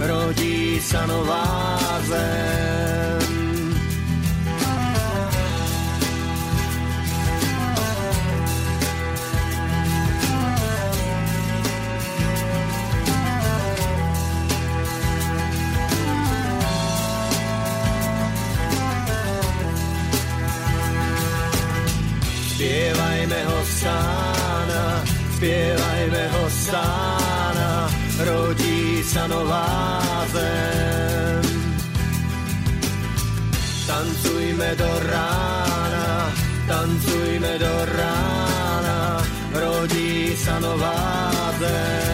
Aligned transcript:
rodí 0.00 0.80
sa 0.82 1.06
ráno 29.26 29.44
lázem. 29.44 30.46
Tancujme 33.86 34.74
do 34.76 34.98
rána, 35.10 36.32
tancujme 36.68 37.58
do 37.58 37.74
rána, 37.98 39.22
rodí 39.52 40.36
sa 40.36 40.60
nová 40.60 41.30
zem. 41.58 42.05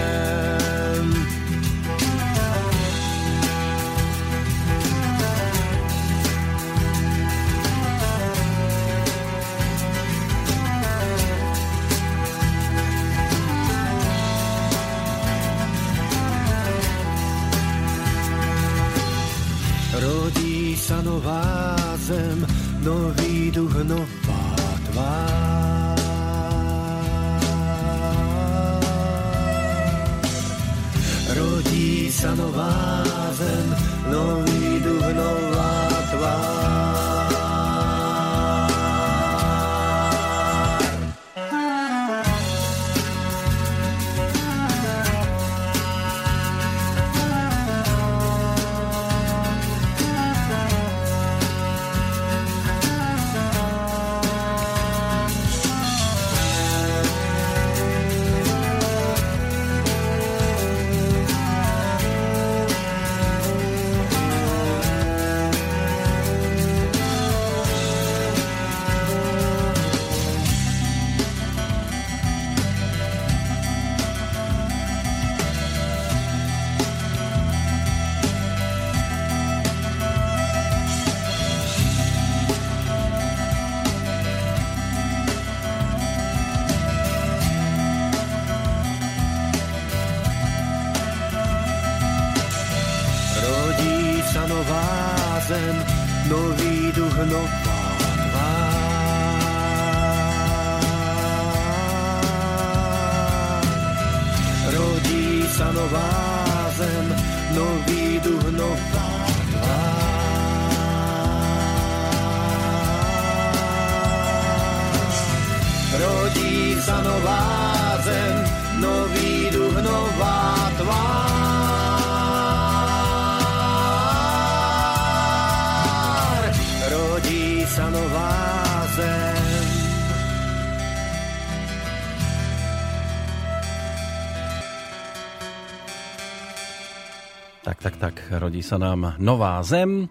Nám 138.78 139.15
Nová 139.19 139.62
zem. 139.62 140.09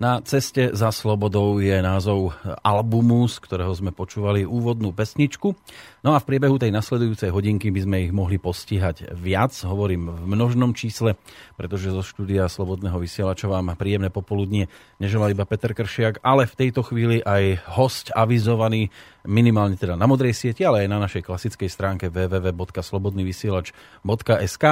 Na 0.00 0.24
ceste 0.24 0.72
za 0.72 0.88
slobodou 0.96 1.60
je 1.60 1.76
názov 1.84 2.32
albumu, 2.64 3.28
z 3.28 3.36
ktorého 3.36 3.68
sme 3.76 3.92
počúvali 3.92 4.48
úvodnú 4.48 4.96
pesničku. 4.96 5.52
No 6.00 6.16
a 6.16 6.24
v 6.24 6.24
priebehu 6.24 6.56
tej 6.56 6.72
nasledujúcej 6.72 7.28
hodinky 7.28 7.68
by 7.68 7.84
sme 7.84 8.08
ich 8.08 8.12
mohli 8.16 8.40
postihať 8.40 9.12
viac. 9.12 9.52
Hovorím 9.60 10.08
v 10.08 10.24
množnom 10.24 10.72
čísle, 10.72 11.20
pretože 11.60 11.92
zo 11.92 12.00
štúdia 12.00 12.48
Slobodného 12.48 12.96
vysielača 12.96 13.44
vám 13.44 13.76
príjemné 13.76 14.08
popoludnie 14.08 14.72
neželal 14.96 15.36
iba 15.36 15.44
Peter 15.44 15.76
Kršiak, 15.76 16.24
ale 16.24 16.48
v 16.48 16.56
tejto 16.56 16.80
chvíli 16.80 17.20
aj 17.20 17.60
host 17.76 18.08
avizovaný 18.16 18.88
minimálne 19.28 19.76
teda 19.76 20.00
na 20.00 20.08
modrej 20.08 20.32
sieti, 20.32 20.64
ale 20.64 20.88
aj 20.88 20.96
na 20.96 21.04
našej 21.04 21.28
klasickej 21.28 21.68
stránke 21.68 22.08
www.slobodnyvysielač.sk. 22.08 24.64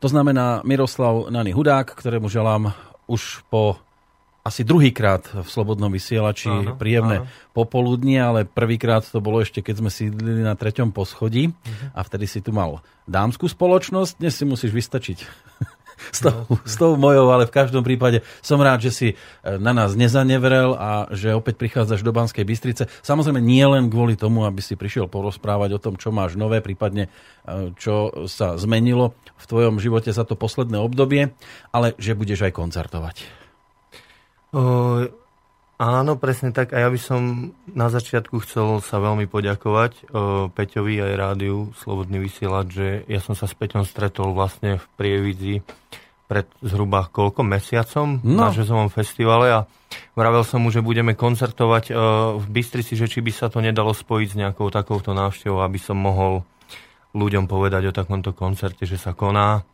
To 0.00 0.08
znamená 0.08 0.64
Miroslav 0.64 1.28
Nany 1.28 1.52
Hudák, 1.52 1.92
ktorému 1.92 2.32
želám 2.32 2.72
už 3.04 3.44
po 3.52 3.83
asi 4.44 4.60
druhýkrát 4.60 5.24
v 5.40 5.48
Slobodnom 5.48 5.88
vysielači 5.88 6.52
áno, 6.52 6.76
príjemné 6.76 7.24
áno. 7.24 7.28
popoludnie, 7.56 8.20
ale 8.20 8.44
prvýkrát 8.44 9.00
to 9.00 9.16
bolo 9.24 9.40
ešte, 9.40 9.64
keď 9.64 9.80
sme 9.80 9.90
sídlili 9.90 10.44
na 10.44 10.52
treťom 10.52 10.92
poschodí 10.92 11.48
uh-huh. 11.48 11.96
a 11.96 12.04
vtedy 12.04 12.28
si 12.28 12.44
tu 12.44 12.52
mal 12.52 12.84
dámskú 13.08 13.48
spoločnosť, 13.48 14.20
dnes 14.20 14.36
si 14.36 14.44
musíš 14.44 14.76
vystačiť 14.76 15.18
s 16.16 16.20
tou, 16.20 16.44
no. 16.44 16.60
s 16.60 16.76
tou 16.76 16.92
mojou, 17.00 17.32
ale 17.32 17.48
v 17.48 17.56
každom 17.56 17.80
prípade 17.80 18.20
som 18.44 18.60
rád, 18.60 18.84
že 18.84 18.92
si 18.92 19.08
e, 19.08 19.14
na 19.56 19.72
nás 19.72 19.96
nezanevrel 19.96 20.76
a 20.76 21.08
že 21.08 21.32
opäť 21.32 21.56
prichádzaš 21.64 22.04
do 22.04 22.12
Banskej 22.12 22.44
Bystrice. 22.44 22.84
Samozrejme 23.00 23.40
nie 23.40 23.64
len 23.64 23.88
kvôli 23.88 24.12
tomu, 24.12 24.44
aby 24.44 24.60
si 24.60 24.76
prišiel 24.76 25.08
porozprávať 25.08 25.80
o 25.80 25.82
tom, 25.82 25.96
čo 25.96 26.12
máš 26.12 26.36
nové, 26.36 26.60
prípadne 26.60 27.08
e, 27.48 27.72
čo 27.80 28.28
sa 28.28 28.60
zmenilo 28.60 29.16
v 29.40 29.44
tvojom 29.48 29.80
živote 29.80 30.12
za 30.12 30.28
to 30.28 30.36
posledné 30.36 30.76
obdobie, 30.76 31.32
ale 31.72 31.96
že 31.96 32.12
budeš 32.12 32.44
aj 32.44 32.52
koncertovať. 32.52 33.43
Áno, 35.74 36.14
presne 36.14 36.54
tak. 36.54 36.70
A 36.70 36.86
ja 36.86 36.88
by 36.88 37.00
som 37.02 37.50
na 37.66 37.90
začiatku 37.90 38.38
chcel 38.46 38.78
sa 38.78 39.02
veľmi 39.02 39.26
poďakovať 39.26 39.92
uh, 40.06 40.46
Peťovi 40.54 41.02
aj 41.02 41.12
rádiu 41.18 41.74
Slobodný 41.82 42.22
vysielať, 42.22 42.66
že 42.70 42.86
ja 43.10 43.18
som 43.18 43.34
sa 43.34 43.50
s 43.50 43.58
Peťom 43.58 43.82
stretol 43.82 44.38
vlastne 44.38 44.78
v 44.78 44.86
Prievidzi 44.94 45.54
pred 46.30 46.46
zhruba 46.62 47.10
koľko 47.10 47.42
mesiacom 47.44 48.22
no. 48.22 48.46
na 48.46 48.48
žezovom 48.54 48.88
festivale 48.88 49.52
a 49.52 49.60
vravel 50.16 50.40
som 50.46 50.62
mu, 50.62 50.70
že 50.70 50.78
budeme 50.78 51.18
koncertovať 51.18 51.84
uh, 51.90 51.96
v 52.38 52.46
Bystrici, 52.54 52.94
že 52.94 53.10
či 53.10 53.18
by 53.18 53.34
sa 53.34 53.50
to 53.50 53.58
nedalo 53.58 53.90
spojiť 53.90 54.28
s 54.30 54.38
nejakou 54.38 54.70
takouto 54.70 55.10
návštevou, 55.10 55.58
aby 55.58 55.78
som 55.82 55.98
mohol 55.98 56.46
ľuďom 57.18 57.50
povedať 57.50 57.90
o 57.90 57.96
takomto 57.96 58.30
koncerte, 58.30 58.86
že 58.86 58.94
sa 58.94 59.10
koná 59.10 59.66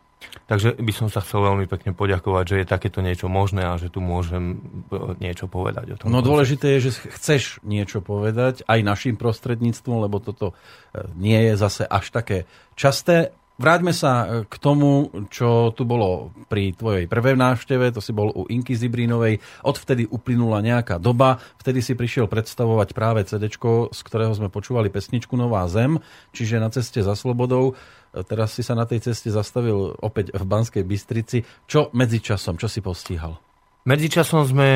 Takže 0.50 0.76
by 0.76 0.92
som 0.92 1.08
sa 1.08 1.24
chcel 1.24 1.46
veľmi 1.46 1.64
pekne 1.70 1.96
poďakovať, 1.96 2.44
že 2.44 2.56
je 2.60 2.66
takéto 2.68 3.00
niečo 3.00 3.30
možné 3.30 3.64
a 3.64 3.78
že 3.80 3.88
tu 3.88 4.04
môžem 4.04 4.60
e, 4.90 5.16
niečo 5.22 5.48
povedať 5.48 5.94
o 5.94 5.96
tom. 5.96 6.12
No 6.12 6.20
dôležité 6.20 6.76
je, 6.76 6.90
že 6.90 7.08
chceš 7.16 7.62
niečo 7.64 8.04
povedať 8.04 8.66
aj 8.66 8.84
našim 8.84 9.14
prostredníctvom, 9.16 10.04
lebo 10.04 10.20
toto 10.20 10.52
e, 10.52 11.06
nie 11.16 11.38
je 11.50 11.54
zase 11.56 11.86
až 11.86 12.12
také 12.12 12.50
časté. 12.76 13.32
Vráťme 13.60 13.92
sa 13.92 14.12
e, 14.24 14.26
k 14.48 14.54
tomu, 14.56 15.12
čo 15.28 15.76
tu 15.76 15.84
bolo 15.84 16.32
pri 16.48 16.72
tvojej 16.72 17.04
prvej 17.04 17.36
návšteve, 17.36 17.92
to 17.92 18.00
si 18.00 18.16
bol 18.16 18.32
u 18.32 18.48
Inky 18.48 18.72
Zibrínovej. 18.72 19.36
Odvtedy 19.60 20.08
uplynula 20.08 20.64
nejaká 20.64 20.96
doba, 20.96 21.36
vtedy 21.60 21.84
si 21.84 21.92
prišiel 21.92 22.24
predstavovať 22.24 22.96
práve 22.96 23.20
CD, 23.28 23.52
z 23.52 24.00
ktorého 24.00 24.32
sme 24.32 24.48
počúvali 24.48 24.88
pesničku 24.88 25.36
Nová 25.36 25.68
zem, 25.68 26.00
čiže 26.32 26.56
na 26.56 26.72
ceste 26.72 27.04
za 27.04 27.12
slobodou. 27.12 27.76
Teraz 28.10 28.56
si 28.56 28.64
sa 28.64 28.72
na 28.72 28.88
tej 28.88 29.12
ceste 29.12 29.28
zastavil 29.28 29.92
opäť 30.00 30.32
v 30.32 30.42
Banskej 30.42 30.82
Bystrici. 30.82 31.44
Čo 31.68 31.92
medzičasom, 31.92 32.56
čo 32.56 32.64
si 32.64 32.80
postíhal? 32.80 33.49
Medzičasom 33.80 34.44
sme 34.44 34.68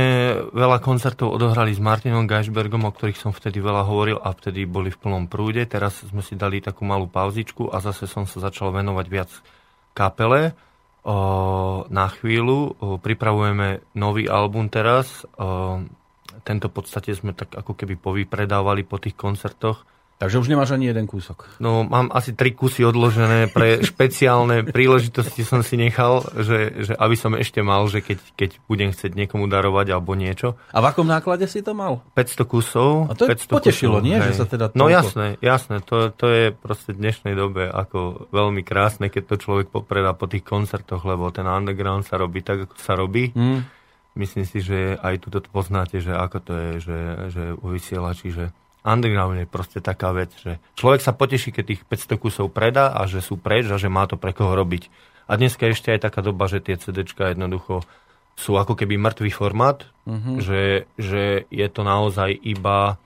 veľa 0.49 0.81
koncertov 0.81 1.37
odohrali 1.37 1.77
s 1.77 1.81
Martinom 1.83 2.25
Geisbergom, 2.25 2.89
o 2.89 2.95
ktorých 2.95 3.21
som 3.21 3.37
vtedy 3.37 3.61
veľa 3.61 3.85
hovoril 3.85 4.17
a 4.17 4.33
vtedy 4.33 4.65
boli 4.65 4.89
v 4.89 4.97
plnom 4.97 5.29
prúde. 5.29 5.61
Teraz 5.69 6.01
sme 6.09 6.25
si 6.25 6.41
dali 6.41 6.65
takú 6.65 6.89
malú 6.89 7.05
pauzičku 7.05 7.69
a 7.69 7.85
zase 7.85 8.09
som 8.09 8.25
sa 8.25 8.41
začal 8.41 8.73
venovať 8.73 9.06
viac 9.12 9.31
kapele. 9.93 10.56
O, 11.05 11.85
na 11.93 12.09
chvíľu 12.09 12.81
o, 12.81 12.97
pripravujeme 12.97 13.85
nový 13.93 14.25
album 14.25 14.73
teraz. 14.73 15.29
O, 15.37 15.85
tento 16.41 16.73
v 16.73 16.75
podstate 16.81 17.12
sme 17.12 17.37
tak 17.37 17.53
ako 17.53 17.77
keby 17.77 18.00
povypredávali 18.00 18.89
po 18.89 18.97
tých 18.97 19.21
koncertoch 19.21 19.85
Takže 20.25 20.41
už 20.41 20.49
nemáš 20.49 20.73
ani 20.73 20.88
jeden 20.88 21.05
kúsok. 21.05 21.61
No, 21.61 21.85
mám 21.85 22.09
asi 22.09 22.32
tri 22.32 22.56
kusy 22.56 22.81
odložené 22.81 23.53
pre 23.53 23.79
špeciálne 23.93 24.65
príležitosti 24.65 25.44
som 25.44 25.61
si 25.61 25.76
nechal, 25.76 26.25
že, 26.41 26.73
že 26.81 26.93
aby 26.97 27.12
som 27.12 27.37
ešte 27.37 27.61
mal, 27.61 27.85
že 27.93 28.00
keď, 28.00 28.19
keď 28.32 28.50
budem 28.65 28.88
chcieť 28.97 29.12
niekomu 29.12 29.53
darovať 29.53 29.93
alebo 29.93 30.17
niečo. 30.17 30.56
A 30.73 30.81
v 30.81 30.88
akom 30.88 31.05
náklade 31.05 31.44
si 31.44 31.61
to 31.61 31.76
mal? 31.76 32.00
500 32.17 32.49
kusov. 32.49 33.12
A 33.12 33.12
to 33.12 33.29
je 33.29 33.37
500 33.37 33.53
potešilo, 33.53 34.00
kusov, 34.00 34.09
nie? 34.09 34.17
Že 34.17 34.32
sa 34.32 34.47
teda 34.49 34.65
no 34.73 34.88
jasné, 34.88 35.37
jasné. 35.44 35.85
To, 35.85 36.09
to 36.09 36.26
je 36.32 36.44
proste 36.56 36.97
v 36.97 37.05
dnešnej 37.05 37.37
dobe 37.37 37.69
ako 37.69 38.32
veľmi 38.32 38.65
krásne, 38.65 39.12
keď 39.12 39.37
to 39.37 39.37
človek 39.37 39.69
popredá 39.69 40.17
po 40.17 40.25
tých 40.25 40.49
koncertoch, 40.49 41.05
lebo 41.05 41.29
ten 41.29 41.44
underground 41.44 42.09
sa 42.09 42.17
robí 42.17 42.41
tak, 42.41 42.65
ako 42.65 42.81
sa 42.81 42.97
robí. 42.97 43.29
Hmm. 43.37 43.69
Myslím 44.17 44.49
si, 44.49 44.65
že 44.65 44.97
aj 45.05 45.26
tu 45.26 45.29
to 45.29 45.44
poznáte, 45.44 46.00
že 46.00 46.17
ako 46.17 46.38
to 46.41 46.53
je, 46.55 46.71
že, 46.81 46.99
že 47.29 47.44
u 47.61 47.67
vysielači, 47.69 48.32
že 48.32 48.55
underground 48.85 49.41
je 49.41 49.49
proste 49.49 49.81
taká 49.81 50.13
vec, 50.13 50.31
že 50.39 50.61
človek 50.77 51.01
sa 51.01 51.17
poteší, 51.17 51.51
keď 51.51 51.65
tých 51.65 51.83
500 51.89 52.21
kusov 52.21 52.47
predá 52.53 52.93
a 52.93 53.09
že 53.09 53.25
sú 53.25 53.41
preč 53.41 53.67
a 53.73 53.81
že 53.81 53.89
má 53.89 54.05
to 54.05 54.21
pre 54.21 54.37
koho 54.37 54.53
robiť. 54.53 54.93
A 55.25 55.41
dneska 55.41 55.65
ešte 55.65 55.89
aj 55.89 56.05
taká 56.05 56.21
doba, 56.21 56.45
že 56.47 56.61
tie 56.61 56.77
CDčka 56.77 57.33
jednoducho 57.33 57.81
sú 58.37 58.61
ako 58.61 58.77
keby 58.77 59.01
mŕtvý 59.01 59.31
formát, 59.33 59.89
mm-hmm. 60.05 60.37
že, 60.45 60.85
že 61.01 61.49
je 61.49 61.67
to 61.73 61.81
naozaj 61.81 62.29
iba 62.35 63.01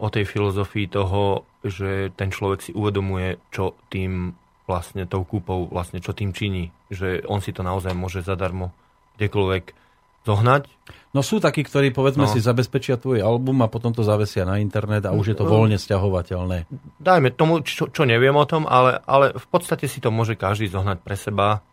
o 0.00 0.08
tej 0.08 0.24
filozofii 0.24 0.88
toho, 0.88 1.44
že 1.60 2.08
ten 2.16 2.32
človek 2.32 2.64
si 2.64 2.72
uvedomuje, 2.72 3.36
čo 3.52 3.76
tým 3.92 4.32
vlastne 4.64 5.04
tou 5.04 5.26
kúpou, 5.26 5.68
vlastne 5.68 6.00
čo 6.00 6.16
tým 6.16 6.32
činí. 6.32 6.72
Že 6.88 7.28
on 7.28 7.44
si 7.44 7.52
to 7.52 7.60
naozaj 7.60 7.92
môže 7.92 8.24
zadarmo 8.24 8.72
kdekoľvek 9.20 9.64
zohnať. 10.30 10.70
No 11.10 11.26
sú 11.26 11.42
takí, 11.42 11.66
ktorí 11.66 11.90
povedzme 11.90 12.24
no. 12.26 12.30
si 12.30 12.38
zabezpečia 12.38 12.94
tvoj 12.94 13.18
album 13.18 13.66
a 13.66 13.72
potom 13.72 13.90
to 13.90 14.06
zavesia 14.06 14.46
na 14.46 14.62
internet 14.62 15.02
a 15.02 15.10
už 15.10 15.34
je 15.34 15.36
to 15.36 15.42
voľne 15.42 15.74
stiahovateľné. 15.74 16.70
Dajme 17.02 17.34
tomu, 17.34 17.66
čo, 17.66 17.90
čo 17.90 18.06
neviem 18.06 18.38
o 18.38 18.46
tom, 18.46 18.62
ale, 18.70 19.02
ale 19.10 19.34
v 19.34 19.46
podstate 19.50 19.90
si 19.90 19.98
to 19.98 20.14
môže 20.14 20.38
každý 20.38 20.70
zohnať 20.70 21.02
pre 21.02 21.18
seba. 21.18 21.66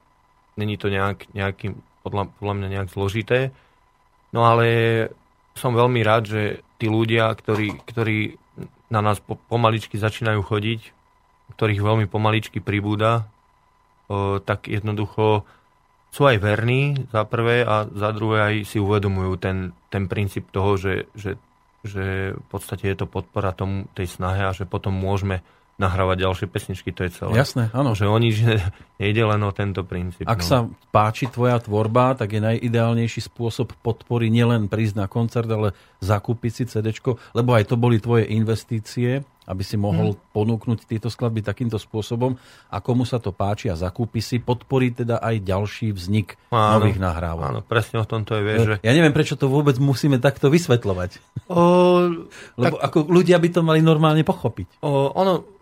Není 0.58 0.82
to 0.82 0.90
nejak, 0.90 1.30
nejaký, 1.38 1.78
podľa, 2.02 2.34
podľa 2.42 2.54
mňa 2.58 2.68
nejak 2.74 2.90
zložité. 2.90 3.54
No 4.34 4.50
ale 4.50 4.66
som 5.54 5.78
veľmi 5.78 6.02
rád, 6.02 6.24
že 6.34 6.42
tí 6.82 6.90
ľudia, 6.90 7.30
ktorí, 7.30 7.78
ktorí 7.86 8.42
na 8.90 9.06
nás 9.06 9.22
pomaličky 9.22 10.02
začínajú 10.02 10.42
chodiť, 10.42 10.82
ktorých 11.54 11.82
veľmi 11.82 12.06
pomaličky 12.10 12.58
pribúda, 12.58 13.30
o, 14.08 14.42
tak 14.42 14.66
jednoducho 14.66 15.46
sú 16.12 16.26
aj 16.26 16.38
verní 16.40 17.08
za 17.12 17.28
prvé 17.28 17.62
a 17.68 17.86
za 17.88 18.10
druhé 18.16 18.38
aj 18.42 18.56
si 18.66 18.78
uvedomujú 18.80 19.34
ten, 19.38 19.58
ten 19.92 20.08
princíp 20.10 20.50
toho, 20.50 20.80
že, 20.80 21.12
že, 21.14 21.36
že 21.84 22.34
v 22.34 22.46
podstate 22.50 22.90
je 22.90 22.98
to 22.98 23.08
podpora 23.08 23.52
tomu, 23.54 23.86
tej 23.94 24.08
snahe 24.10 24.48
a 24.48 24.56
že 24.56 24.66
potom 24.66 24.96
môžeme 24.96 25.44
nahrávať 25.78 26.26
ďalšie 26.26 26.48
pesničky, 26.50 26.90
to 26.90 27.06
je 27.06 27.22
celé. 27.22 27.38
Jasné, 27.38 27.70
áno. 27.70 27.94
Že 27.94 28.06
oni, 28.10 28.30
že 28.34 28.58
nejde 29.02 29.24
len 29.30 29.42
o 29.46 29.54
tento 29.54 29.86
princíp. 29.86 30.26
Ak 30.26 30.42
no. 30.42 30.46
sa 30.46 30.58
páči 30.90 31.30
tvoja 31.30 31.62
tvorba, 31.62 32.18
tak 32.18 32.34
je 32.34 32.42
najideálnejší 32.42 33.30
spôsob 33.30 33.78
podpory 33.86 34.34
nielen 34.34 34.68
prísť 34.68 34.96
na 34.98 35.06
koncert, 35.06 35.46
ale 35.48 35.78
zakúpiť 36.02 36.52
si 36.52 36.64
CD, 36.66 36.90
lebo 37.38 37.54
aj 37.54 37.70
to 37.70 37.76
boli 37.78 38.02
tvoje 38.02 38.26
investície 38.26 39.22
aby 39.48 39.64
si 39.64 39.80
mohol 39.80 40.14
hmm. 40.14 40.36
ponúknuť 40.36 40.84
tieto 40.84 41.08
skladby 41.08 41.40
takýmto 41.40 41.80
spôsobom 41.80 42.36
a 42.68 42.78
komu 42.84 43.08
sa 43.08 43.18
to 43.24 43.32
páči 43.32 43.72
a 43.72 43.80
zakúpi 43.80 44.20
si, 44.20 44.44
podporí 44.44 44.92
teda 44.92 45.24
aj 45.24 45.40
ďalší 45.40 45.96
vznik 45.96 46.36
áno, 46.52 46.84
nových 46.84 47.00
nahrávok. 47.00 47.48
Áno, 47.48 47.62
presne 47.64 48.04
o 48.04 48.06
tom 48.06 48.28
to 48.28 48.36
je, 48.36 48.42
vieš, 48.44 48.60
že... 48.68 48.76
Ja 48.84 48.92
neviem, 48.92 49.16
prečo 49.16 49.40
to 49.40 49.48
vôbec 49.48 49.80
musíme 49.80 50.20
takto 50.20 50.52
vysvetľovať. 50.52 51.12
O, 51.48 51.64
Lebo 52.60 52.76
tak... 52.76 52.86
ako 52.92 52.98
ľudia 53.08 53.40
by 53.40 53.50
to 53.56 53.62
mali 53.64 53.80
normálne 53.80 54.28
pochopiť. 54.28 54.84
O, 54.84 55.16
ono, 55.16 55.58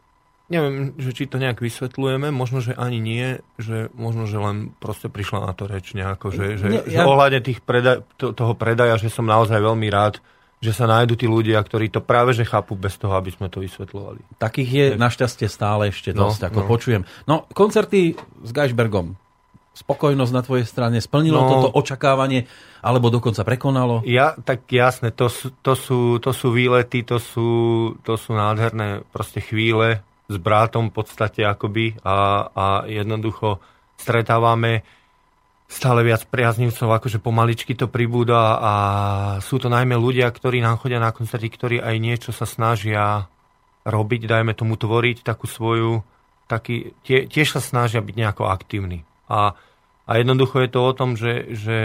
neviem, 0.49 0.93
že 0.97 1.13
či 1.13 1.25
to 1.25 1.41
nejak 1.41 1.61
vysvetľujeme, 1.61 2.29
možno, 2.29 2.61
že 2.61 2.77
ani 2.77 3.01
nie, 3.01 3.41
že 3.57 3.89
možno, 3.97 4.29
že 4.29 4.37
len 4.37 4.73
proste 4.77 5.09
prišla 5.09 5.49
na 5.49 5.53
to 5.57 5.65
reč 5.65 5.97
nejako, 5.97 6.29
že, 6.29 6.45
že, 6.61 6.67
Nie, 6.69 6.81
ja... 6.85 7.01
že 7.01 7.09
ohľadne 7.09 7.41
tých 7.41 7.59
predaj, 7.65 8.05
to, 8.17 8.33
toho 8.33 8.53
predaja, 8.53 8.97
že 9.01 9.09
som 9.09 9.25
naozaj 9.25 9.57
veľmi 9.57 9.89
rád, 9.89 10.21
že 10.65 10.73
sa 10.73 10.89
nájdú 10.89 11.13
tí 11.13 11.29
ľudia, 11.29 11.61
ktorí 11.61 11.93
to 11.93 12.01
práve 12.01 12.33
že 12.33 12.41
chápu 12.41 12.73
bez 12.73 12.97
toho, 12.97 13.13
aby 13.13 13.29
sme 13.29 13.53
to 13.53 13.61
vysvetľovali. 13.61 14.41
Takých 14.41 14.69
je 14.73 14.85
tak. 14.93 14.97
našťastie 14.97 15.47
stále 15.47 15.93
ešte 15.93 16.17
no, 16.17 16.27
dosť, 16.27 16.41
no, 16.41 16.47
ako 16.49 16.59
no. 16.59 16.67
počujem. 16.67 17.01
No, 17.29 17.35
koncerty 17.53 18.17
s 18.17 18.49
Geisbergom. 18.49 19.13
Spokojnosť 19.75 20.31
na 20.31 20.41
tvojej 20.41 20.63
strane, 20.63 21.03
splnilo 21.03 21.35
no, 21.35 21.47
toto 21.51 21.67
očakávanie, 21.75 22.47
alebo 22.79 23.11
dokonca 23.11 23.43
prekonalo? 23.43 24.07
Ja, 24.07 24.33
tak 24.39 24.71
jasne, 24.71 25.11
to 25.11 25.27
sú, 25.27 25.51
to 25.59 25.75
sú, 25.75 25.99
to 26.23 26.31
sú 26.31 26.55
výlety, 26.55 27.03
to 27.03 27.19
sú, 27.19 27.49
to 28.01 28.15
sú 28.15 28.33
nádherné 28.33 29.03
proste 29.11 29.43
chvíle 29.43 29.99
s 30.31 30.35
brátom 30.39 30.89
v 30.89 30.95
podstate 30.95 31.43
akoby 31.43 31.99
a, 32.01 32.49
a 32.49 32.65
jednoducho 32.87 33.59
stretávame 33.99 34.87
stále 35.65 36.05
viac 36.05 36.29
priaznivcov, 36.29 36.87
akože 36.87 37.17
pomaličky 37.17 37.73
to 37.73 37.89
pribúda 37.89 38.57
a 38.61 38.73
sú 39.41 39.57
to 39.57 39.65
najmä 39.67 39.97
ľudia, 39.97 40.29
ktorí 40.29 40.61
nám 40.61 40.77
chodia 40.77 41.01
na 41.01 41.09
koncerty, 41.09 41.49
ktorí 41.49 41.77
aj 41.81 41.95
niečo 41.97 42.31
sa 42.31 42.45
snažia 42.45 43.25
robiť, 43.85 44.29
dajme 44.29 44.53
tomu 44.53 44.77
tvoriť 44.77 45.25
takú 45.25 45.49
svoju, 45.49 46.05
taký, 46.45 46.93
tie, 47.05 47.25
tiež 47.25 47.57
sa 47.57 47.61
snažia 47.61 48.01
byť 48.01 48.15
nejako 48.17 48.49
aktívni. 48.49 49.05
A, 49.25 49.57
a 50.05 50.11
jednoducho 50.21 50.61
je 50.61 50.69
to 50.69 50.79
o 50.85 50.93
tom, 50.93 51.17
že, 51.17 51.49
že 51.53 51.77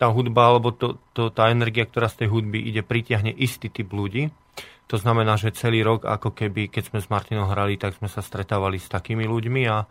tá 0.00 0.08
hudba, 0.08 0.52
alebo 0.52 0.72
to, 0.72 0.96
to, 1.12 1.28
tá 1.28 1.52
energia, 1.52 1.84
ktorá 1.84 2.08
z 2.08 2.24
tej 2.24 2.28
hudby 2.32 2.60
ide, 2.60 2.80
pritiahne 2.80 3.32
istý 3.32 3.68
typ 3.68 3.92
ľudí. 3.92 4.32
To 4.88 5.00
znamená, 5.00 5.40
že 5.40 5.56
celý 5.56 5.80
rok, 5.80 6.04
ako 6.04 6.36
keby, 6.36 6.68
keď 6.68 6.92
sme 6.92 6.98
s 7.00 7.08
Martinom 7.08 7.48
hrali, 7.48 7.80
tak 7.80 7.96
sme 7.96 8.12
sa 8.12 8.20
stretávali 8.20 8.76
s 8.76 8.88
takými 8.92 9.24
ľuďmi 9.24 9.62
a, 9.68 9.88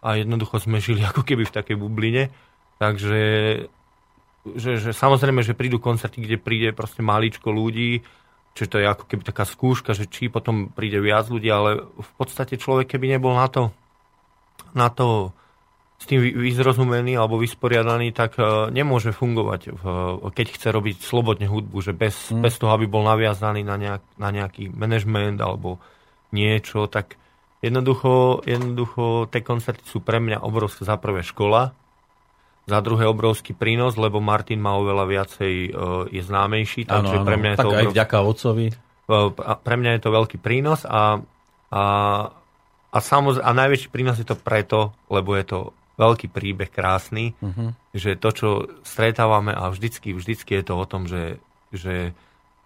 a 0.00 0.16
jednoducho 0.16 0.60
sme 0.60 0.80
žili 0.80 1.04
ako 1.10 1.22
keby 1.24 1.48
v 1.48 1.54
takej 1.54 1.76
bubline. 1.76 2.32
Takže 2.80 3.20
že, 4.40 4.80
že 4.80 4.90
samozrejme, 4.96 5.44
že 5.44 5.52
prídu 5.52 5.76
koncerty, 5.76 6.24
kde 6.24 6.40
príde 6.40 6.72
proste 6.72 7.04
maličko 7.04 7.52
ľudí, 7.52 8.00
čiže 8.56 8.70
to 8.72 8.76
je 8.80 8.86
ako 8.88 9.04
keby 9.04 9.22
taká 9.22 9.44
skúška, 9.44 9.92
že 9.92 10.08
či 10.08 10.32
potom 10.32 10.72
príde 10.72 10.96
viac 10.96 11.28
ľudí, 11.28 11.52
ale 11.52 11.84
v 11.84 12.12
podstate 12.16 12.56
človek, 12.56 12.96
keby 12.96 13.16
nebol 13.16 13.36
na 13.36 13.46
to, 13.52 13.68
na 14.72 14.88
to 14.88 15.36
s 16.00 16.08
tým 16.08 16.24
vyzrozumený 16.24 17.20
alebo 17.20 17.36
vysporiadaný, 17.36 18.16
tak 18.16 18.40
uh, 18.40 18.72
nemôže 18.72 19.12
fungovať, 19.12 19.76
keď 20.32 20.46
chce 20.56 20.68
robiť 20.72 20.96
slobodne 21.04 21.44
hudbu, 21.44 21.76
že 21.84 21.92
bez, 21.92 22.32
mm. 22.32 22.40
bez 22.40 22.56
toho, 22.56 22.72
aby 22.72 22.88
bol 22.88 23.04
naviazaný 23.04 23.60
na, 23.60 23.76
nejak, 23.76 24.02
na 24.16 24.32
nejaký 24.32 24.72
management 24.72 25.36
alebo 25.44 25.76
niečo, 26.32 26.88
tak 26.88 27.19
Jednoducho, 27.60 28.40
jednoducho 28.48 29.28
tie 29.28 29.44
koncerty 29.44 29.84
sú 29.84 30.00
pre 30.00 30.16
mňa 30.16 30.40
obrovská 30.40 30.88
za 30.88 30.96
prvé 30.96 31.20
škola, 31.20 31.76
za 32.64 32.78
druhé 32.80 33.04
obrovský 33.04 33.52
prínos, 33.52 34.00
lebo 34.00 34.22
Martin 34.24 34.64
má 34.64 34.78
oveľa 34.80 35.04
viacej, 35.04 35.52
je 36.08 36.22
známejší, 36.24 36.88
takže 36.88 37.20
ano, 37.20 37.22
ano. 37.24 37.28
pre 37.28 37.36
mňa 37.36 37.50
je 37.50 37.58
tak 37.58 37.66
to... 37.66 37.76
aj 37.76 37.86
vďaka 37.92 38.18
otcovi. 38.22 38.66
Pre 39.40 39.76
mňa 39.76 39.90
je 39.98 40.00
to 40.00 40.10
veľký 40.14 40.38
prínos 40.38 40.86
a, 40.86 41.18
a, 41.74 41.84
a, 42.94 42.98
samoz, 43.02 43.42
a 43.42 43.50
najväčší 43.50 43.90
prínos 43.90 44.16
je 44.16 44.28
to 44.28 44.38
preto, 44.38 44.94
lebo 45.10 45.34
je 45.34 45.44
to 45.44 45.58
veľký 46.00 46.32
príbeh, 46.32 46.72
krásny, 46.72 47.36
uh-huh. 47.44 47.76
že 47.92 48.16
to, 48.16 48.28
čo 48.32 48.48
stretávame 48.86 49.52
a 49.52 49.68
vždycky, 49.68 50.16
vždycky 50.16 50.56
je 50.56 50.64
to 50.64 50.74
o 50.80 50.88
tom, 50.88 51.04
že, 51.04 51.36
že 51.76 52.16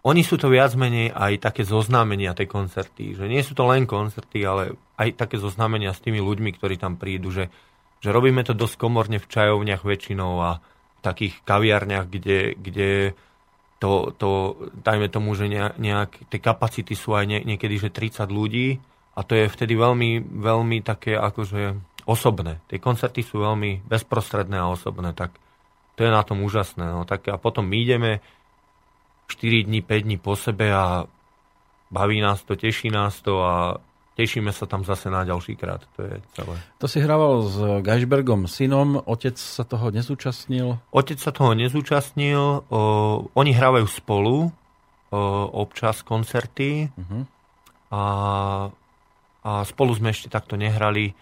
oni 0.04 0.20
sú 0.20 0.36
to 0.36 0.52
viac 0.52 0.76
menej 0.76 1.16
aj 1.16 1.40
také 1.40 1.64
zoznámenia 1.64 2.36
tej 2.36 2.44
koncerty, 2.44 3.16
že 3.16 3.24
nie 3.24 3.40
sú 3.40 3.56
to 3.56 3.64
len 3.64 3.88
koncerty, 3.88 4.44
ale 4.44 4.76
aj 5.00 5.16
také 5.16 5.40
zoznámenia 5.40 5.96
s 5.96 6.04
tými 6.04 6.20
ľuďmi, 6.20 6.52
ktorí 6.60 6.76
tam 6.76 7.00
prídu, 7.00 7.32
že, 7.32 7.48
že 8.04 8.12
robíme 8.12 8.44
to 8.44 8.52
dosť 8.52 8.76
komorne 8.76 9.16
v 9.16 9.30
čajovniach 9.32 9.80
väčšinou 9.80 10.32
a 10.44 10.60
v 10.60 11.00
takých 11.00 11.40
kaviarniach, 11.48 12.12
kde, 12.12 12.52
kde 12.52 12.90
to, 13.80 14.12
to, 14.20 14.60
dajme 14.76 15.08
tomu, 15.08 15.32
že 15.32 15.48
nejak, 15.48 16.28
tie 16.28 16.40
kapacity 16.40 16.92
sú 16.92 17.16
aj 17.16 17.24
nie, 17.24 17.40
niekedy, 17.40 17.80
že 17.80 17.88
30 17.88 18.28
ľudí 18.28 18.84
a 19.16 19.20
to 19.24 19.40
je 19.40 19.48
vtedy 19.48 19.72
veľmi, 19.72 20.20
veľmi 20.20 20.84
také 20.84 21.16
akože 21.16 21.80
osobné. 22.04 22.60
Tie 22.68 22.76
koncerty 22.76 23.24
sú 23.24 23.40
veľmi 23.40 23.88
bezprostredné 23.88 24.60
a 24.60 24.68
osobné, 24.68 25.16
tak 25.16 25.32
to 25.96 26.04
je 26.04 26.10
na 26.12 26.20
tom 26.26 26.44
úžasné. 26.44 26.84
No, 26.92 27.08
tak 27.08 27.24
a 27.32 27.40
potom 27.40 27.64
my 27.64 27.76
ideme 27.80 28.20
4 29.26 29.64
dní, 29.64 29.82
5 29.82 30.00
dní 30.00 30.16
po 30.18 30.36
sebe 30.36 30.74
a 30.74 31.04
baví 31.90 32.20
nás 32.20 32.42
to, 32.42 32.56
teší 32.56 32.90
nás 32.90 33.22
to 33.22 33.44
a 33.44 33.78
tešíme 34.14 34.54
sa 34.54 34.66
tam 34.70 34.86
zase 34.86 35.10
na 35.10 35.26
ďalší 35.26 35.58
krát. 35.58 35.82
To 35.98 36.06
je 36.06 36.22
celé. 36.38 36.54
To 36.78 36.86
si 36.86 36.98
hrával 37.02 37.42
s 37.46 37.58
Geisbergom 37.82 38.46
synom, 38.46 39.02
otec 39.02 39.34
sa 39.34 39.66
toho 39.66 39.90
nezúčastnil? 39.90 40.78
Otec 40.94 41.18
sa 41.18 41.34
toho 41.34 41.52
nezúčastnil, 41.58 42.66
o, 42.70 42.80
oni 43.34 43.52
hrávajú 43.52 43.86
spolu 43.90 44.48
o, 44.48 44.50
občas 45.50 46.06
koncerty 46.06 46.94
uh-huh. 46.94 47.22
a, 47.90 48.02
a 49.42 49.50
spolu 49.66 49.90
sme 49.98 50.14
ešte 50.14 50.30
takto 50.30 50.54
nehrali. 50.54 51.12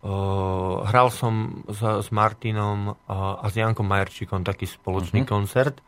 Uh, 0.00 0.80
hral 0.88 1.12
som 1.12 1.60
s, 1.68 1.84
s 1.84 2.08
Martinom 2.08 2.96
a, 3.04 3.36
a 3.36 3.46
s 3.52 3.60
Jankom 3.60 3.84
Majerčíkom 3.84 4.40
taký 4.48 4.64
spoločný 4.64 5.28
uh-huh. 5.28 5.44
koncert 5.44 5.84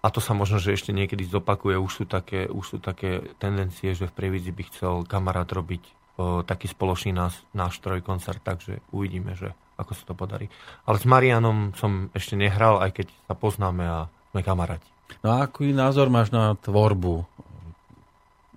a 0.00 0.08
to 0.08 0.20
sa 0.24 0.32
možno, 0.32 0.56
že 0.56 0.72
ešte 0.72 0.96
niekedy 0.96 1.28
zopakuje. 1.28 1.76
Už 1.76 1.92
sú 1.92 2.04
také, 2.08 2.48
už 2.48 2.64
sú 2.64 2.76
také 2.80 3.36
tendencie, 3.36 3.92
že 3.92 4.08
v 4.08 4.16
Prievidzi 4.16 4.48
by 4.48 4.62
chcel 4.72 4.92
kamarát 5.04 5.44
robiť 5.44 5.82
uh, 5.84 6.40
taký 6.40 6.72
spoločný 6.72 7.12
nás, 7.12 7.36
náš 7.52 7.84
trojkoncert, 7.84 8.40
takže 8.40 8.80
uvidíme, 8.96 9.36
že 9.36 9.52
ako 9.76 9.92
sa 9.92 10.04
to 10.08 10.14
podarí. 10.16 10.48
Ale 10.88 10.96
s 10.96 11.04
Marianom 11.04 11.76
som 11.76 12.08
ešte 12.16 12.32
nehral, 12.32 12.80
aj 12.80 12.96
keď 12.96 13.06
sa 13.28 13.34
poznáme 13.36 13.84
a 13.84 13.98
sme 14.32 14.40
kamaráti. 14.40 14.88
No 15.20 15.36
a 15.36 15.44
aký 15.44 15.76
názor 15.76 16.08
máš 16.08 16.32
na 16.32 16.56
tvorbu 16.56 17.28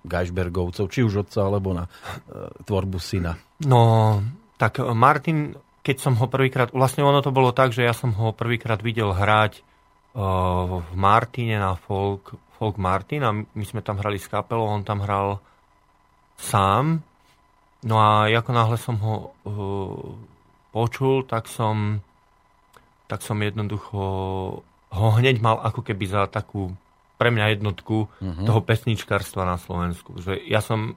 Geisbergovcov, 0.04 0.88
či 0.88 1.04
už 1.04 1.28
otca, 1.28 1.44
alebo 1.44 1.76
na 1.76 1.84
uh, 1.84 2.48
tvorbu 2.64 2.96
syna? 2.96 3.36
No, 3.68 4.16
tak 4.56 4.80
Martin, 4.80 5.52
keď 5.84 5.96
som 6.00 6.16
ho 6.16 6.24
prvýkrát, 6.24 6.72
vlastne 6.72 7.04
ono 7.04 7.20
to 7.20 7.28
bolo 7.28 7.52
tak, 7.52 7.76
že 7.76 7.84
ja 7.84 7.92
som 7.92 8.16
ho 8.16 8.32
prvýkrát 8.32 8.80
videl 8.80 9.12
hrať 9.12 9.73
v 10.14 10.92
Martine 10.94 11.58
na 11.58 11.74
Folk, 11.74 12.38
Folk 12.54 12.78
Martin 12.78 13.20
a 13.26 13.34
my 13.34 13.64
sme 13.66 13.82
tam 13.82 13.98
hrali 13.98 14.22
s 14.22 14.30
kapelou, 14.30 14.70
on 14.70 14.86
tam 14.86 15.02
hral 15.02 15.42
sám. 16.38 17.02
No 17.84 17.98
a 17.98 18.30
ako 18.30 18.50
náhle 18.54 18.78
som 18.78 18.96
ho 19.02 19.14
uh, 19.44 20.14
počul, 20.70 21.26
tak 21.26 21.50
som, 21.50 21.98
tak 23.10 23.20
som 23.26 23.36
jednoducho 23.42 24.02
ho 24.94 25.08
hneď 25.18 25.42
mal 25.42 25.58
ako 25.60 25.82
keby 25.82 26.06
za 26.06 26.30
takú 26.30 26.70
pre 27.18 27.34
mňa 27.34 27.58
jednotku 27.58 28.06
uh-huh. 28.06 28.46
toho 28.46 28.60
pesničkarstva 28.62 29.42
na 29.42 29.58
Slovensku. 29.58 30.22
Že 30.22 30.46
ja 30.46 30.62
som 30.62 30.94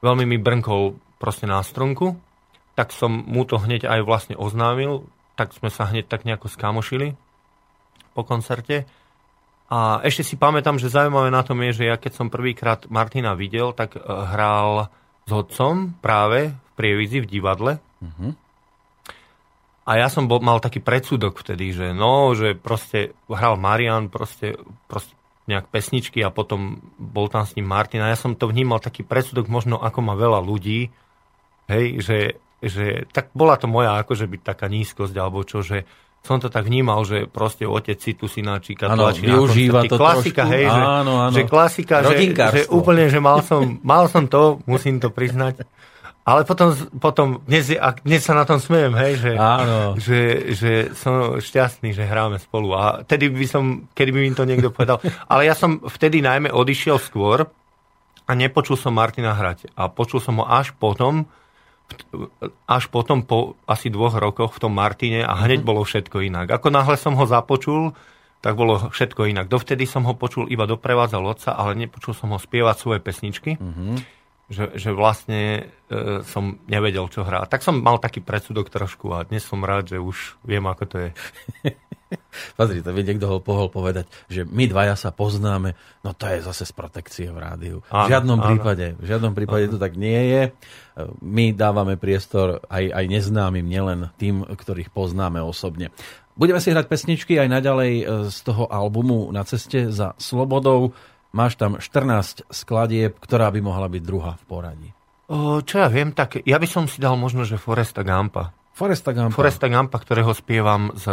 veľmi 0.00 0.24
mi 0.30 0.38
brnkol 0.38 0.94
proste 1.18 1.50
na 1.50 1.58
strunku 1.58 2.14
tak 2.74 2.90
som 2.90 3.22
mu 3.24 3.46
to 3.46 3.56
hneď 3.56 3.86
aj 3.86 4.00
vlastne 4.02 4.34
oznámil, 4.34 5.06
tak 5.38 5.54
sme 5.54 5.70
sa 5.70 5.86
hneď 5.86 6.10
tak 6.10 6.26
nejako 6.26 6.50
skamošili 6.50 7.14
po 8.14 8.22
koncerte. 8.22 8.86
A 9.68 9.98
ešte 10.06 10.22
si 10.22 10.38
pamätám, 10.38 10.78
že 10.78 10.92
zaujímavé 10.92 11.34
na 11.34 11.42
tom 11.42 11.58
je, 11.66 11.82
že 11.82 11.84
ja 11.90 11.96
keď 11.98 12.12
som 12.14 12.32
prvýkrát 12.32 12.86
Martina 12.86 13.34
videl, 13.34 13.74
tak 13.74 13.98
eh, 13.98 14.00
hral 14.06 14.88
s 15.26 15.30
otcom 15.34 15.98
práve 15.98 16.54
v 16.54 16.70
Prievidzi 16.78 17.18
v 17.24 17.30
divadle. 17.30 17.72
Uh-huh. 17.98 18.36
A 19.84 20.00
ja 20.00 20.08
som 20.08 20.24
bol, 20.24 20.40
mal 20.40 20.64
taký 20.64 20.80
predsudok 20.80 21.44
vtedy, 21.44 21.76
že 21.76 21.92
no, 21.92 22.32
že 22.32 22.56
proste 22.56 23.12
hral 23.28 23.60
Marian, 23.60 24.08
proste, 24.08 24.56
proste 24.88 25.12
nejak 25.44 25.68
pesničky 25.68 26.24
a 26.24 26.32
potom 26.32 26.80
bol 26.96 27.28
tam 27.28 27.44
s 27.44 27.52
ním 27.52 27.68
Martin 27.68 28.00
a 28.00 28.08
ja 28.08 28.16
som 28.16 28.32
to 28.32 28.48
vnímal 28.48 28.80
taký 28.80 29.04
predsudok 29.04 29.44
možno 29.52 29.76
ako 29.76 30.00
má 30.00 30.16
veľa 30.16 30.40
ľudí, 30.40 30.88
hej, 31.68 32.00
že 32.00 32.18
že 32.64 33.04
tak 33.12 33.28
bola 33.36 33.60
to 33.60 33.68
moja 33.68 34.00
akože 34.00 34.24
byť 34.24 34.40
taká 34.40 34.66
nízkosť 34.72 35.14
alebo 35.20 35.44
čo, 35.44 35.60
že 35.60 35.84
som 36.24 36.40
to 36.40 36.48
tak 36.48 36.64
vnímal, 36.64 37.04
že 37.04 37.28
proste 37.28 37.68
otec 37.68 38.00
si 38.00 38.16
tu 38.16 38.24
synáčika 38.24 38.88
ano, 38.88 39.12
tlačí 39.12 39.28
využíva 39.28 39.84
to 39.84 40.00
klasika, 40.00 40.48
trošku. 40.48 40.54
hej, 40.56 40.64
že, 40.64 40.80
áno, 40.80 41.12
áno. 41.20 41.36
že 41.36 41.42
klasika, 41.44 41.94
že, 42.00 42.16
že 42.32 42.62
úplne, 42.72 43.12
že 43.12 43.20
mal 43.20 43.44
som, 43.44 43.76
mal 43.84 44.08
som 44.08 44.24
to, 44.24 44.64
musím 44.64 45.04
to 45.04 45.12
priznať, 45.12 45.68
ale 46.24 46.48
potom, 46.48 46.72
potom 46.96 47.44
dnes, 47.44 47.68
dnes 48.00 48.24
sa 48.24 48.32
na 48.32 48.48
tom 48.48 48.56
smejem, 48.56 48.96
hej, 48.96 49.12
že, 49.20 49.32
áno. 49.36 50.00
že, 50.00 50.20
že 50.56 50.72
som 50.96 51.36
šťastný, 51.36 51.92
že 51.92 52.08
hráme 52.08 52.40
spolu. 52.40 52.72
A 52.72 53.04
tedy 53.04 53.28
by 53.28 53.44
som, 53.44 53.92
kedy 53.92 54.08
by 54.08 54.18
mi 54.24 54.32
to 54.32 54.48
niekto 54.48 54.72
povedal, 54.72 55.04
ale 55.28 55.44
ja 55.44 55.52
som 55.52 55.84
vtedy 55.84 56.24
najmä 56.24 56.48
odišiel 56.48 56.96
skôr 56.96 57.44
a 58.24 58.32
nepočul 58.32 58.80
som 58.80 58.96
Martina 58.96 59.36
hrať. 59.36 59.76
A 59.76 59.92
počul 59.92 60.24
som 60.24 60.40
ho 60.40 60.48
až 60.48 60.72
potom, 60.72 61.28
až 62.66 62.84
potom 62.88 63.22
po 63.22 63.58
asi 63.68 63.92
dvoch 63.92 64.16
rokoch 64.16 64.56
v 64.56 64.62
tom 64.62 64.72
Martine 64.74 65.22
a 65.22 65.36
hneď 65.38 65.62
mm-hmm. 65.62 65.68
bolo 65.68 65.82
všetko 65.84 66.24
inak. 66.24 66.46
Ako 66.50 66.72
náhle 66.72 66.96
som 66.98 67.14
ho 67.14 67.24
započul, 67.28 67.92
tak 68.44 68.58
bolo 68.58 68.90
všetko 68.92 69.30
inak. 69.30 69.48
Dovtedy 69.48 69.88
som 69.88 70.04
ho 70.04 70.12
počul 70.16 70.50
iba 70.52 70.68
doprevádzal 70.68 71.24
otca, 71.24 71.50
ale 71.56 71.78
nepočul 71.78 72.12
som 72.12 72.34
ho 72.34 72.38
spievať 72.40 72.76
svoje 72.76 73.00
pesničky. 73.00 73.56
Mm-hmm. 73.56 73.96
Že, 74.44 74.64
že 74.76 74.90
vlastne 74.92 75.72
e, 75.88 76.20
som 76.28 76.60
nevedel, 76.68 77.08
čo 77.08 77.24
hrá. 77.24 77.48
Tak 77.48 77.64
som 77.64 77.80
mal 77.80 77.96
taký 77.96 78.20
predsudok 78.20 78.68
trošku 78.68 79.08
a 79.16 79.24
dnes 79.24 79.40
som 79.40 79.64
rád, 79.64 79.96
že 79.96 79.96
už 79.96 80.36
viem, 80.44 80.60
ako 80.68 80.84
to 80.84 80.96
je. 81.00 81.10
Pozri, 82.58 82.84
to 82.84 82.90
vie 82.92 83.04
niekto 83.04 83.26
ho 83.26 83.38
pohol 83.40 83.72
povedať, 83.72 84.06
že 84.28 84.44
my 84.44 84.68
dvaja 84.68 84.94
sa 84.94 85.10
poznáme, 85.10 85.74
no 86.04 86.10
to 86.12 86.28
je 86.28 86.44
zase 86.44 86.68
z 86.68 86.72
protekcie 86.72 87.26
v 87.30 87.38
rádiu. 87.38 87.76
Áno, 87.90 88.06
v 88.06 88.10
žiadnom 88.12 88.38
áno. 88.40 88.46
prípade, 88.50 88.86
v 88.98 89.04
žiadnom 89.04 89.32
prípade 89.32 89.64
áno. 89.68 89.72
to 89.76 89.78
tak 89.80 89.94
nie 89.96 90.20
je. 90.30 90.42
My 91.24 91.50
dávame 91.50 91.98
priestor 91.98 92.62
aj, 92.70 92.84
aj 92.92 93.04
neznámym, 93.10 93.66
nielen 93.66 94.14
tým, 94.20 94.46
ktorých 94.46 94.94
poznáme 94.94 95.42
osobne. 95.42 95.90
Budeme 96.34 96.58
si 96.58 96.74
hrať 96.74 96.90
pesničky 96.90 97.38
aj 97.38 97.48
naďalej 97.50 97.92
e, 97.94 98.04
z 98.26 98.38
toho 98.42 98.66
albumu 98.66 99.30
Na 99.30 99.46
ceste 99.46 99.94
za 99.94 100.18
slobodou. 100.18 100.90
Máš 101.30 101.54
tam 101.54 101.78
14 101.78 102.50
skladieb, 102.50 103.18
ktorá 103.22 103.50
by 103.54 103.60
mohla 103.62 103.86
byť 103.86 104.02
druhá 104.02 104.34
v 104.38 104.44
poradí. 104.46 104.90
O, 105.30 105.62
čo 105.62 105.82
ja 105.82 105.88
viem, 105.90 106.10
tak 106.10 106.42
ja 106.42 106.58
by 106.58 106.66
som 106.66 106.84
si 106.90 106.98
dal 106.98 107.14
možno, 107.14 107.46
že 107.46 107.58
Foresta 107.58 108.02
Gampa. 108.02 108.54
Foresta 108.74 109.14
Gampa. 109.14 109.34
Foresta 109.34 109.66
Gampa, 109.70 109.98
ktorého 110.02 110.34
spievam 110.34 110.90
s 110.94 111.06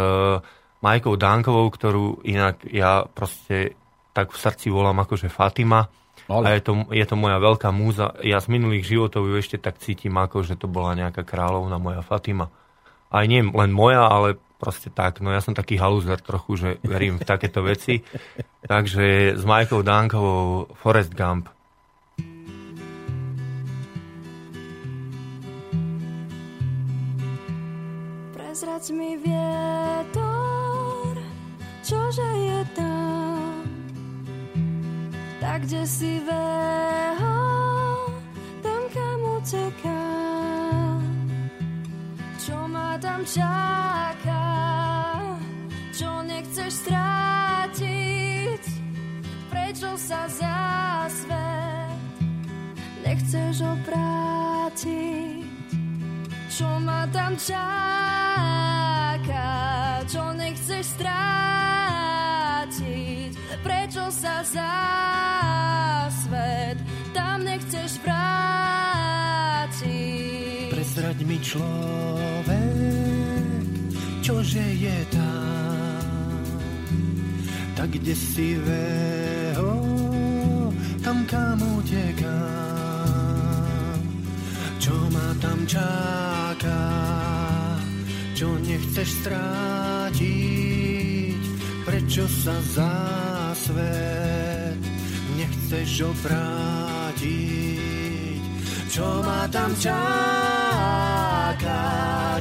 Majkou 0.82 1.14
Dánkovou, 1.14 1.70
ktorú 1.70 2.26
inak 2.26 2.66
ja 2.66 3.06
proste 3.06 3.78
tak 4.12 4.34
v 4.34 4.38
srdci 4.38 4.68
volám 4.68 4.98
akože 5.06 5.30
Fatima. 5.30 5.86
Ale... 6.26 6.42
A 6.44 6.48
je 6.58 6.62
to, 6.62 6.72
je 6.90 7.06
to 7.06 7.16
moja 7.16 7.38
veľká 7.38 7.70
múza. 7.70 8.18
Ja 8.20 8.42
z 8.42 8.50
minulých 8.50 8.84
životov 8.86 9.30
ju 9.30 9.34
ešte 9.38 9.62
tak 9.62 9.78
cítim, 9.78 10.18
ako 10.18 10.42
že 10.42 10.58
to 10.58 10.66
bola 10.66 10.98
nejaká 10.98 11.22
kráľovna 11.22 11.78
moja 11.78 12.02
Fatima. 12.02 12.50
Aj 13.08 13.24
nie 13.30 13.46
len 13.46 13.70
moja, 13.70 14.10
ale 14.10 14.38
proste 14.58 14.90
tak. 14.90 15.22
No 15.22 15.30
ja 15.30 15.42
som 15.42 15.54
taký 15.54 15.78
halúzer 15.78 16.18
trochu, 16.22 16.58
že 16.58 16.68
verím 16.86 17.18
v 17.18 17.26
takéto 17.26 17.62
veci. 17.62 18.02
Takže 18.70 19.38
s 19.38 19.42
Majkou 19.42 19.82
Dánkovou 19.86 20.70
Forest 20.78 21.14
Gump. 21.14 21.50
Prezrať 28.34 28.84
mi 28.94 29.18
vietor 29.18 30.01
čože 32.12 32.28
je 32.44 32.60
tam, 32.76 33.64
tak 35.40 35.64
kde 35.64 35.80
si 35.88 36.20
veho, 36.20 37.40
tam 38.60 38.82
kam 38.92 39.20
utekám. 39.40 41.00
Čo 42.36 42.68
ma 42.68 43.00
tam 43.00 43.24
čaká, 43.24 44.44
čo 45.96 46.20
nechceš 46.28 46.84
strátiť, 46.84 48.60
prečo 49.48 49.96
sa 49.96 50.28
za 50.28 51.08
svet 51.08 51.96
nechceš 53.00 53.64
obrátiť. 53.64 55.48
Čo 56.52 56.68
ma 56.84 57.08
tam 57.08 57.32
čaká, 57.40 57.72
čo 60.06 60.34
nechceš 60.34 60.98
strátiť, 60.98 61.62
prečo 63.62 64.10
sa 64.10 64.42
za 64.42 64.74
svet 66.10 66.78
tam 67.14 67.44
nechceš 67.46 68.02
vrátiť. 68.02 68.34
Prezrať 70.72 71.18
mi 71.22 71.38
človek, 71.38 72.56
čože 74.24 74.64
je 74.74 74.98
tam, 75.12 76.42
tak 77.78 77.94
kde 77.94 78.14
si 78.16 78.58
veho, 78.58 79.78
tam 81.04 81.22
kam 81.30 81.62
utekám, 81.78 82.32
čo 84.82 84.94
ma 85.14 85.30
tam 85.38 85.62
čaká, 85.68 86.82
čo 88.42 88.58
nechceš 88.58 89.22
strátiť, 89.22 90.18
prečo 91.86 92.26
sa 92.26 92.58
za 92.74 92.90
svet 93.54 94.82
nechceš 95.38 96.10
obrátiť, 96.10 97.22
čo 98.90 99.22
ma 99.22 99.46
tam 99.46 99.70
čaká, 99.78 100.02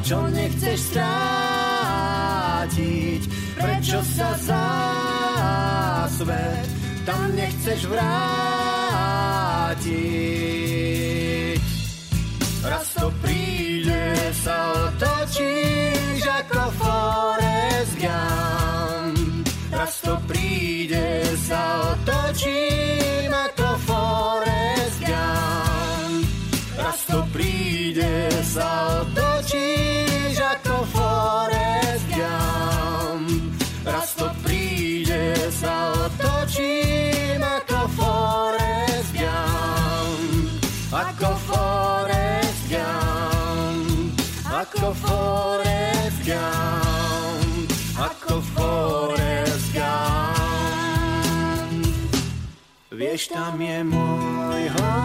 čo 0.01 0.25
nechceš 0.33 0.89
strátiť, 0.89 2.41
prečo 3.61 4.01
sa 4.01 4.33
za 4.41 4.65
svet 6.17 6.65
tam 7.05 7.29
nechceš 7.37 7.85
vrátiť. 7.85 9.21
Vieš, 53.11 53.27
tam 53.27 53.59
je 53.59 53.83
môjho 53.91 54.95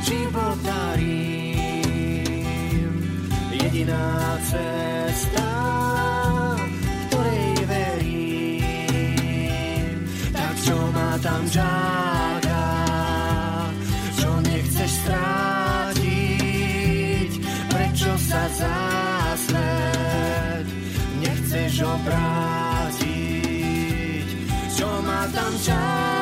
života 0.00 0.96
Rím. 0.96 2.88
Jediná 3.52 4.40
cesta, 4.48 5.44
ktorej 7.12 7.68
verím. 7.68 8.48
Tak 10.32 10.56
čo 10.64 10.88
ma 10.88 11.20
tam 11.20 11.44
čaká, 11.52 12.64
čo 14.16 14.32
nechceš 14.48 14.88
strátiť, 15.04 16.08
prečo 17.76 18.08
sa 18.24 18.48
za 18.56 18.80
svet 19.36 20.64
nechceš 21.20 21.84
obrátiť, 21.84 22.96
čo 24.72 24.88
ma 25.04 25.28
tam 25.28 25.52
čaká, 25.60 26.13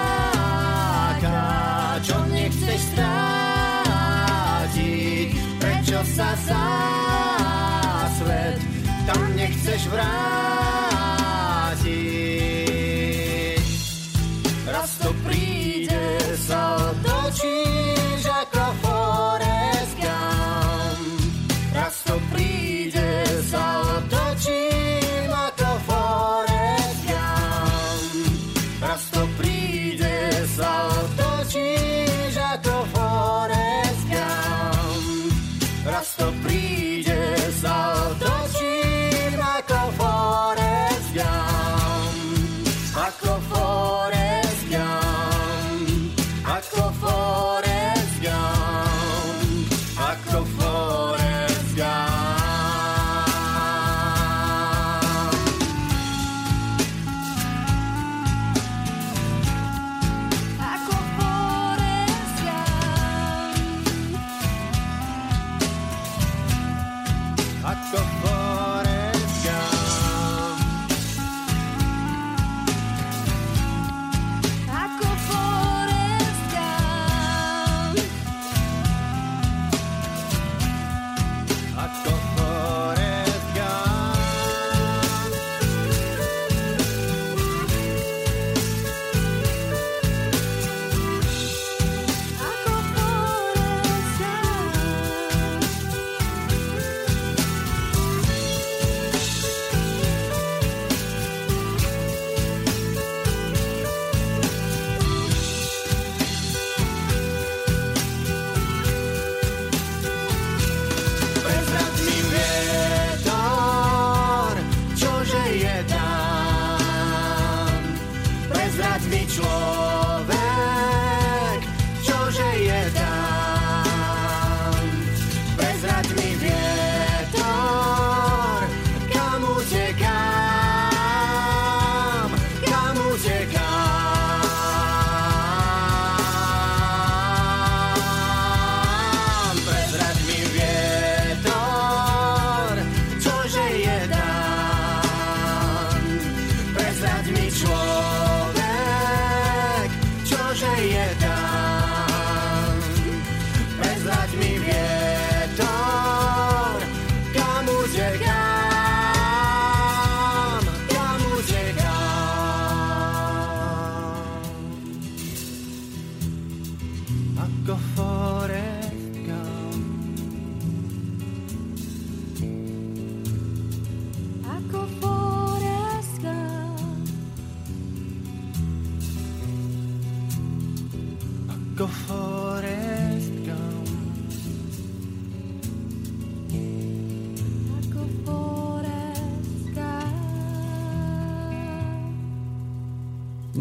seus 9.62 9.86
braços. 9.86 10.71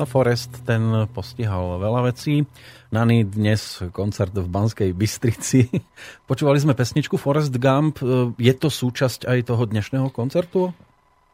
No 0.02 0.10
Forest 0.10 0.66
ten 0.66 1.06
postihal 1.14 1.78
veľa 1.78 2.10
vecí. 2.10 2.42
Nani 2.90 3.22
dnes 3.22 3.86
koncert 3.94 4.34
v 4.34 4.50
Banskej 4.50 4.98
Bystrici. 4.98 5.70
Počúvali 6.30 6.58
sme 6.58 6.74
pesničku 6.74 7.22
Forest 7.22 7.54
Gump. 7.62 8.02
Je 8.42 8.54
to 8.58 8.74
súčasť 8.74 9.30
aj 9.30 9.54
toho 9.54 9.64
dnešného 9.70 10.10
koncertu? 10.10 10.74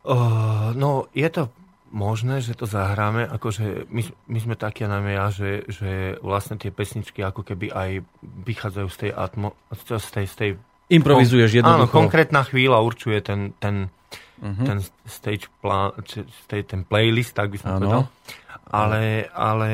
Uh, 0.03 0.75
no, 0.75 1.08
je 1.15 1.32
to 1.32 1.47
možné, 1.95 2.43
že 2.43 2.60
to 2.60 2.67
zahráme, 2.67 3.23
akože 3.32 3.88
my, 3.88 4.03
my 4.27 4.39
sme 4.43 4.56
takí 4.60 4.84
najmä 4.84 5.15
ja, 5.15 5.32
že, 5.32 5.63
že 5.71 6.19
vlastne 6.19 6.60
tie 6.60 6.67
pesničky 6.67 7.23
ako 7.23 7.47
keby 7.47 7.71
aj 7.71 8.03
vychádzajú 8.19 8.88
z 8.91 8.97
tej 8.99 9.12
atmo, 9.15 9.56
z 9.71 10.12
tej, 10.12 10.27
z 10.27 10.36
tej 10.36 10.49
Improvizuješ 10.91 11.56
Áno, 11.56 11.88
jednoducho. 11.88 11.95
konkrétna 11.95 12.43
chvíľa 12.43 12.84
určuje 12.84 13.23
ten, 13.23 13.56
ten, 13.63 13.88
Mhm. 14.38 14.63
ten 14.69 14.77
stage 15.10 15.49
plán, 15.65 15.97
či, 16.06 16.21
ten 16.45 16.86
playlist, 16.86 17.34
tak 17.34 17.49
by 17.49 17.58
som 17.58 17.69
Áno. 17.73 17.77
povedal. 17.82 18.03
Ale, 18.67 19.32
ale 19.32 19.71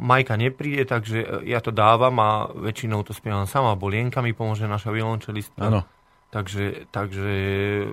Majka 0.00 0.40
nepríde, 0.40 0.88
takže 0.88 1.44
ja 1.44 1.60
to 1.60 1.68
dávam 1.68 2.16
a 2.16 2.48
väčšinou 2.48 3.04
to 3.04 3.12
spievam 3.12 3.44
sama, 3.44 3.76
alebo 3.76 3.92
Lienka 3.92 4.24
mi 4.24 4.32
pomôže, 4.32 4.64
naša 4.64 4.88
violončelistka. 4.88 5.60
Áno. 5.60 5.84
Takže, 6.32 6.88
takže 6.90 7.34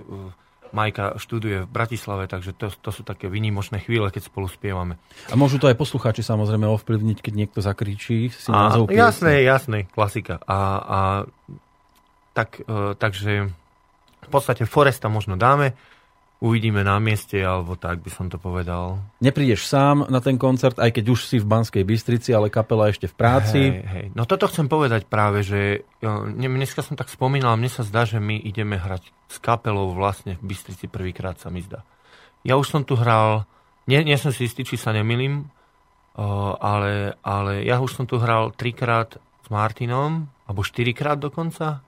uh, 0.00 0.32
Majka 0.72 1.20
študuje 1.20 1.68
v 1.68 1.68
Bratislave, 1.68 2.24
takže 2.24 2.56
to, 2.56 2.72
to 2.72 2.90
sú 2.90 3.04
také 3.04 3.28
výnimočné 3.28 3.84
chvíle, 3.84 4.08
keď 4.08 4.32
spolu 4.32 4.48
spievame. 4.48 4.96
A 5.28 5.36
môžu 5.36 5.60
to 5.60 5.68
aj 5.68 5.76
poslucháči 5.76 6.24
samozrejme 6.24 6.64
ovplyvniť, 6.64 7.20
keď 7.20 7.32
niekto 7.36 7.60
zakričí 7.60 8.32
si 8.32 8.48
A, 8.48 8.72
názov 8.72 8.88
piesne. 8.88 9.04
jasné, 9.04 9.32
jasné, 9.44 9.78
klasika. 9.92 10.40
A, 10.48 10.58
a 10.80 10.98
tak, 12.32 12.64
e, 12.64 12.96
takže 12.96 13.52
v 14.24 14.28
podstate 14.32 14.64
Foresta 14.64 15.12
možno 15.12 15.36
dáme, 15.36 15.76
uvidíme 16.42 16.82
na 16.82 16.98
mieste, 16.98 17.38
alebo 17.38 17.78
tak 17.78 18.02
by 18.02 18.10
som 18.10 18.26
to 18.26 18.34
povedal. 18.34 18.98
Neprídeš 19.22 19.70
sám 19.70 20.10
na 20.10 20.18
ten 20.18 20.34
koncert, 20.34 20.74
aj 20.82 20.90
keď 20.98 21.04
už 21.14 21.30
si 21.30 21.38
v 21.38 21.46
Banskej 21.46 21.86
Bystrici, 21.86 22.34
ale 22.34 22.50
kapela 22.50 22.90
ešte 22.90 23.06
v 23.06 23.14
práci. 23.14 23.60
Hej, 23.70 23.86
hej. 23.86 24.06
No 24.18 24.26
toto 24.26 24.50
chcem 24.50 24.66
povedať 24.66 25.06
práve, 25.06 25.46
že 25.46 25.86
ne- 26.02 26.50
dneska 26.50 26.82
som 26.82 26.98
tak 26.98 27.06
spomínal, 27.14 27.54
mne 27.54 27.70
sa 27.70 27.86
zdá, 27.86 28.02
že 28.02 28.18
my 28.18 28.42
ideme 28.42 28.74
hrať 28.74 29.06
s 29.30 29.38
kapelou 29.38 29.94
vlastne 29.94 30.34
v 30.42 30.50
Bystrici 30.50 30.90
prvýkrát 30.90 31.38
sa 31.38 31.46
mi 31.46 31.62
zdá. 31.62 31.86
Ja 32.42 32.58
už 32.58 32.66
som 32.66 32.82
tu 32.82 32.98
hral, 32.98 33.46
nie, 33.86 34.02
nie 34.02 34.18
som 34.18 34.34
si 34.34 34.50
istý, 34.50 34.66
či 34.66 34.74
sa 34.74 34.90
nemilím, 34.90 35.46
ale, 36.18 37.14
ale 37.22 37.62
ja 37.62 37.78
už 37.78 38.02
som 38.02 38.04
tu 38.04 38.18
hral 38.18 38.50
trikrát 38.52 39.14
s 39.16 39.48
Martinom, 39.48 40.26
alebo 40.50 40.66
štyrikrát 40.66 41.22
dokonca, 41.22 41.86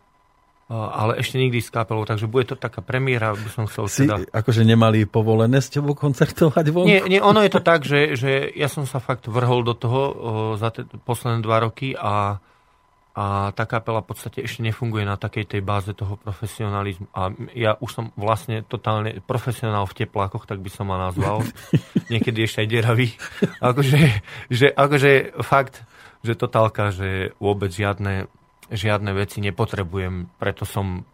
ale 0.72 1.20
ešte 1.20 1.36
nikdy 1.36 1.60
s 1.60 1.68
kapelou, 1.68 2.08
takže 2.08 2.24
bude 2.24 2.48
to 2.48 2.56
taká 2.56 2.80
premiéra, 2.80 3.36
by 3.36 3.50
som 3.52 3.64
chcel 3.68 3.84
Si 3.84 4.08
teda... 4.08 4.24
akože 4.32 4.64
nemali 4.64 5.04
povolené 5.04 5.60
s 5.60 5.68
tebou 5.68 5.92
koncertovať 5.92 6.72
vonku? 6.72 6.88
Nie, 6.88 7.04
nie, 7.04 7.20
ono 7.20 7.44
je 7.44 7.52
to 7.52 7.60
tak, 7.60 7.84
že, 7.84 8.16
že 8.16 8.48
ja 8.56 8.72
som 8.72 8.88
sa 8.88 8.96
fakt 8.96 9.28
vrhol 9.28 9.60
do 9.60 9.76
toho 9.76 10.00
o, 10.00 10.12
za 10.56 10.72
te, 10.72 10.88
posledné 11.04 11.44
dva 11.44 11.68
roky 11.68 11.92
a, 11.92 12.40
a 13.12 13.24
tá 13.52 13.64
kapela 13.68 14.00
v 14.00 14.16
podstate 14.16 14.40
ešte 14.40 14.64
nefunguje 14.64 15.04
na 15.04 15.20
takej 15.20 15.52
tej 15.52 15.60
báze 15.60 15.92
toho 15.92 16.16
profesionalizmu. 16.16 17.12
A 17.12 17.28
ja 17.52 17.76
už 17.76 17.90
som 17.92 18.04
vlastne 18.16 18.64
totálne 18.64 19.20
profesionál 19.20 19.84
v 19.84 20.00
teplákoch, 20.00 20.48
tak 20.48 20.64
by 20.64 20.70
som 20.72 20.88
ma 20.88 20.96
nazval. 20.96 21.44
Niekedy 22.12 22.40
ešte 22.40 22.64
aj 22.64 22.68
deravý. 22.72 23.12
Akože, 23.60 24.00
že, 24.48 24.72
akože 24.72 25.44
fakt, 25.44 25.84
že 26.24 26.32
totálka, 26.32 26.88
že 26.88 27.36
vôbec 27.36 27.68
žiadne, 27.68 28.32
žiadne 28.72 29.12
veci 29.12 29.40
nepotrebujem, 29.44 30.38
preto 30.40 30.64
som 30.64 31.04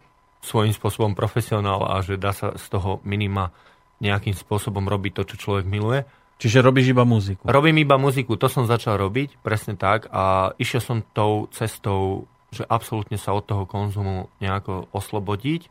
svojím 0.41 0.73
spôsobom 0.73 1.13
profesionál 1.13 1.85
a 1.85 2.01
že 2.01 2.17
dá 2.17 2.33
sa 2.33 2.57
z 2.57 2.65
toho 2.71 2.99
minima 3.05 3.53
nejakým 4.01 4.33
spôsobom 4.33 4.89
robiť 4.89 5.21
to, 5.21 5.23
čo 5.33 5.35
človek 5.37 5.65
miluje. 5.69 6.01
Čiže 6.41 6.65
robíš 6.65 6.89
iba 6.89 7.05
muziku. 7.05 7.45
Robím 7.45 7.77
iba 7.85 8.01
muziku, 8.01 8.33
to 8.33 8.49
som 8.49 8.65
začal 8.65 8.97
robiť, 8.97 9.37
presne 9.45 9.77
tak. 9.77 10.09
A 10.09 10.57
išiel 10.57 10.81
som 10.81 11.05
tou 11.13 11.45
cestou, 11.53 12.25
že 12.49 12.65
absolútne 12.65 13.21
sa 13.21 13.37
od 13.37 13.45
toho 13.45 13.69
konzumu 13.69 14.33
nejako 14.41 14.89
oslobodiť. 14.89 15.69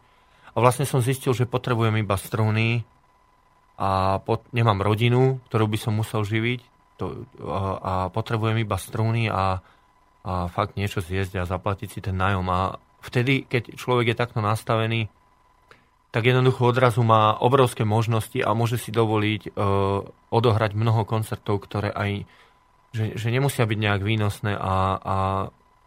A 0.55 0.63
vlastne 0.63 0.87
som 0.87 1.03
zistil, 1.03 1.35
že 1.35 1.51
potrebujem 1.51 1.99
iba 1.99 2.15
struny 2.15 2.87
a 3.75 4.23
pot- 4.23 4.47
nemám 4.55 4.79
rodinu, 4.79 5.43
ktorú 5.51 5.67
by 5.67 5.79
som 5.83 5.99
musel 5.99 6.23
živiť. 6.23 6.63
To, 7.03 7.27
a, 7.51 7.61
a 7.83 7.93
potrebujem 8.15 8.63
iba 8.63 8.79
struny 8.79 9.27
a, 9.27 9.59
a 10.21 10.47
fakt 10.47 10.77
niečo 10.77 11.01
zjesť 11.01 11.41
a 11.41 11.49
zaplatiť 11.49 11.89
si 11.89 12.01
ten 12.01 12.15
nájom. 12.15 12.45
A 12.49 12.77
vtedy, 13.01 13.45
keď 13.45 13.75
človek 13.75 14.13
je 14.13 14.17
takto 14.19 14.41
nastavený, 14.41 15.09
tak 16.11 16.27
jednoducho 16.27 16.67
odrazu 16.67 17.07
má 17.07 17.39
obrovské 17.39 17.87
možnosti 17.87 18.37
a 18.43 18.51
môže 18.51 18.77
si 18.77 18.91
dovoliť 18.91 19.55
uh, 19.55 20.03
odohrať 20.29 20.75
mnoho 20.75 21.07
koncertov, 21.07 21.63
ktoré 21.63 21.95
aj, 21.95 22.27
že, 22.91 23.15
že 23.15 23.31
nemusia 23.31 23.63
byť 23.63 23.79
nejak 23.79 24.03
výnosné 24.03 24.53
a, 24.59 24.75
a 24.99 25.17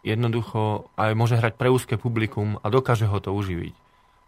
jednoducho 0.00 0.88
aj 0.96 1.12
môže 1.12 1.36
hrať 1.36 1.54
pre 1.60 1.68
úzke 1.68 2.00
publikum 2.00 2.56
a 2.64 2.72
dokáže 2.72 3.04
ho 3.04 3.20
to 3.20 3.36
uživiť. 3.36 3.74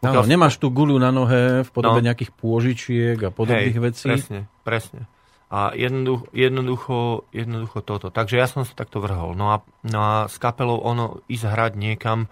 Pokiaľ- 0.04 0.28
nemáš 0.28 0.60
tu 0.60 0.68
guľu 0.68 1.00
na 1.00 1.08
nohe 1.08 1.64
v 1.64 1.70
podobe 1.72 2.04
No. 2.04 2.12
nejakých 2.12 2.30
pôžičiek 2.36 3.16
a 3.16 3.32
podobných 3.32 3.76
Hej, 3.80 3.84
vecí. 3.84 4.06
Presne, 4.06 4.40
presne. 4.62 5.08
A 5.46 5.70
jednoducho, 5.78 6.26
jednoducho, 6.34 6.98
jednoducho 7.30 7.78
toto. 7.86 8.10
Takže 8.10 8.34
ja 8.34 8.50
som 8.50 8.66
sa 8.66 8.74
takto 8.74 8.98
vrhol. 8.98 9.38
No 9.38 9.54
a, 9.54 9.56
no 9.86 9.98
a 10.02 10.12
s 10.26 10.42
kapelou 10.42 10.82
ono 10.82 11.22
ísť 11.30 11.44
hrať 11.46 11.72
niekam 11.78 12.26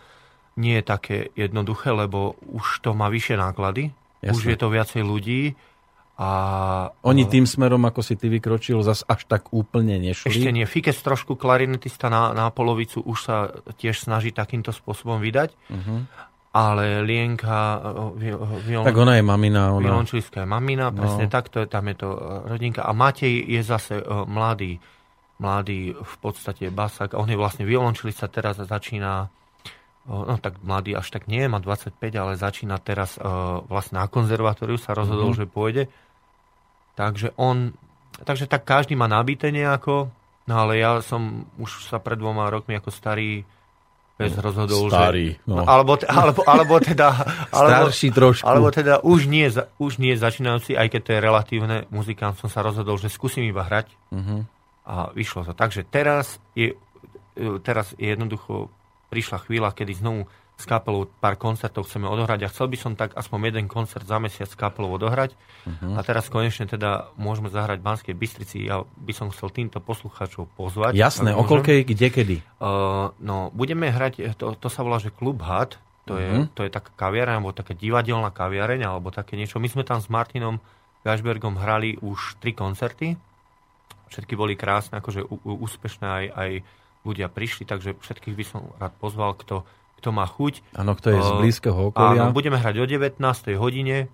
nie 0.59 0.83
je 0.83 0.85
také 0.87 1.17
jednoduché, 1.39 1.95
lebo 1.95 2.35
už 2.43 2.83
to 2.83 2.91
má 2.95 3.07
vyššie 3.11 3.39
náklady. 3.39 3.95
Jasné. 4.19 4.35
Už 4.35 4.43
je 4.51 4.57
to 4.59 4.69
viacej 4.71 5.03
ľudí. 5.07 5.43
A 6.15 6.31
Oni 7.03 7.27
tým 7.27 7.43
smerom, 7.43 7.83
ako 7.91 7.99
si 7.99 8.15
ty 8.15 8.31
vykročil, 8.31 8.79
zas 8.87 9.03
až 9.03 9.27
tak 9.27 9.51
úplne 9.51 9.99
nešli. 9.99 10.31
Ešte 10.31 10.51
nie. 10.55 10.63
Fikes 10.63 11.03
trošku 11.03 11.35
klarinetista 11.35 12.07
na, 12.07 12.31
na 12.31 12.47
polovicu 12.55 13.03
už 13.03 13.19
sa 13.19 13.51
tiež 13.79 13.99
snaží 13.99 14.31
takýmto 14.31 14.71
spôsobom 14.71 15.19
vydať. 15.19 15.55
Mhm. 15.71 15.95
Ale 16.55 17.03
Lienka, 17.03 17.83
vi- 18.15 18.31
violon, 18.63 18.87
Tak 18.87 18.95
ona 18.95 19.15
je 19.15 19.23
mamina. 19.23 19.75
Ona... 19.75 19.83
violončelistka 19.83 20.41
je 20.41 20.49
mamina, 20.49 20.87
No. 20.87 20.95
presne 20.95 21.27
tak, 21.27 21.49
to 21.49 21.59
je, 21.59 21.67
tam 21.67 21.83
je 21.85 21.97
to 21.97 22.09
rodinka. 22.47 22.81
A 22.81 22.93
Matej 22.93 23.43
je 23.43 23.61
zase 23.61 23.99
mladý, 24.25 24.79
mladý 25.37 25.93
v 25.93 26.15
podstate 26.17 26.71
basák. 26.71 27.13
On 27.13 27.27
je 27.27 27.35
vlastne 27.35 27.63
violončilista, 27.63 28.29
teraz 28.29 28.57
začína 28.57 29.27
no 30.05 30.37
tak 30.37 30.61
mladý 30.61 30.93
až 30.93 31.09
tak 31.11 31.27
nie, 31.27 31.43
má 31.45 31.59
25, 31.59 31.91
ale 32.15 32.37
začína 32.37 32.77
teraz 32.77 33.17
vlastne 33.67 33.99
na 33.99 34.07
konzervatóriu, 34.07 34.77
sa 34.77 34.93
rozhodol, 34.93 35.33
Mhm. 35.33 35.37
že 35.37 35.45
pôjde. 35.49 35.83
Takže 36.95 37.33
on, 37.35 37.73
takže 38.21 38.47
tak 38.47 38.63
každý 38.63 38.95
má 38.95 39.09
nabité 39.09 39.49
nejako, 39.49 40.13
no 40.45 40.55
ale 40.55 40.77
ja 40.77 41.01
som 41.01 41.49
už 41.57 41.89
sa 41.89 41.99
pred 41.99 42.15
dvoma 42.15 42.47
rokmi 42.47 42.77
ako 42.77 42.93
starý 42.93 43.43
pes 44.15 44.31
rozhodol, 44.39 44.87
starý, 44.91 45.35
že... 45.35 45.43
no. 45.51 45.67
Alebo, 45.67 45.99
alebo, 46.07 46.41
alebo 46.47 46.75
teda... 46.79 47.11
Alebo, 47.55 47.91
Starší 47.91 48.09
trošku. 48.15 48.47
alebo 48.47 48.71
teda 48.71 49.03
už 49.03 49.27
nie, 49.27 49.47
už 49.79 49.99
nie 49.99 50.15
začínajúci, 50.15 50.75
aj 50.79 50.87
keď 50.91 51.01
to 51.03 51.11
je 51.15 51.21
relatívne, 51.21 51.77
muzikant 51.91 52.35
som 52.39 52.47
sa 52.47 52.63
rozhodol, 52.63 52.95
že 52.99 53.11
skúsim 53.11 53.43
iba 53.43 53.63
hrať 53.63 53.91
Mhm. 54.15 54.37
a 54.87 55.11
vyšlo 55.11 55.49
to. 55.49 55.53
Takže 55.55 55.83
teraz 55.89 56.39
je, 56.55 56.75
teraz 57.63 57.91
je 57.99 58.11
jednoducho 58.11 58.71
prišla 59.11 59.39
chvíľa, 59.47 59.71
kedy 59.73 59.93
znovu 59.97 60.27
s 60.55 60.65
kapelou 60.65 61.11
pár 61.11 61.35
koncertov 61.35 61.85
chceme 61.85 62.07
odohrať 62.07 62.41
a 62.41 62.49
chcel 62.49 62.67
by 62.67 62.77
som 62.77 62.93
tak 62.93 63.11
aspoň 63.13 63.39
jeden 63.51 63.67
koncert 63.67 64.03
za 64.03 64.17
mesiac 64.17 64.47
s 64.47 64.55
kapelou 64.55 64.93
odohrať. 64.93 65.35
Mhm. 65.65 65.95
A 65.95 66.01
teraz 66.01 66.27
konečne 66.27 66.65
teda 66.65 67.11
môžeme 67.15 67.49
zahrať 67.49 67.79
v 67.79 67.85
Banskej 67.85 68.15
Bystrici. 68.15 68.63
Ja 68.63 68.81
by 68.81 69.13
som 69.13 69.29
chcel 69.29 69.51
týmto 69.51 69.79
poslucháčov 69.79 70.47
pozvať. 70.53 70.95
Jasné, 70.95 71.31
môžem. 71.31 71.43
okolkej, 71.43 71.79
kde 71.85 72.07
kedy? 72.09 72.37
Uh, 72.57 73.11
no, 73.19 73.51
budeme 73.51 73.89
hrať, 73.89 74.33
to, 74.33 74.55
to 74.55 74.69
sa 74.69 74.81
volá, 74.81 74.97
že 74.97 75.11
Klub 75.11 75.43
Had, 75.43 75.75
to, 76.05 76.15
je, 76.15 76.29
Mhm. 76.29 76.45
to 76.53 76.63
je 76.63 76.71
taká 76.71 76.91
kaviareň, 76.93 77.35
alebo 77.37 77.51
taká 77.51 77.73
divadelná 77.73 78.31
kaviareň, 78.31 78.85
alebo 78.85 79.09
také 79.09 79.35
niečo. 79.35 79.59
My 79.59 79.67
sme 79.67 79.83
tam 79.83 79.99
s 79.99 80.07
Martinom 80.07 80.63
Gašbergom 81.01 81.57
hrali 81.57 81.99
už 81.99 82.39
tri 82.39 82.53
koncerty. 82.53 83.19
Všetky 84.07 84.33
boli 84.33 84.55
krásne, 84.55 84.97
akože 84.97 85.25
ú- 85.25 85.41
úspešné, 85.59 86.07
aj, 86.07 86.25
aj 86.31 86.51
ľudia 87.03 87.27
prišli, 87.27 87.65
takže 87.65 87.99
všetkých 87.99 88.33
by 88.33 88.45
som 88.45 88.71
rád 88.77 88.95
pozval, 88.95 89.35
kto, 89.35 89.65
kto 90.05 90.13
má 90.13 90.29
chuť. 90.29 90.61
Áno, 90.77 90.93
kto 90.93 91.17
je 91.17 91.21
z 91.25 91.33
Uh, 91.33 91.41
blízkeho 91.41 91.81
okolia. 91.89 92.29
Áno, 92.29 92.37
budeme 92.37 92.61
hrať 92.61 92.77
o 92.77 92.85
19. 92.85 93.17
hodine 93.57 94.13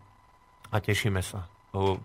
a 0.70 0.78
tešíme 0.78 1.18
sa. 1.18 1.50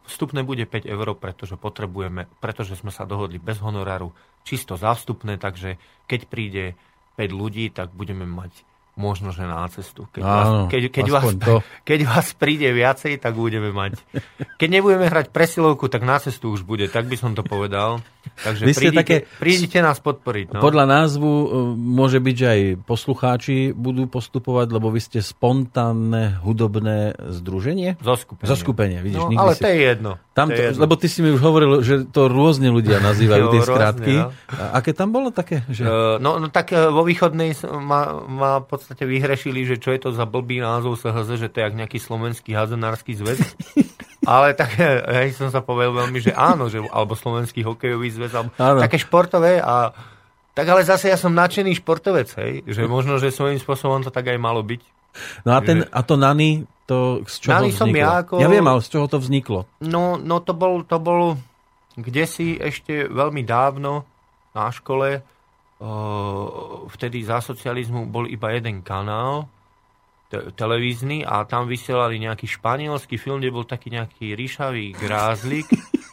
Vstupné 0.09 0.41
bude 0.41 0.65
5 0.65 0.89
eur, 0.89 1.13
pretože 1.13 1.53
potrebujeme, 1.53 2.25
pretože 2.41 2.73
sme 2.73 2.89
sa 2.89 3.05
dohodli 3.05 3.37
bez 3.37 3.61
honoráru, 3.61 4.09
čisto 4.41 4.73
za 4.73 4.97
vstupné, 4.97 5.37
takže 5.37 5.77
keď 6.09 6.21
príde 6.25 6.63
5 7.21 7.29
ľudí, 7.29 7.69
tak 7.69 7.93
budeme 7.93 8.25
mať 8.25 8.65
možno, 8.95 9.35
že 9.35 9.43
na 9.43 9.67
cestu. 9.67 10.07
Keď, 10.09 10.21
Áno, 10.23 10.31
vás, 10.31 10.47
keď, 10.71 10.81
keď, 10.87 11.05
vás, 11.11 11.23
to. 11.35 11.55
keď 11.89 11.99
vás 12.07 12.27
príde 12.33 12.71
viacej, 12.71 13.19
tak 13.19 13.35
budeme 13.35 13.69
mať. 13.69 13.99
Keď 14.55 14.69
nebudeme 14.71 15.11
hrať 15.11 15.35
presilovku, 15.35 15.91
tak 15.91 16.07
na 16.07 16.15
cestu 16.17 16.51
už 16.51 16.63
bude, 16.63 16.87
tak 16.87 17.05
by 17.05 17.15
som 17.19 17.35
to 17.35 17.43
povedal. 17.43 17.99
Takže 18.41 18.63
Vy 18.65 18.73
prídite, 18.73 18.99
také- 18.99 19.21
prídite 19.37 19.77
nás 19.79 20.01
podporiť. 20.01 20.57
No. 20.57 20.59
Podľa 20.59 20.85
názvu 20.89 21.29
e, 21.29 21.47
môže 21.77 22.17
byť, 22.17 22.35
že 22.35 22.47
aj 22.47 22.61
poslucháči 22.83 23.55
budú 23.71 24.09
postupovať, 24.09 24.67
lebo 24.73 24.89
vy 24.89 24.97
ste 24.97 25.19
spontánne 25.21 26.41
hudobné 26.41 27.13
združenie? 27.21 28.01
Zoskupenie. 28.01 28.49
Zoskupenie, 28.49 28.99
vidíš, 29.05 29.21
No, 29.25 29.29
ale 29.39 29.53
si... 29.55 29.61
to 29.61 29.67
je 29.69 29.77
jedno. 29.77 30.11
Tam 30.35 30.51
to 30.51 30.57
je 30.57 30.73
jedno. 30.73 30.81
lebo 30.83 30.93
ty 30.99 31.07
si 31.07 31.19
mi 31.23 31.31
už 31.31 31.41
hovoril, 31.41 31.71
že 31.79 32.03
to 32.09 32.27
rôzne 32.27 32.73
ľudia 32.73 32.99
nazývajú 33.13 33.45
tie 33.53 33.61
rôzne, 33.61 33.75
skrátky. 33.77 34.13
no. 34.19 34.27
A 34.57 34.63
aké 34.81 34.91
tam 34.91 35.09
bolo 35.13 35.29
také? 35.29 35.63
Že... 35.69 35.83
Uh, 35.85 35.91
no, 36.19 36.41
no 36.41 36.49
tak 36.49 36.73
uh, 36.73 36.89
vo 36.91 37.05
východnej 37.05 37.53
ma, 37.77 38.19
ma 38.25 38.51
v 38.59 38.65
podstate 38.85 39.09
vyhrešili, 39.09 39.65
že 39.65 39.81
čo 39.81 39.89
je 39.89 39.99
to 39.99 40.09
za 40.13 40.29
blbý 40.29 40.61
názov 40.61 41.01
SHZ, 41.01 41.41
že 41.41 41.49
to 41.49 41.57
je 41.57 41.63
jak 41.65 41.73
nejaký 41.73 41.97
slovenský 41.97 42.53
házenársky 42.53 43.17
zväz. 43.17 43.41
Ale 44.29 44.53
tak 44.53 44.77
hej, 44.77 45.33
som 45.33 45.49
sa 45.49 45.65
povedal 45.65 46.05
veľmi, 46.05 46.21
že 46.21 46.29
áno, 46.33 46.69
že, 46.69 46.85
alebo 46.93 47.17
slovenský 47.17 47.65
hokejový 47.65 48.09
zväz, 48.13 48.33
alebo 48.33 48.49
Áno. 48.57 48.81
také 48.81 48.97
športové 48.97 49.61
a 49.61 49.93
tak 50.55 50.65
ale 50.65 50.81
zase 50.87 51.11
ja 51.11 51.17
som 51.19 51.35
nadšený 51.35 51.77
športovec, 51.77 52.31
hej, 52.41 52.63
že 52.65 52.87
možno, 52.89 53.19
že 53.21 53.29
svojím 53.29 53.59
spôsobom 53.59 54.01
to 54.01 54.09
tak 54.09 54.25
aj 54.31 54.39
malo 54.39 54.63
byť. 54.65 54.81
No 55.45 55.53
a, 55.53 55.59
ten, 55.61 55.83
a 55.85 55.99
to 56.01 56.17
Nany, 56.17 56.65
to 56.89 57.21
z 57.27 57.35
čoho 57.37 57.69
som 57.69 57.85
vzniklo? 57.85 58.01
ja 58.01 58.11
ako- 58.23 58.39
Ja 58.41 58.47
viem, 58.49 58.65
ale 58.65 58.79
z 58.81 58.89
čoho 58.89 59.05
to 59.05 59.17
vzniklo? 59.21 59.69
No, 59.83 60.17
no 60.17 60.41
to 60.41 60.57
bol, 60.57 60.81
to 60.87 60.97
bol 60.97 61.37
kde 61.95 62.23
si 62.27 62.57
ešte 62.57 63.07
veľmi 63.07 63.45
dávno 63.45 64.03
na 64.57 64.71
škole, 64.71 65.23
vtedy 66.89 67.19
za 67.23 67.43
socializmu 67.43 68.07
bol 68.07 68.25
iba 68.31 68.55
jeden 68.55 68.79
kanál 68.79 69.51
te- 70.31 70.51
televízny 70.55 71.27
a 71.27 71.43
tam 71.43 71.67
vysielali 71.67 72.17
nejaký 72.17 72.47
španielský 72.47 73.19
film, 73.19 73.43
kde 73.43 73.51
bol 73.51 73.67
taký 73.67 73.91
nejaký 73.91 74.33
ríšavý 74.33 74.95
grázlik 74.95 75.67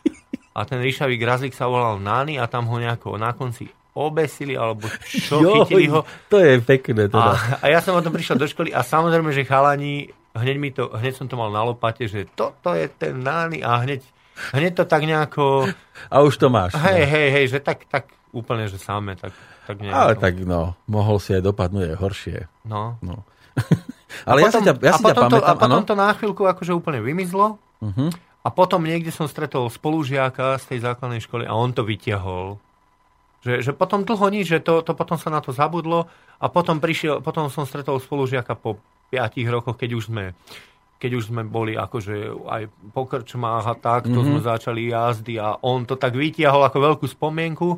a 0.59 0.67
ten 0.67 0.83
ríšavý 0.83 1.17
grázlik 1.17 1.55
sa 1.55 1.71
volal 1.71 2.03
Nani 2.03 2.37
a 2.43 2.51
tam 2.51 2.67
ho 2.69 2.77
nejako 2.77 3.17
na 3.17 3.33
konci 3.33 3.71
obesili 3.93 4.57
alebo 4.57 4.89
čo, 5.05 5.37
chytili 5.41 5.93
ho 5.93 6.01
to 6.33 6.41
je 6.41 6.65
pekné. 6.65 7.13
Teda. 7.13 7.37
a, 7.37 7.61
a 7.61 7.67
ja 7.69 7.85
som 7.85 7.93
o 7.93 8.01
tom 8.01 8.13
prišiel 8.13 8.41
do 8.41 8.49
školy 8.49 8.73
a 8.73 8.81
samozrejme, 8.81 9.31
že 9.37 9.45
chalani, 9.45 10.09
hneď, 10.33 10.57
mi 10.57 10.73
to, 10.73 10.89
hneď 10.97 11.13
som 11.13 11.29
to 11.29 11.37
mal 11.37 11.53
na 11.53 11.61
lopate, 11.61 12.09
že 12.09 12.25
toto 12.33 12.73
je 12.73 12.89
ten 12.89 13.21
nány 13.21 13.61
a 13.61 13.85
hneď, 13.85 14.01
hneď 14.57 14.73
to 14.81 14.85
tak 14.89 15.05
nejako, 15.05 15.69
A 16.09 16.25
už 16.25 16.41
to 16.41 16.49
máš. 16.49 16.73
hej, 16.73 17.05
no. 17.05 17.09
hej, 17.13 17.29
hej, 17.37 17.45
že 17.53 17.59
tak, 17.61 17.85
tak 17.85 18.09
úplne, 18.33 18.65
že 18.65 18.81
samé, 18.81 19.13
tak, 19.13 19.37
tak 19.65 19.77
nejako. 19.79 19.97
Ale 19.97 20.13
tak 20.17 20.35
no, 20.43 20.75
mohol 20.87 21.17
si 21.17 21.33
aj 21.33 21.43
dopadnúť 21.43 21.95
aj 21.95 21.97
horšie. 21.99 22.39
No. 22.65 22.97
No. 23.01 23.23
ale 24.29 24.43
ja 24.43 24.51
si 24.51 24.61
ťa, 24.61 24.75
ja 24.77 24.93
a 24.93 24.99
si 24.99 25.05
ťa 25.05 25.15
potom, 25.15 25.29
to, 25.29 25.37
a 25.37 25.41
pamätám, 25.45 25.59
potom 25.59 25.81
áno? 25.81 25.89
to 25.89 25.95
na 25.95 26.11
chvíľku 26.13 26.43
akože 26.45 26.73
úplne 26.73 27.01
vymizlo 27.01 27.57
Mhm. 27.83 28.15
a 28.43 28.49
potom 28.49 28.83
niekde 28.83 29.11
som 29.11 29.27
stretol 29.27 29.67
spolužiaka 29.67 30.55
z 30.59 30.65
tej 30.71 30.79
základnej 30.83 31.19
školy 31.19 31.45
a 31.45 31.53
on 31.53 31.71
to 31.71 31.83
vytiahol. 31.83 32.63
Že, 33.43 33.59
že 33.59 33.71
potom 33.75 34.07
dlho 34.07 34.27
nič, 34.31 34.47
že 34.47 34.63
to, 34.63 34.87
to 34.87 34.95
potom 34.95 35.19
sa 35.19 35.27
na 35.27 35.43
to 35.43 35.51
zabudlo 35.51 36.07
a 36.39 36.47
potom 36.47 36.79
prišiel, 36.79 37.19
potom 37.19 37.51
som 37.51 37.67
stretol 37.67 37.99
spolužiaka 37.99 38.55
po 38.55 38.79
5 39.11 39.19
rokoch, 39.51 39.75
keď 39.75 39.91
už 39.95 40.05
sme 40.09 40.25
keď 40.97 41.19
už 41.19 41.35
sme 41.35 41.43
boli 41.43 41.75
akože 41.75 42.15
aj 42.47 42.63
po 42.95 43.11
krčmách 43.11 43.67
a 43.67 43.75
tak, 43.75 44.07
to 44.07 44.15
Mhm. 44.15 44.27
sme 44.31 44.41
začali 44.41 44.95
jazdy 44.95 45.35
a 45.35 45.59
on 45.59 45.83
to 45.83 45.99
tak 45.99 46.15
vytiahol 46.15 46.63
ako 46.63 46.79
veľkú 46.79 47.07
spomienku 47.11 47.69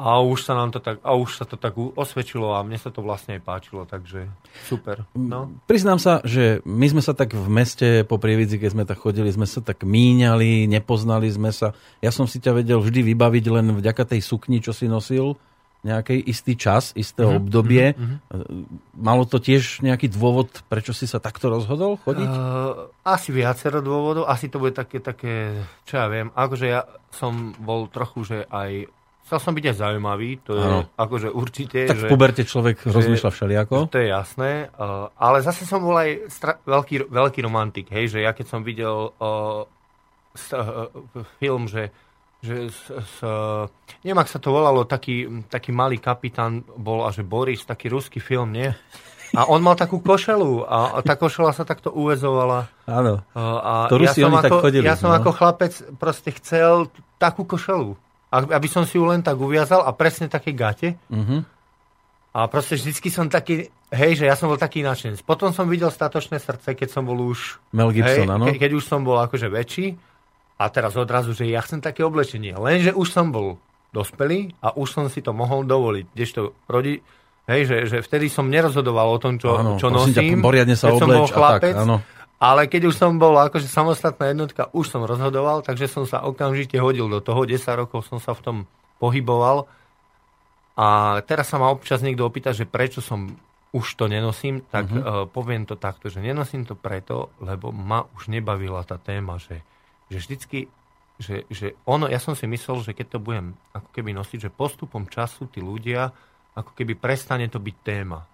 a 0.00 0.24
už 0.24 0.48
sa 0.48 0.56
nám 0.56 0.72
to 0.72 0.80
tak, 0.80 0.96
a 1.04 1.12
už 1.12 1.36
sa 1.36 1.44
to 1.44 1.60
tak 1.60 1.76
osvedčilo 1.76 2.56
a 2.56 2.64
mne 2.64 2.80
sa 2.80 2.88
to 2.88 3.04
vlastne 3.04 3.36
aj 3.36 3.42
páčilo, 3.44 3.84
takže 3.84 4.32
super. 4.64 5.04
No. 5.12 5.52
Priznám 5.68 6.00
sa, 6.00 6.24
že 6.24 6.64
my 6.64 6.88
sme 6.88 7.04
sa 7.04 7.12
tak 7.12 7.36
v 7.36 7.48
meste 7.52 8.08
po 8.08 8.16
Prievidzi, 8.16 8.56
keď 8.56 8.70
sme 8.72 8.84
tak 8.88 8.96
chodili, 8.96 9.28
sme 9.28 9.44
sa 9.44 9.60
tak 9.60 9.84
míňali, 9.84 10.64
nepoznali 10.64 11.28
sme 11.28 11.52
sa. 11.52 11.76
Ja 12.00 12.08
som 12.08 12.24
si 12.24 12.40
ťa 12.40 12.64
vedel 12.64 12.80
vždy 12.80 13.12
vybaviť 13.12 13.44
len 13.52 13.76
vďaka 13.76 14.16
tej 14.16 14.24
sukni, 14.24 14.64
čo 14.64 14.72
si 14.72 14.88
nosil 14.88 15.36
nejaký 15.80 16.16
istý 16.28 16.60
čas, 16.60 16.92
isté 16.92 17.24
Mhm, 17.24 17.36
obdobie. 17.40 17.96
Malo 18.96 19.24
to 19.24 19.40
tiež 19.40 19.80
nejaký 19.80 20.12
dôvod, 20.12 20.60
prečo 20.68 20.92
si 20.92 21.08
sa 21.08 21.20
takto 21.24 21.48
rozhodol 21.48 21.96
chodiť? 22.04 22.28
Uh, 22.28 22.92
asi 23.00 23.32
viacero 23.32 23.80
dôvodov, 23.80 24.28
asi 24.28 24.52
to 24.52 24.60
bude 24.60 24.76
také, 24.76 25.00
také, 25.00 25.56
čo 25.88 25.96
ja 25.96 26.06
viem, 26.12 26.28
akože 26.36 26.66
ja 26.68 26.84
som 27.08 27.56
bol 27.56 27.88
trochu, 27.88 28.28
že 28.28 28.38
aj, 28.52 28.92
chcel 29.30 29.38
som 29.38 29.54
byť 29.54 29.64
aj 29.70 29.76
zaujímavý, 29.78 30.42
to 30.42 30.58
je 30.58 30.66
Áno. 30.66 30.90
akože 30.98 31.30
určite, 31.30 31.86
tak 31.86 32.02
v 32.02 32.02
že, 32.02 32.10
puberte 32.10 32.42
človek 32.42 32.82
rozmýšľa 32.82 33.30
všeliako. 33.30 33.76
to 33.86 34.02
je 34.02 34.10
jasné, 34.10 34.66
uh, 34.74 35.06
ale 35.14 35.38
zase 35.46 35.62
som 35.62 35.78
bol 35.78 35.94
aj 35.94 36.26
stra- 36.26 36.58
veľký, 36.66 37.06
veľký 37.06 37.40
romantik, 37.46 37.86
hej, 37.94 38.10
že 38.10 38.26
ja 38.26 38.34
keď 38.34 38.46
som 38.50 38.66
videl 38.66 39.14
uh, 39.14 39.62
s, 40.34 40.50
uh, 40.50 40.90
film, 41.38 41.70
že 41.70 41.94
že 42.40 42.72
s, 42.72 42.88
s, 42.88 43.16
neviem, 44.00 44.16
ak 44.16 44.32
sa 44.32 44.40
to 44.40 44.48
volalo, 44.48 44.88
taký, 44.88 45.44
taký 45.52 45.76
malý 45.76 46.00
kapitán 46.00 46.64
bol 46.72 47.04
a 47.04 47.12
že 47.12 47.20
Boris, 47.20 47.68
taký 47.68 47.92
ruský 47.92 48.16
film, 48.16 48.56
nie? 48.56 48.72
A 49.36 49.44
on 49.46 49.60
mal 49.60 49.76
takú 49.76 50.00
košelu 50.00 50.64
a, 50.64 50.96
a 50.96 50.98
tá 51.04 51.14
košela 51.20 51.52
sa 51.52 51.62
takto 51.62 51.92
uvezovala. 51.92 52.66
Áno. 52.88 53.22
A 53.36 53.86
To 53.92 54.00
ja 54.00 54.10
Rusi, 54.10 54.24
som, 54.24 54.32
oni 54.32 54.42
tak 54.42 54.50
ako, 54.50 54.64
chodili, 54.64 54.88
ja 54.88 54.96
som 54.96 55.12
no. 55.12 55.20
ako 55.20 55.30
chlapec 55.36 55.72
proste 56.00 56.32
chcel 56.40 56.88
takú 57.20 57.44
košelu. 57.44 57.94
Aby 58.30 58.70
som 58.70 58.86
si 58.86 58.94
ju 58.94 59.04
len 59.04 59.26
tak 59.26 59.34
uviazal 59.36 59.82
a 59.82 59.90
presne 59.90 60.30
také 60.30 60.54
gate. 60.54 60.96
Mhm. 61.10 61.44
A 62.30 62.46
proste 62.46 62.78
vždycky 62.78 63.10
som 63.10 63.26
taký, 63.26 63.74
hej, 63.90 64.12
že 64.14 64.30
ja 64.30 64.38
som 64.38 64.46
bol 64.46 64.54
taký 64.54 64.86
nadšenec. 64.86 65.18
Potom 65.26 65.50
som 65.50 65.66
videl 65.66 65.90
Statočné 65.90 66.38
srdce, 66.38 66.78
keď 66.78 66.86
som 66.94 67.02
bol 67.02 67.18
už... 67.18 67.58
Mel 67.74 67.90
Gibson, 67.90 68.30
áno. 68.30 68.46
ke, 68.46 68.54
keď 68.54 68.78
už 68.78 68.86
som 68.86 69.02
bol 69.02 69.18
akože 69.18 69.50
väčší. 69.50 69.98
A 70.54 70.70
teraz 70.70 70.94
odrazu, 70.94 71.34
že 71.34 71.50
ja 71.50 71.58
chcem 71.58 71.82
také 71.82 72.06
oblečenie. 72.06 72.54
Lenže 72.54 72.94
už 72.94 73.10
som 73.10 73.34
bol 73.34 73.58
dospelý 73.90 74.54
a 74.62 74.78
už 74.78 74.88
som 74.94 75.04
si 75.10 75.26
to 75.26 75.34
mohol 75.34 75.66
dovoliť. 75.66 76.06
Kdežto 76.14 76.54
rodi, 76.70 77.02
hej, 77.50 77.60
že, 77.66 77.76
že 77.90 77.98
vtedy 77.98 78.30
som 78.30 78.46
nerozhodoval 78.46 79.10
o 79.10 79.18
tom, 79.18 79.34
čo, 79.34 79.58
Áno, 79.58 79.74
čo 79.74 79.90
prosím 79.90 80.14
ťa, 80.14 80.22
nosím. 80.22 80.38
poriadne 80.38 80.76
sa 80.78 80.86
keď 80.86 80.94
som 81.02 81.08
obleč 81.10 81.18
bol 81.18 81.26
a 81.26 81.26
tak, 81.26 81.34
chlapec. 81.34 81.74
áno. 81.74 81.96
Ale 82.40 82.64
keď 82.66 82.88
už 82.88 82.96
som 82.96 83.20
bol 83.20 83.36
akože 83.36 83.68
samostatná 83.68 84.32
jednotka, 84.32 84.72
už 84.72 84.88
som 84.88 85.04
rozhodoval, 85.04 85.60
takže 85.60 85.92
som 85.92 86.08
sa 86.08 86.24
okamžite 86.24 86.80
hodil 86.80 87.04
do 87.06 87.20
toho. 87.20 87.44
10 87.44 87.60
rokov 87.76 88.08
som 88.08 88.16
sa 88.16 88.32
v 88.32 88.40
tom 88.40 88.56
pohyboval. 88.96 89.68
A 90.72 91.20
teraz 91.28 91.52
sa 91.52 91.60
ma 91.60 91.68
občas 91.68 92.00
niekto 92.00 92.24
opýta, 92.24 92.56
že 92.56 92.64
prečo 92.64 93.04
som 93.04 93.36
už 93.70 93.86
to 93.94 94.08
nenosím, 94.08 94.64
tak 94.66 94.88
Mhm. 94.88 94.98
uh, 94.98 95.04
poviem 95.28 95.62
to 95.68 95.76
takto, 95.76 96.08
že 96.10 96.18
nenosím 96.18 96.64
to 96.66 96.74
preto, 96.74 97.30
lebo 97.38 97.70
ma 97.70 98.02
už 98.16 98.26
nebavila 98.26 98.82
tá 98.82 98.96
téma, 98.96 99.38
že, 99.38 99.62
že 100.10 100.18
vždycky, 100.18 100.66
že, 101.20 101.44
že 101.52 101.76
ono, 101.84 102.08
ja 102.08 102.18
som 102.18 102.34
si 102.34 102.48
myslel, 102.48 102.82
že 102.82 102.96
keď 102.96 103.06
to 103.14 103.18
budem 103.20 103.46
ako 103.70 103.88
keby 103.92 104.10
nosiť, 104.10 104.48
že 104.48 104.50
postupom 104.50 105.06
času 105.06 105.46
tí 105.46 105.60
ľudia, 105.60 106.10
ako 106.56 106.72
keby 106.74 106.98
prestane 106.98 107.46
to 107.46 107.62
byť 107.62 107.76
téma. 107.84 108.24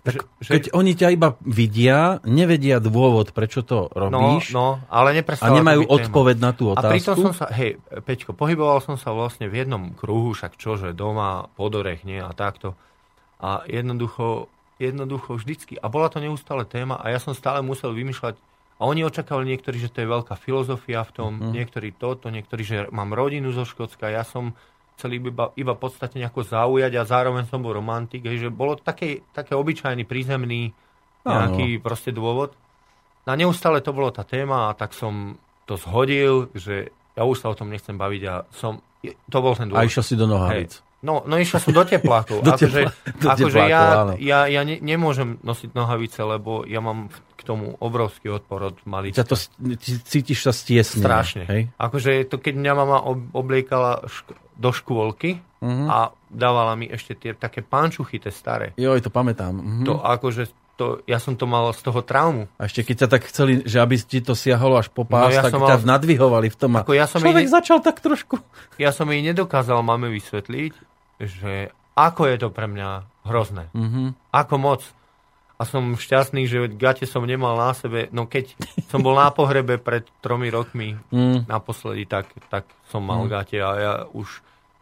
Tak 0.00 0.24
že, 0.40 0.50
keď 0.50 0.64
oni 0.72 0.92
ťa 0.96 1.08
iba 1.12 1.36
vidia, 1.44 2.24
nevedia 2.24 2.80
dôvod, 2.80 3.36
prečo 3.36 3.60
to 3.60 3.86
no, 3.86 4.08
robíš 4.08 4.56
no, 4.56 4.80
ale 4.88 5.12
a 5.20 5.46
nemajú 5.50 5.84
téma. 5.84 5.92
odpoveď 5.92 6.36
na 6.40 6.50
tú 6.56 6.72
A 6.72 6.80
pritom 6.80 7.14
otázku. 7.14 7.20
som 7.20 7.32
sa, 7.36 7.46
hej, 7.52 7.76
Peťko, 8.00 8.32
pohyboval 8.32 8.80
som 8.80 8.96
sa 8.96 9.12
vlastne 9.12 9.44
v 9.46 9.60
jednom 9.60 9.92
kruhu, 9.92 10.32
však 10.32 10.56
čože, 10.56 10.96
doma, 10.96 11.52
podorech, 11.52 12.00
nie, 12.02 12.16
a 12.16 12.32
takto. 12.32 12.80
A 13.38 13.60
jednoducho, 13.66 14.48
jednoducho 14.76 15.36
vždycky, 15.36 15.76
a 15.76 15.86
bola 15.86 16.08
to 16.08 16.16
neustále 16.18 16.64
téma 16.64 16.96
a 16.96 17.08
ja 17.08 17.20
som 17.20 17.36
stále 17.36 17.60
musel 17.60 17.92
vymýšľať, 17.92 18.40
a 18.80 18.88
oni 18.88 19.04
očakávali 19.04 19.52
niektorí, 19.52 19.76
že 19.76 19.92
to 19.92 20.00
je 20.00 20.08
veľká 20.08 20.32
filozofia 20.34 21.04
v 21.04 21.12
tom, 21.12 21.30
Mhm. 21.36 21.52
niektorí 21.52 21.92
toto, 21.92 22.32
niektorí, 22.32 22.62
že 22.64 22.76
mám 22.88 23.12
rodinu 23.12 23.52
zo 23.52 23.68
Škótska, 23.68 24.08
ja 24.08 24.24
som 24.24 24.56
chcel 25.00 25.16
iba, 25.16 25.48
iba 25.56 25.72
podstate 25.72 26.20
nejako 26.20 26.44
zaujať 26.44 26.92
a 26.94 27.08
zároveň 27.08 27.48
som 27.48 27.64
bol 27.64 27.72
romantik, 27.72 28.20
hej, 28.22 28.44
že 28.44 28.48
bolo 28.52 28.76
také, 28.76 29.24
také 29.32 29.56
obyčajný, 29.56 30.04
prízemný 30.04 30.76
nejaký 31.22 31.80
proste 31.80 32.12
dôvod. 32.12 32.52
A 33.24 33.32
neustále 33.32 33.80
to 33.80 33.92
bolo 33.92 34.10
tá 34.10 34.20
téma 34.22 34.68
a 34.68 34.76
tak 34.76 34.92
som 34.92 35.36
to 35.64 35.76
zhodil, 35.76 36.50
že 36.52 36.90
ja 37.14 37.22
už 37.22 37.38
sa 37.38 37.48
o 37.48 37.56
tom 37.56 37.70
nechcem 37.70 37.94
baviť 37.94 38.22
a 38.26 38.34
som, 38.50 38.80
to 39.04 39.38
bol 39.38 39.56
ten 39.56 39.70
A 39.70 39.80
dôvod. 39.80 39.86
išiel 39.86 40.04
si 40.04 40.14
do 40.14 40.26
nohavic. 40.26 40.82
No, 41.00 41.24
no 41.24 41.40
išiel 41.40 41.64
som 41.64 41.72
do 41.72 41.80
teplákov. 41.80 42.40
Do 42.44 42.52
akože 42.52 42.80
tepla- 42.84 42.96
do 43.16 43.28
akože 43.32 43.56
teplákov, 43.56 43.72
ja, 43.72 43.84
áno. 43.96 44.12
ja, 44.20 44.38
ja 44.44 44.60
ne, 44.64 44.76
nemôžem 44.80 45.40
nosiť 45.40 45.72
nohavice, 45.72 46.20
lebo 46.20 46.68
ja 46.68 46.84
mám 46.84 47.08
k 47.36 47.40
tomu 47.40 47.72
obrovský 47.80 48.28
odpor 48.28 48.68
od 48.68 48.76
malých. 48.84 49.16
Ťa 49.16 49.24
to, 49.24 49.36
cítiš 49.80 50.44
sa 50.44 50.52
stiesne. 50.52 51.00
Strašne. 51.00 51.48
Hej? 51.48 51.62
Akože 51.80 52.28
to, 52.28 52.36
keď 52.36 52.52
mňa 52.52 52.72
mama 52.76 52.98
ob- 53.00 53.32
obliekala 53.32 54.04
šk- 54.04 54.36
do 54.60 54.70
škôlky 54.70 55.40
Mhm. 55.58 55.86
a 55.86 55.98
dávala 56.26 56.72
mi 56.72 56.86
ešte 56.86 57.12
tie 57.14 57.32
také 57.32 57.60
pančuchy, 57.60 58.16
tie 58.16 58.28
staré. 58.30 58.72
Joj, 58.74 59.00
to 59.00 59.08
pamätám. 59.08 59.52
Mhm. 59.52 59.84
To 59.84 59.98
akože, 59.98 60.48
to, 60.74 61.04
ja 61.04 61.16
som 61.16 61.32
to 61.34 61.44
mal 61.44 61.68
z 61.70 61.80
toho 61.82 62.00
traumu. 62.00 62.48
A 62.54 62.64
ešte 62.64 62.80
keď 62.82 62.96
ťa 62.98 63.08
tak 63.10 63.22
chceli, 63.26 63.52
že 63.62 63.76
aby 63.76 63.96
ti 63.98 64.18
to 64.18 64.32
siahalo 64.32 64.76
až 64.76 64.88
po 64.88 65.04
pás, 65.04 65.28
No, 65.28 65.34
ja 65.34 65.42
tak 65.42 65.52
ťa 65.52 65.60
mal- 65.76 65.84
nadvihovali 65.86 66.48
v 66.48 66.56
tom. 66.56 66.72
Ako 66.74 66.92
ja 66.92 67.04
som 67.04 67.20
človek 67.20 67.44
jej- 67.44 67.52
začal 67.52 67.78
tak 67.78 67.98
trošku... 67.98 68.40
ja 68.76 68.88
som 68.88 69.04
jej 69.06 69.20
nedokázal 69.22 69.80
mame 69.80 70.08
vysvetliť, 70.10 70.72
že 71.18 71.52
ako 71.92 72.22
je 72.24 72.36
to 72.38 72.48
pre 72.48 72.64
mňa 72.66 72.88
hrozné. 73.22 73.68
Mhm. 73.72 74.16
Ako 74.30 74.56
moc. 74.56 74.80
a 75.52 75.68
som 75.68 75.92
šťastný, 75.92 76.48
že 76.48 76.72
gate 76.72 77.04
som 77.04 77.20
nemal 77.22 77.52
na 77.52 77.76
sebe. 77.76 78.08
No 78.08 78.24
keď 78.24 78.56
som 78.88 79.04
bol 79.04 79.12
na 79.12 79.28
pohrebe 79.28 79.76
pred 79.76 80.08
tromi 80.18 80.48
rokmi 80.48 80.96
Mm. 81.06 81.44
naposledy, 81.44 82.08
tak, 82.08 82.32
tak 82.48 82.64
som 82.88 83.04
mal 83.04 83.20
Mm. 83.20 83.28
gate 83.28 83.58
a 83.58 83.70
ja 83.76 83.92
už 84.08 84.40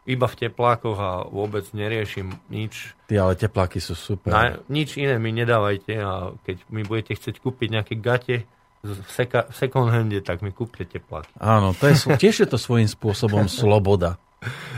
iba 0.09 0.25
v 0.25 0.37
teplákoch 0.39 0.97
a 0.97 1.11
vôbec 1.25 1.69
neriešim 1.71 2.33
nič. 2.49 2.97
Ty, 3.05 3.23
ale 3.23 3.33
tepláky 3.35 3.77
sú 3.77 3.93
super. 3.93 4.33
Na, 4.33 4.43
nič 4.67 4.97
iné 4.97 5.17
mi 5.17 5.31
nedávajte 5.31 5.93
a 5.95 6.11
keď 6.41 6.57
mi 6.69 6.81
budete 6.81 7.13
chcieť 7.13 7.37
kúpiť 7.39 7.69
nejaké 7.71 7.95
gate 7.95 8.49
v, 8.81 8.89
seka, 9.07 9.47
v 9.47 9.55
second 9.55 9.89
hande, 9.89 10.19
tak 10.21 10.41
mi 10.41 10.49
kúpte 10.49 10.83
tepláky. 10.83 11.29
Áno, 11.37 11.71
to 11.73 11.87
je, 11.87 11.95
tiež 12.25 12.43
je 12.43 12.49
to 12.49 12.57
svojím 12.57 12.87
spôsobom 12.87 13.45
sloboda. 13.47 14.17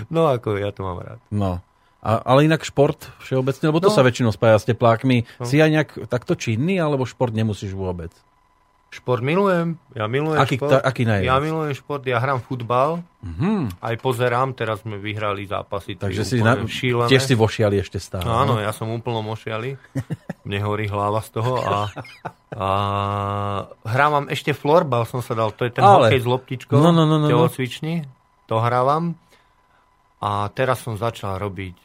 No 0.08 0.26
ako 0.26 0.56
ja 0.56 0.72
to 0.72 0.82
mám 0.82 0.98
rád. 0.98 1.20
No. 1.30 1.62
A, 2.00 2.16
ale 2.18 2.48
inak 2.48 2.64
šport 2.64 3.12
všeobecne, 3.20 3.68
lebo 3.68 3.78
to 3.78 3.92
No. 3.92 3.94
sa 3.94 4.00
väčšinou 4.00 4.32
spája 4.32 4.56
s 4.56 4.64
teplákmi. 4.64 5.28
No. 5.36 5.44
Si 5.44 5.60
aj 5.60 5.70
nejak 5.70 5.90
takto 6.08 6.32
činný, 6.32 6.80
alebo 6.80 7.04
šport 7.04 7.30
nemusíš 7.30 7.76
vôbec? 7.76 8.08
Šport 8.90 9.22
milujem, 9.22 9.78
ja 9.94 10.04
milujem 10.04 10.34
Aký, 10.36 10.58
šport. 10.58 10.70
ta, 10.72 10.78
aký 10.80 11.02
najviac? 11.04 11.22
Ja 11.24 11.38
milujem 11.38 11.70
šport, 11.72 12.02
ja 12.02 12.18
hrám 12.18 12.40
futbal, 12.40 12.98
Mhm. 13.20 13.78
aj 13.78 13.94
pozerám, 13.96 14.50
teraz 14.50 14.82
sme 14.82 14.96
vyhrali 14.96 15.44
zápasy. 15.44 15.94
Takže 15.94 16.22
si 16.24 16.36
na, 16.38 16.58
šílené. 16.58 17.06
tiež 17.06 17.22
si 17.22 17.34
vošiali 17.34 17.78
ešte 17.78 17.96
stále. 17.96 18.24
No 18.24 18.34
áno, 18.34 18.56
ja 18.56 18.70
som 18.70 18.88
úplne 18.88 19.22
mošiali. 19.22 19.78
Mne 20.42 20.58
horí 20.60 20.84
hlava 20.84 21.20
z 21.20 21.30
toho 21.30 21.60
a, 21.60 21.86
a 22.50 22.68
hrávam 23.84 24.26
ešte 24.26 24.50
florbal 24.50 25.04
som 25.04 25.20
sa 25.20 25.32
dal, 25.32 25.52
to 25.52 25.62
je 25.62 25.72
ten 25.72 25.80
Ale. 25.80 26.08
hokej 26.08 26.18
s 26.18 26.26
loptičkou, 26.26 26.74
No, 26.74 26.90
no, 26.90 27.04
no, 27.04 27.14
no, 27.14 27.16
no. 27.20 27.28
telocvični, 27.28 28.02
to 28.44 28.58
hrávam. 28.58 29.14
A 30.18 30.50
teraz 30.50 30.80
som 30.80 30.94
začal 30.94 31.38
robiť, 31.38 31.76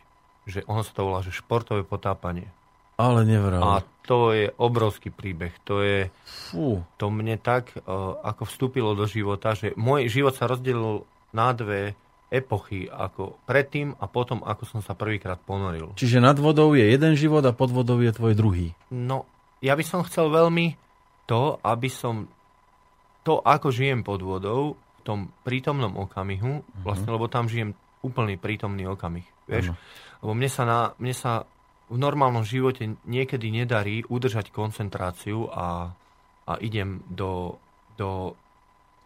že 0.43 0.65
ono 0.65 0.81
sa 0.81 0.91
to 0.91 1.03
volá, 1.03 1.19
že 1.19 1.29
športové 1.29 1.81
potápanie. 1.81 2.49
Ale 2.95 3.21
A 3.21 3.27
nevral. 3.27 3.61
to 4.07 4.31
je 4.31 4.47
obrovský 4.55 5.11
príbeh. 5.11 5.51
To 5.67 5.83
je, 5.83 6.07
Fú. 6.23 6.83
to 6.95 7.11
mne 7.11 7.35
tak 7.41 7.75
uh, 7.75 8.15
ako 8.23 8.47
vstúpilo 8.47 8.95
do 8.95 9.03
života, 9.03 9.51
že 9.51 9.75
môj 9.75 10.07
život 10.07 10.31
sa 10.31 10.47
rozdelil 10.47 11.03
na 11.35 11.51
dve 11.51 11.99
epochy, 12.31 12.89
ako 12.89 13.37
predtým 13.45 13.93
a 13.99 14.05
potom, 14.09 14.41
ako 14.41 14.63
som 14.65 14.79
sa 14.81 14.97
prvýkrát 14.97 15.37
ponoril. 15.39 15.93
Čiže 15.95 16.23
nad 16.23 16.35
vodou 16.39 16.73
je 16.73 16.83
jeden 16.83 17.13
život 17.15 17.43
a 17.45 17.53
pod 17.53 17.69
vodou 17.69 18.01
je 18.01 18.11
tvoj 18.11 18.33
druhý. 18.33 18.73
No, 18.89 19.29
ja 19.61 19.77
by 19.77 19.83
som 19.85 20.03
chcel 20.07 20.31
veľmi 20.33 20.75
to, 21.29 21.61
aby 21.61 21.89
som 21.89 22.27
to, 23.25 23.41
ako 23.41 23.73
žijem 23.73 24.05
pod 24.05 24.21
vodou, 24.21 24.77
v 24.77 25.01
tom 25.01 25.19
prítomnom 25.45 25.93
okamihu, 26.01 26.65
vlastne, 26.81 27.09
lebo 27.13 27.29
tam 27.29 27.45
žijem 27.45 27.77
úplný 28.01 28.37
prítomný 28.37 28.85
okamih, 28.85 29.25
vieš? 29.49 29.73
Áno. 29.73 29.77
Lebo 30.25 30.31
mne 30.37 30.49
sa, 30.49 30.63
na, 30.65 30.79
mne 30.97 31.13
sa 31.13 31.45
v 31.85 31.97
normálnom 31.97 32.41
živote 32.41 32.97
niekedy 33.05 33.53
nedarí 33.53 34.01
udržať 34.05 34.49
koncentráciu 34.49 35.49
a, 35.53 35.93
a 36.49 36.53
idem 36.57 37.05
do, 37.05 37.61
do 37.93 38.33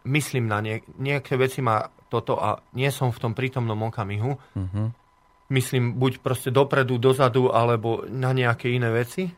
myslím 0.07 0.47
na 0.47 0.63
nie, 0.63 0.79
nejaké 0.95 1.35
veci 1.35 1.59
ma 1.59 1.83
toto 2.07 2.39
a 2.39 2.57
nie 2.73 2.89
som 2.89 3.11
v 3.11 3.21
tom 3.21 3.33
prítomnom 3.35 3.77
okamihu, 3.91 4.39
Mhm. 4.55 4.83
myslím 5.49 5.99
buď 5.99 6.23
proste 6.23 6.49
dopredu, 6.49 6.97
dozadu, 6.97 7.51
alebo 7.53 8.05
na 8.07 8.31
nejaké 8.33 8.71
iné 8.71 8.89
veci. 8.89 9.29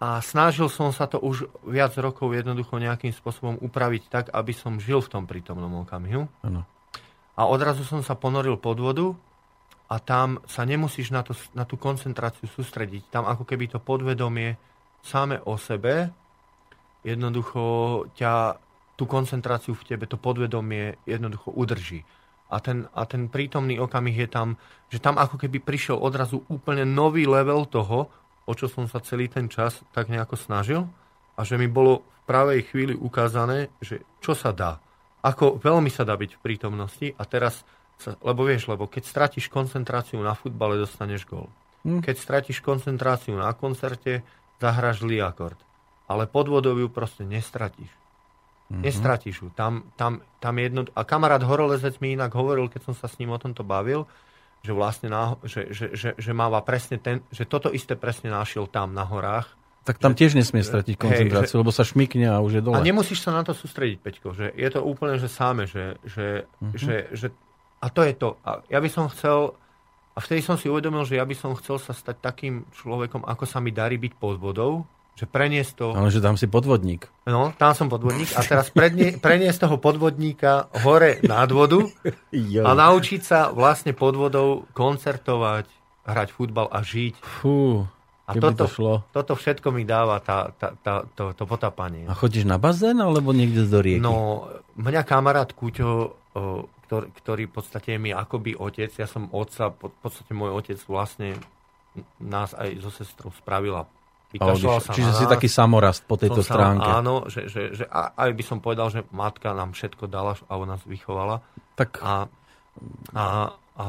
A 0.00 0.24
snažil 0.24 0.72
som 0.72 0.96
sa 0.96 1.04
to 1.04 1.20
už 1.20 1.44
viac 1.68 1.92
rokov 2.00 2.32
jednoducho 2.32 2.80
nejakým 2.80 3.12
spôsobom 3.12 3.60
upraviť 3.60 4.02
tak, 4.08 4.24
aby 4.32 4.52
som 4.56 4.80
žil 4.80 5.04
v 5.04 5.12
tom 5.12 5.24
prítomnom 5.28 5.84
okamihu. 5.84 6.24
Áno. 6.40 6.64
A 7.36 7.42
odrazu 7.44 7.84
som 7.84 8.00
sa 8.00 8.16
ponoril 8.16 8.56
pod 8.56 8.80
vodu 8.80 9.12
a 9.90 9.96
tam 9.98 10.38
sa 10.46 10.62
nemusíš 10.62 11.10
na, 11.10 11.26
to, 11.26 11.34
na 11.50 11.66
tú 11.66 11.74
koncentráciu 11.74 12.46
sústrediť. 12.46 13.10
Tam 13.10 13.26
ako 13.26 13.42
keby 13.42 13.74
to 13.74 13.82
podvedomie 13.82 14.54
same 15.02 15.42
o 15.42 15.58
sebe 15.58 16.14
jednoducho 17.02 18.06
ťa, 18.14 18.60
tú 18.94 19.08
koncentráciu 19.08 19.72
v 19.72 19.86
tebe, 19.88 20.04
to 20.04 20.20
podvedomie 20.20 21.00
jednoducho 21.08 21.50
udrží. 21.50 22.04
A 22.50 22.60
ten, 22.60 22.86
a 22.92 23.06
ten 23.06 23.30
prítomný 23.30 23.80
okamih 23.80 24.14
je 24.14 24.28
tam, 24.28 24.48
že 24.92 25.00
tam 25.00 25.16
ako 25.16 25.40
keby 25.40 25.62
prišiel 25.62 25.96
odrazu 25.96 26.44
úplne 26.50 26.84
nový 26.84 27.24
level 27.24 27.64
toho, 27.64 28.10
o 28.44 28.52
čo 28.52 28.66
som 28.66 28.90
sa 28.90 29.00
celý 29.00 29.30
ten 29.30 29.46
čas 29.46 29.80
tak 29.94 30.10
nejako 30.10 30.34
snažil 30.34 30.82
a 31.38 31.40
že 31.46 31.56
mi 31.56 31.70
bolo 31.70 32.02
v 32.02 32.20
pravej 32.26 32.60
chvíli 32.68 32.94
ukázané, 32.94 33.72
že 33.80 34.02
čo 34.20 34.36
sa 34.36 34.50
dá. 34.52 34.76
Ako 35.24 35.56
veľmi 35.62 35.88
sa 35.88 36.04
dá 36.04 36.18
byť 36.18 36.36
v 36.36 36.42
prítomnosti 36.42 37.06
a 37.16 37.22
teraz, 37.24 37.62
lebo 38.20 38.40
vieš, 38.44 38.70
lebo 38.70 38.86
keď 38.86 39.04
stratíš 39.04 39.48
koncentráciu 39.48 40.20
na 40.20 40.32
futbale, 40.32 40.80
dostaneš 40.80 41.26
gól. 41.28 41.48
Hm. 41.84 42.00
Keď 42.04 42.16
stratíš 42.16 42.60
koncentráciu 42.60 43.36
na 43.36 43.52
koncerte, 43.52 44.24
zahráš 44.60 45.00
zlý 45.04 45.24
akord. 45.24 45.56
Ale 46.10 46.26
pod 46.28 46.50
vodou 46.50 46.76
ju 46.76 46.90
proste 46.90 47.22
nestratíš. 47.24 47.88
Mhm. 48.70 48.82
Nestratíš 48.86 49.36
ju. 49.42 49.48
Tam, 49.54 49.90
tam, 49.98 50.22
tam 50.38 50.54
jedno... 50.58 50.86
A 50.94 51.02
kamarát 51.02 51.42
horolezec 51.42 51.98
mi 51.98 52.14
inak 52.14 52.30
hovoril, 52.30 52.70
keď 52.70 52.90
som 52.90 52.94
sa 52.94 53.10
s 53.10 53.18
ním 53.18 53.34
o 53.34 53.38
tomto 53.38 53.66
bavil, 53.66 54.06
že 54.62 54.70
vlastne 54.70 55.10
na, 55.10 55.34
že, 55.42 55.72
že, 55.74 55.86
že, 55.96 56.08
že 56.14 56.30
máva 56.30 56.62
presne 56.62 57.00
ten, 57.00 57.24
že 57.34 57.48
toto 57.48 57.72
isté 57.72 57.98
presne 57.98 58.30
našiel 58.30 58.70
tam 58.70 58.94
na 58.94 59.02
horách. 59.02 59.48
Tak 59.82 59.96
tam 59.96 60.12
tiež 60.12 60.36
nesmie 60.36 60.60
stratiť 60.60 60.94
Hej, 60.94 61.02
koncentráciu, 61.02 61.64
lebo 61.64 61.72
sa 61.72 61.82
šmikne 61.82 62.28
a 62.28 62.38
už 62.44 62.60
je 62.60 62.62
dole. 62.62 62.76
A 62.76 62.84
nemusíš 62.84 63.24
sa 63.24 63.32
na 63.32 63.42
to 63.42 63.56
sústrediť, 63.56 63.98
Peťko, 63.98 64.36
že 64.36 64.52
je 64.52 64.68
to 64.68 64.84
úplne, 64.84 65.16
že 65.16 65.26
sáme, 65.26 65.64
že, 65.64 65.96
že, 66.04 66.44
Mhm. 66.60 66.76
že, 66.76 66.96
že 67.16 67.26
a 67.80 67.86
to 67.88 68.00
je 68.02 68.12
to. 68.12 68.36
A 68.42 68.60
ja 68.68 68.78
by 68.78 68.88
som 68.88 69.08
chcel, 69.08 69.56
a 70.12 70.18
vtedy 70.18 70.40
som 70.40 70.54
si 70.54 70.68
uvedomil, 70.68 71.02
že 71.02 71.16
ja 71.16 71.24
by 71.24 71.32
som 71.32 71.56
chcel 71.56 71.76
sa 71.76 71.90
stať 71.90 72.20
takým 72.20 72.68
človekom, 72.74 73.24
ako 73.24 73.44
sa 73.44 73.58
mi 73.58 73.70
darí 73.70 73.96
byť 73.96 74.12
pod 74.14 74.36
vodou, 74.36 74.84
že 75.16 75.24
preniesť 75.24 75.72
to, 75.74 75.86
Ale 75.92 76.08
že 76.08 76.20
tam 76.20 76.36
si 76.36 76.44
podvodník. 76.44 77.04
no, 77.24 77.52
tam 77.54 77.72
som 77.72 77.88
podvodník, 77.88 78.32
a 78.32 78.40
teraz 78.40 78.68
prednie, 78.70 79.16
preniesť 79.16 79.68
toho 79.68 79.76
podvodníka 79.76 80.72
hore 80.80 81.20
nad 81.20 81.48
vodu 81.50 81.84
a 82.64 82.70
naučiť 82.72 83.20
sa 83.20 83.48
vlastne 83.50 83.92
pod 83.92 84.16
vodou 84.16 84.64
koncertovať, 84.72 85.68
hrať 86.04 86.28
futbal 86.32 86.72
a 86.72 86.80
žiť. 86.80 87.20
Fú, 87.20 87.84
A 88.24 88.32
toto, 88.32 88.64
to 88.64 88.66
šlo. 88.70 88.94
toto 89.12 89.36
všetko 89.36 89.68
mi 89.70 89.84
dáva 89.84 90.22
tá, 90.24 90.56
tá, 90.56 90.72
tá, 90.74 91.04
to, 91.12 91.36
to 91.36 91.44
potápanie. 91.44 92.08
A 92.08 92.16
chodíš 92.16 92.48
na 92.48 92.56
bazén, 92.56 92.96
alebo 92.96 93.36
niekde 93.36 93.66
do 93.66 93.82
rieky? 93.82 94.00
No, 94.00 94.48
mňa 94.80 95.02
kamarát 95.04 95.52
Kuťo, 95.52 96.16
ktorý, 96.90 97.06
ktorý 97.14 97.42
v 97.46 97.54
podstate 97.54 97.94
je 97.94 98.02
mi 98.02 98.10
akoby 98.10 98.58
otec, 98.58 98.90
ja 98.90 99.06
som 99.06 99.30
otca, 99.30 99.70
v 99.70 99.94
podstate 100.02 100.34
môj 100.34 100.58
otec 100.58 100.74
vlastne 100.90 101.38
nás 102.18 102.50
aj 102.50 102.82
so 102.82 102.90
sestrou 102.90 103.30
spravila. 103.30 103.86
Vykašľal 104.30 104.78
sa 104.78 104.90
Čiže 104.90 105.10
si 105.14 105.26
nás. 105.26 105.30
taký 105.30 105.46
samorast 105.46 106.02
po 106.02 106.18
tejto 106.18 106.42
Som 106.42 106.50
sa- 106.50 106.54
stránke. 106.54 106.86
Áno, 106.86 107.26
že, 107.26 107.46
že, 107.46 107.74
že 107.74 107.84
aj 107.90 108.30
by 108.30 108.42
som 108.42 108.58
povedal, 108.58 108.90
že 108.90 109.06
matka 109.10 109.54
nám 109.54 109.70
všetko 109.70 110.06
dala 110.06 110.34
a 110.34 110.52
ona 110.54 110.74
nás 110.74 110.82
vychovala. 110.82 111.42
Tak, 111.78 112.02
A, 112.02 112.26
a, 113.14 113.24
a 113.74 113.86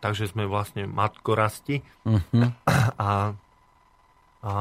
takže 0.00 0.28
sme 0.28 0.44
vlastne 0.44 0.84
matkorasti. 0.84 1.80
uh-huh. 2.04 2.48
A, 2.96 3.32
a, 4.40 4.52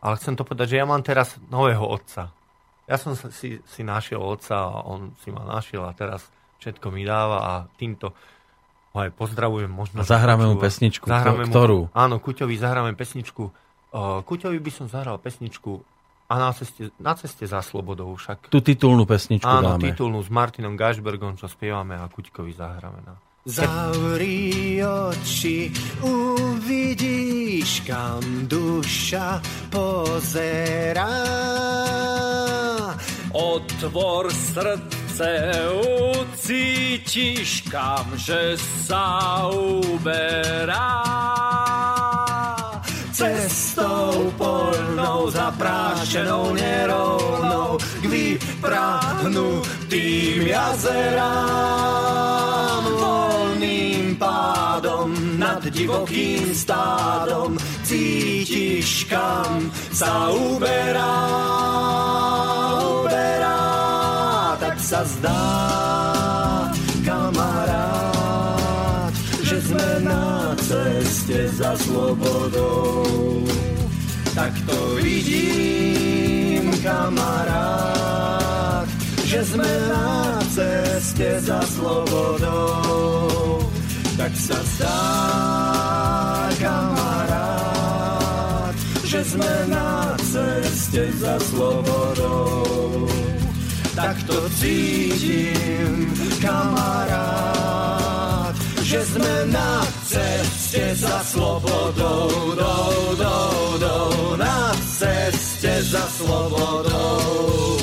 ale 0.00 0.14
chcem 0.20 0.36
to 0.36 0.44
povedať, 0.44 0.76
že 0.76 0.80
ja 0.80 0.84
mám 0.84 1.00
teraz 1.00 1.36
nového 1.48 1.84
otca. 1.84 2.28
Ja 2.84 2.96
som 2.96 3.16
sa- 3.16 3.32
si, 3.32 3.60
si 3.64 3.80
našiel 3.80 4.20
otca 4.20 4.56
a 4.60 4.84
on 4.84 5.16
si 5.20 5.32
ma 5.32 5.40
našiel 5.40 5.84
a 5.84 5.96
teraz 5.96 6.28
všetko 6.58 6.86
mi 6.88 7.02
dáva 7.02 7.38
a 7.40 7.52
týmto 7.74 8.12
ho 8.90 8.98
aj 8.98 9.10
pozdravujem. 9.10 9.66
Možno, 9.66 10.00
A 10.00 10.06
zahráme 10.06 10.46
mu 10.46 10.56
pesničku. 10.56 11.04
Zahráme 11.04 11.44
mu- 11.44 11.50
Ktorú? 11.50 11.78
Áno, 11.90 12.18
Kuťovi 12.18 12.54
zahráme 12.54 12.94
pesničku. 12.94 13.50
Uh, 13.90 14.22
Kuťovi 14.22 14.58
by 14.58 14.70
som 14.70 14.86
zahral 14.86 15.18
pesničku 15.18 15.82
a 16.24 16.34
na 16.34 16.50
ceste, 16.50 16.88
na 16.96 17.14
ceste 17.14 17.44
za 17.44 17.60
slobodou 17.60 18.10
však. 18.10 18.48
Tú 18.48 18.58
titulnú 18.58 19.04
pesničku 19.04 19.44
Áno, 19.44 19.76
dáme. 19.76 19.82
titulnú 19.84 20.18
s 20.18 20.30
Martinom 20.30 20.74
Gašbergom, 20.74 21.34
čo 21.34 21.46
spievame 21.46 21.94
a 21.94 22.06
Kuťkovi 22.06 22.50
zahráme 22.50 23.02
na... 23.02 23.14
Zavri 23.44 24.80
oči, 24.80 25.68
uvidíš, 26.00 27.84
kam 27.84 28.48
duša 28.48 29.36
pozerá. 29.68 31.12
Otvor 33.34 34.30
srdce, 34.30 35.58
ucítiš 36.14 37.66
kam, 37.66 38.14
že 38.14 38.54
sa 38.86 39.50
uberá. 39.50 41.02
Cestou 43.10 44.30
polnou, 44.38 45.26
zaprášenou, 45.34 46.54
nerovnou, 46.54 47.74
k 48.02 48.06
vyprahnutým 48.06 50.46
jazerám. 50.46 51.26
Voľným 52.86 54.14
pádom 54.14 55.10
nad 55.42 55.58
divokým 55.74 56.54
stádom 56.54 57.58
cítiš, 57.82 59.10
kam 59.10 59.74
sa 59.90 60.30
uberá, 60.30 60.54
uberá. 60.54 61.18
Tak 62.44 62.53
sa 64.84 65.00
zdá, 65.00 66.68
kamarát, 67.08 69.08
že 69.40 69.56
sme 69.64 70.04
na 70.04 70.52
ceste 70.60 71.48
za 71.56 71.72
slobodou. 71.80 73.48
tak 74.36 74.52
to 74.68 74.76
vidím, 75.00 76.68
kamarát, 76.84 78.84
že 79.24 79.40
sme 79.48 79.72
na 79.88 80.36
ceste 80.52 81.40
za 81.40 81.64
slobodou. 81.64 83.64
Tak 84.20 84.36
sa 84.36 84.60
zdá, 84.76 85.00
kamarát, 86.60 87.96
že 89.00 89.24
sme 89.32 89.52
na 89.72 90.12
ceste 90.28 91.08
za 91.16 91.40
slobodou. 91.40 93.13
Tak 93.94 94.22
to 94.26 94.50
cítim, 94.58 96.10
kamarát, 96.42 97.70
že 98.82 99.06
sme 99.06 99.46
na 99.54 99.86
ceste 100.02 100.98
za 100.98 101.22
slobodou, 101.22 102.58
do, 102.58 102.74
do, 103.14 103.38
do, 103.78 104.34
na 104.34 104.74
ceste 104.98 105.78
za 105.94 106.02
slobodou. 106.10 107.78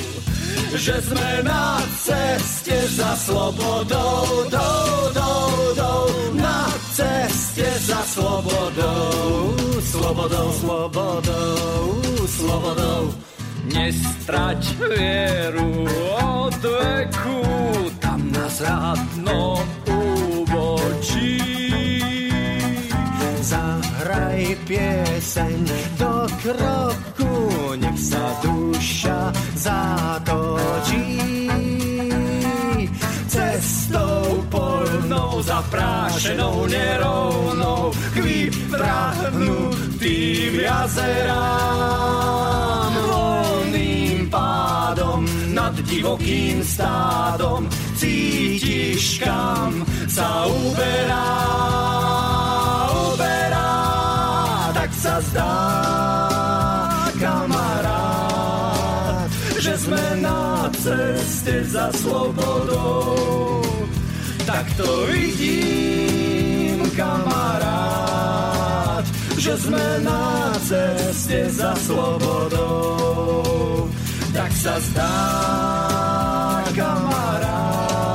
Že 0.76 1.00
sme 1.00 1.48
na 1.48 1.80
ceste 2.04 2.76
za 2.92 3.16
slobodou, 3.16 4.52
do, 4.52 4.68
do, 5.16 5.32
do, 5.80 5.92
na 6.36 6.68
ceste 6.92 7.72
za 7.88 8.04
slobodou, 8.04 9.56
slobodou, 9.80 10.52
slobodou, 10.60 12.04
slobodou. 12.28 13.31
Nestrať 13.62 14.74
vieru 14.82 15.86
od 16.18 16.58
veku, 16.58 17.46
tam 18.02 18.26
na 18.34 18.50
zradnom 18.50 19.62
úbočí. 19.86 21.38
Zahraj 23.42 24.58
pieseň 24.66 25.66
do 26.02 26.26
kroku, 26.42 27.34
nech 27.78 28.02
sa 28.02 28.34
duša 28.42 29.30
zatočí. 29.54 31.22
Cestou 33.30 34.42
polnou, 34.50 35.38
zaprášenou, 35.46 36.66
nerovnou, 36.66 37.94
k 37.94 38.16
vyprahnutým 38.26 40.66
jazerám. 40.66 42.02
Pádom 44.32 45.28
nad 45.52 45.76
divokým 45.76 46.64
stádom 46.64 47.68
cítiš, 48.00 49.20
kam 49.20 49.84
sa 50.08 50.48
uberá, 50.48 51.36
uberá, 53.12 53.76
tak 54.72 54.88
sa 54.96 55.20
zdá, 55.20 55.60
kamarát, 57.20 59.28
že 59.60 59.76
sme 59.76 60.00
na 60.24 60.72
ceste 60.80 61.68
za 61.68 61.92
slobodou. 61.92 63.60
Tak 64.48 64.64
to 64.80 65.12
vidím, 65.12 66.88
kamarát, 66.96 67.44
že 69.36 69.60
sme 69.60 70.08
na 70.08 70.56
ceste 70.64 71.52
za 71.52 71.76
slobodou. 71.84 73.12
Tak 74.32 74.52
sa 74.56 74.80
zdá, 74.80 75.12
kamarát, 76.72 78.08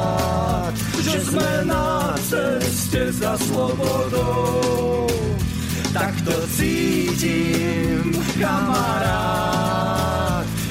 že 1.05 1.21
sme 1.29 1.69
na 1.69 2.17
ceste 2.25 3.13
za 3.13 3.37
slobodou. 3.37 5.05
Tak 5.93 6.17
to 6.25 6.33
cítim, 6.57 8.17
kamarát, 8.41 9.69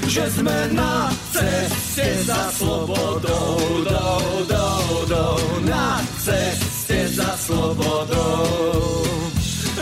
že 0.09 0.25
sme 0.33 0.73
na 0.73 1.13
ceste 1.29 2.25
za 2.25 2.49
slobodou, 2.49 3.85
do, 3.85 4.09
do, 4.49 4.65
do, 5.05 5.25
na 5.69 6.01
ceste 6.25 7.05
za 7.13 7.37
slobodou. 7.37 9.05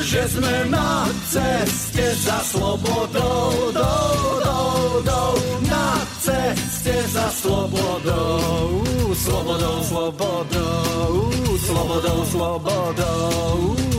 Že 0.04 0.28
sme 0.28 0.68
na 0.68 1.08
ceste 1.34 2.16
za 2.16 2.40
slobodou, 2.46 3.74
do, 3.74 3.94
do, 4.46 4.62
do, 5.02 5.22
na 5.66 5.98
ceste 6.22 6.94
za 7.10 7.26
slobodou, 7.34 8.86
slobodou, 9.18 9.82
slobodou, 9.82 11.34
slobodou, 11.58 11.58
slobodou, 11.58 12.22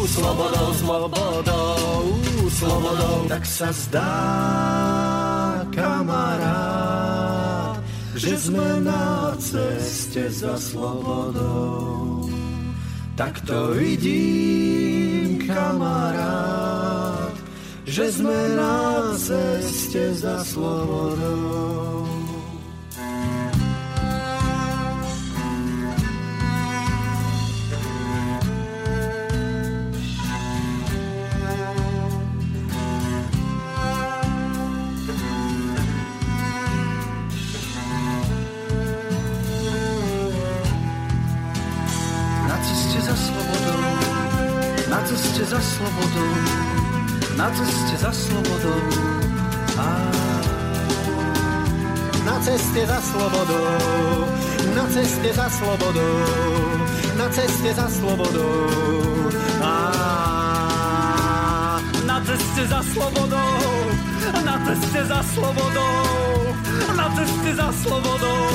slobodou, 0.06 0.68
slobodou, 0.78 2.02
slobodou. 2.54 3.26
Tak 3.26 3.42
sa 3.42 3.74
zdá, 3.74 4.14
kamarát, 5.74 7.82
že 8.14 8.38
sme 8.38 8.78
na 8.78 9.34
ceste 9.42 10.30
za 10.30 10.54
slobodou. 10.54 12.30
Tak 13.18 13.42
to 13.42 13.74
vidím, 13.74 15.42
kamarát, 15.46 17.03
že 17.94 18.10
sme 18.10 18.58
na 18.58 19.14
ceste 19.14 20.18
za 20.18 20.42
slobodou. 20.42 21.93
Ceste 55.14 55.32
za 55.32 55.50
slobodou, 55.50 56.18
na 57.16 57.30
ceste 57.30 57.74
za 57.74 57.88
slobodou. 57.88 58.70
A 59.62 59.74
Na 62.06 62.20
ceste 62.20 62.66
za 62.66 62.82
slobodou, 62.82 63.60
na 64.44 64.58
ceste 64.66 65.04
za 65.04 65.22
slobodou, 65.22 66.54
na 66.96 67.10
ceste 67.16 67.54
za 67.54 67.72
slobodou. 67.82 68.48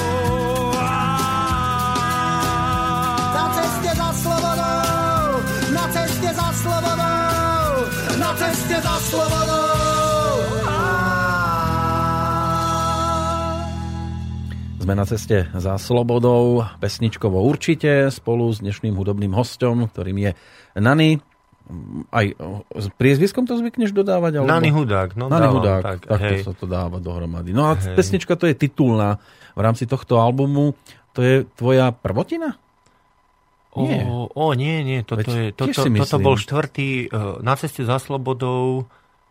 Na 3.34 3.46
ceste 3.56 3.96
za 3.96 4.14
slobodou, 4.14 5.42
na 5.74 5.88
ceste 5.94 6.34
za 6.34 6.54
slobodou, 6.62 8.20
na 8.20 8.34
ceste 8.36 8.82
za 8.82 9.00
slobodou. 9.10 9.79
Sme 14.90 14.98
na 14.98 15.06
ceste 15.06 15.46
za 15.54 15.78
slobodou, 15.78 16.66
pesničkovo 16.82 17.46
určite, 17.46 18.10
spolu 18.10 18.50
s 18.50 18.58
dnešným 18.58 18.98
hudobným 18.98 19.38
hostom, 19.38 19.86
ktorým 19.86 20.18
je 20.18 20.32
Nany. 20.82 21.22
Aj 22.10 22.26
s 22.74 22.90
priezviskom 22.98 23.46
to 23.46 23.54
zvykneš 23.54 23.94
dodávať? 23.94 24.42
Alebo... 24.42 24.50
Nany 24.50 24.74
Hudák, 24.74 25.14
no 25.14 25.30
Nany 25.30 25.46
dávam, 25.46 25.56
Hudák, 25.62 25.84
tak, 25.86 26.00
takto 26.10 26.34
hej. 26.34 26.42
sa 26.42 26.54
to 26.58 26.66
dáva 26.66 26.98
dohromady. 26.98 27.54
No 27.54 27.70
a 27.70 27.78
Hej. 27.78 28.02
pesnička 28.02 28.34
to 28.34 28.50
je 28.50 28.58
titulná 28.58 29.22
v 29.54 29.62
rámci 29.62 29.86
tohto 29.86 30.18
albumu. 30.18 30.74
To 31.14 31.22
je 31.22 31.46
tvoja 31.54 31.94
prvotina? 31.94 32.58
O, 33.78 33.86
Nie. 33.86 34.02
o, 34.10 34.46
nie, 34.58 34.82
nie, 34.82 35.06
toto, 35.06 35.22
Veď 35.22 35.30
je, 35.30 35.46
toto, 35.54 35.86
toto 35.86 36.18
bol 36.18 36.34
štvrtý 36.34 37.14
uh, 37.14 37.38
na 37.46 37.54
ceste 37.62 37.86
za 37.86 38.02
slobodou. 38.02 38.90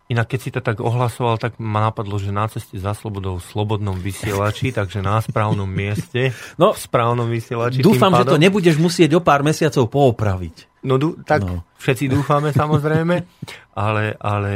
Inak 0.08 0.24
keď 0.26 0.40
si 0.40 0.48
to 0.48 0.60
tak 0.60 0.80
ohlasoval, 0.80 1.36
tak 1.36 1.56
ma 1.56 1.84
napadlo, 1.84 2.16
že 2.16 2.32
na 2.32 2.48
ceste 2.48 2.74
za 2.74 2.92
slobodou 2.92 3.36
v 3.36 3.44
slobodnom 3.44 3.92
vysielači, 3.94 4.72
takže 4.78 4.98
na 4.98 5.20
správnom 5.20 5.68
mieste, 5.68 6.32
No, 6.56 6.72
v 6.72 6.80
správnom 6.80 7.28
vysielači. 7.28 7.80
Dúfam, 7.80 8.12
že 8.14 8.24
to 8.24 8.36
nebudeš 8.36 8.76
musieť 8.76 9.14
o 9.14 9.20
pár 9.20 9.44
mesiacov 9.44 9.84
poopraviť. 9.86 10.80
No, 10.80 10.96
dú, 10.96 11.20
tak 11.20 11.44
No. 11.44 11.60
všetci 11.76 12.08
dúfame 12.08 12.50
samozrejme, 12.50 13.14
ale, 13.84 14.16
ale 14.16 14.54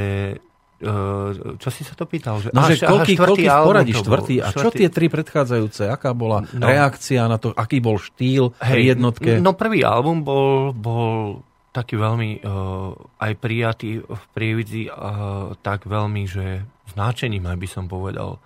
uh, 0.81 1.29
čo 1.59 1.69
si 1.69 1.85
sa 1.85 1.93
to 1.93 2.09
pýtal? 2.09 2.41
Že, 2.41 2.49
No, 2.51 2.63
že 2.65 2.81
koľký, 2.81 3.13
aha, 3.13 3.27
koľký 3.29 3.45
v 3.45 3.59
poradí, 3.61 3.93
štvrtý. 3.93 4.35
A 4.41 4.49
čo 4.51 4.73
tie 4.73 4.89
tri 4.89 5.13
predchádzajúce? 5.13 5.85
Aká 5.87 6.11
bola 6.11 6.49
No. 6.49 6.65
reakcia 6.65 7.29
na 7.29 7.37
to? 7.37 7.53
Aký 7.53 7.79
bol 7.79 8.01
štýl 8.01 8.57
pri 8.57 8.97
jednotke? 8.97 9.37
No 9.37 9.53
prvý 9.53 9.85
album 9.85 10.25
bol, 10.25 10.73
bol 10.73 11.45
taký 11.73 11.97
veľmi 11.97 12.45
uh, 12.45 12.93
aj 13.17 13.33
prijatý 13.41 14.05
v 14.05 14.25
prievidzi 14.37 14.93
uh, 14.93 15.57
tak 15.65 15.89
veľmi, 15.89 16.29
že 16.29 16.69
značením 16.93 17.49
aj 17.49 17.59
by 17.59 17.69
som 17.69 17.85
povedal. 17.89 18.37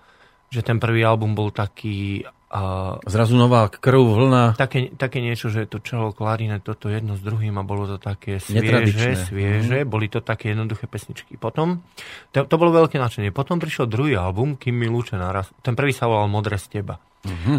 Že 0.47 0.63
ten 0.63 0.77
prvý 0.79 1.03
album 1.03 1.35
bol 1.35 1.51
taký 1.51 2.23
a 2.47 2.95
Zrazu 3.03 3.35
nová 3.35 3.67
krv, 3.67 3.99
vlna. 3.99 4.55
také, 4.55 4.87
také 4.95 5.19
niečo, 5.19 5.51
že 5.51 5.67
to 5.67 5.83
čelo 5.83 6.15
klarinet, 6.15 6.63
toto 6.63 6.87
jedno 6.87 7.19
s 7.19 7.21
druhým 7.21 7.59
a 7.59 7.63
bolo 7.67 7.83
to 7.83 7.99
také 7.99 8.39
svieže, 8.39 9.19
svieže, 9.27 9.83
boli 9.83 10.07
to 10.07 10.23
také 10.23 10.55
jednoduché 10.55 10.87
pesničky. 10.87 11.35
Potom, 11.35 11.83
to, 12.31 12.47
to 12.47 12.55
bolo 12.55 12.71
veľké 12.71 13.03
nadšenie. 13.03 13.35
Potom 13.35 13.59
prišiel 13.59 13.91
druhý 13.91 14.15
album, 14.15 14.55
Kým 14.55 14.79
mi 14.79 14.87
lúče 14.87 15.19
narastu. 15.19 15.59
Ten 15.59 15.75
prvý 15.75 15.91
sa 15.91 16.07
volal 16.07 16.31
Modré 16.31 16.55
z 16.55 16.79
teba. 16.79 17.03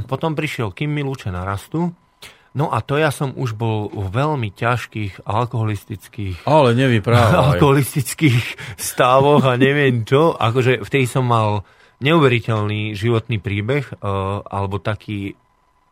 Potom 0.08 0.32
prišiel 0.32 0.72
Kým 0.72 0.88
mi 0.88 1.04
lúče 1.04 1.28
narastu. 1.28 1.92
No 2.58 2.74
a 2.74 2.82
to 2.82 2.98
ja 2.98 3.14
som 3.14 3.30
už 3.38 3.54
bol 3.54 3.86
v 3.86 4.10
veľmi 4.10 4.50
ťažkých 4.50 5.22
alkoholistických 5.22 6.42
Ale 6.42 6.74
nevyprávaj. 6.74 7.38
alkoholistických 7.54 8.74
stavoch 8.74 9.46
a 9.46 9.54
neviem 9.54 10.02
čo. 10.02 10.34
Akože 10.34 10.82
vtedy 10.82 11.06
som 11.06 11.22
mal 11.22 11.62
neuveriteľný 12.02 12.98
životný 12.98 13.38
príbeh, 13.38 14.02
uh, 14.02 14.42
alebo 14.42 14.82
taký, 14.82 15.38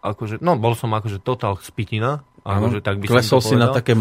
akože, 0.02 0.42
no 0.42 0.58
bol 0.58 0.74
som 0.74 0.90
akože 0.90 1.22
total 1.22 1.58
spitina, 1.62 2.26
akože 2.42 2.78
tak 2.82 3.02
by 3.02 3.10
Klesol 3.10 3.42
si 3.42 3.54
na 3.58 3.70
také 3.70 3.94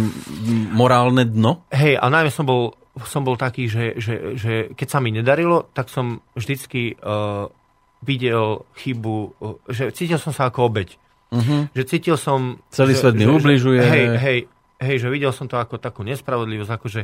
morálne 0.73 1.25
dno? 1.25 1.65
Hej, 1.73 1.97
a 1.97 2.05
najmä 2.09 2.29
som 2.29 2.45
bol, 2.45 2.77
som 3.05 3.25
bol 3.25 3.37
taký, 3.37 3.65
že, 3.65 3.97
že, 3.97 4.37
že 4.37 4.53
keď 4.73 4.87
sa 4.89 5.01
mi 5.01 5.09
nedarilo, 5.13 5.65
tak 5.73 5.89
som 5.89 6.21
vždycky 6.37 6.97
uh, 7.01 7.49
videl 8.05 8.65
chybu, 8.77 9.17
uh, 9.41 9.57
že 9.69 9.89
cítil 9.93 10.21
som 10.21 10.33
sa 10.33 10.49
ako 10.49 10.69
obeď. 10.69 10.97
Uh-huh. 11.35 11.67
Že 11.75 11.83
cítil 11.83 12.15
som... 12.15 12.63
Celý 12.71 12.95
že, 12.95 12.99
svet 13.03 13.13
mi 13.13 13.27
ubližuje. 13.27 13.79
Hej, 13.83 14.05
hej, 14.15 14.37
hej, 14.79 14.95
že 15.03 15.07
videl 15.11 15.35
som 15.35 15.51
to 15.51 15.59
ako 15.59 15.75
takú 15.77 16.01
nespravodlivosť, 16.07 16.71
ako 16.71 16.87
že, 16.87 17.01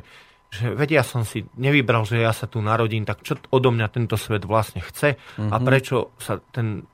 že 0.50 0.72
vedia 0.72 1.04
som 1.04 1.28
si 1.28 1.44
nevybral, 1.56 2.08
že 2.08 2.24
ja 2.24 2.32
sa 2.32 2.48
tu 2.48 2.64
narodím, 2.64 3.04
tak 3.04 3.24
čo 3.24 3.36
odo 3.52 3.70
mňa 3.72 3.88
tento 3.92 4.16
svet 4.16 4.48
vlastne 4.48 4.80
chce 4.80 5.20
a 5.38 5.56
Mhm. 5.60 5.64
prečo 5.64 6.16
sa 6.16 6.40
ten, 6.52 6.88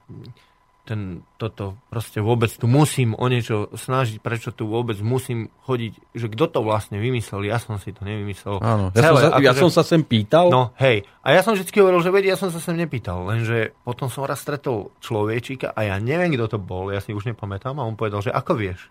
ten, 0.87 1.01
toto 1.35 1.75
proste 1.91 2.23
vôbec 2.23 2.47
tu 2.47 2.63
musím 2.63 3.11
o 3.11 3.27
niečo 3.27 3.67
snažiť, 3.75 4.23
prečo 4.23 4.55
tu 4.55 4.71
vôbec 4.71 4.95
musím 5.03 5.51
chodiť, 5.67 6.15
že 6.15 6.31
kto 6.31 6.47
to 6.47 6.59
vlastne 6.63 6.95
vymyslel, 6.95 7.43
ja 7.43 7.59
som 7.59 7.75
si 7.75 7.91
to 7.91 8.07
nevymyslel. 8.07 8.63
Áno. 8.63 8.95
Ja, 8.95 9.11
som 9.11 9.19
sa, 9.19 9.29
ja 9.37 9.51
akože- 9.51 9.59
som 9.59 9.71
sa 9.75 9.83
sem 9.83 10.01
pýtal. 10.01 10.47
No, 10.47 10.71
hej. 10.79 11.03
A 11.19 11.35
ja 11.35 11.43
som 11.43 11.51
vždy 11.51 11.67
hovoril, 11.75 11.99
že 11.99 12.15
vedia, 12.15 12.33
ja 12.33 12.39
som 12.39 12.47
sa 12.47 12.63
sem 12.63 12.79
nepýtal, 12.79 13.27
lenže 13.27 13.75
potom 13.83 14.07
som 14.07 14.23
raz 14.23 14.39
stretol 14.39 14.95
človečíka 15.03 15.75
a 15.75 15.83
ja 15.83 15.99
neviem, 15.99 16.31
kto 16.31 16.55
to 16.55 16.59
bol, 16.63 16.87
ja 16.87 17.03
si 17.03 17.11
už 17.11 17.27
nepamätám 17.27 17.75
a 17.75 17.83
on 17.83 17.99
povedal, 17.99 18.23
že 18.23 18.31
ako 18.31 18.55
vieš? 18.55 18.87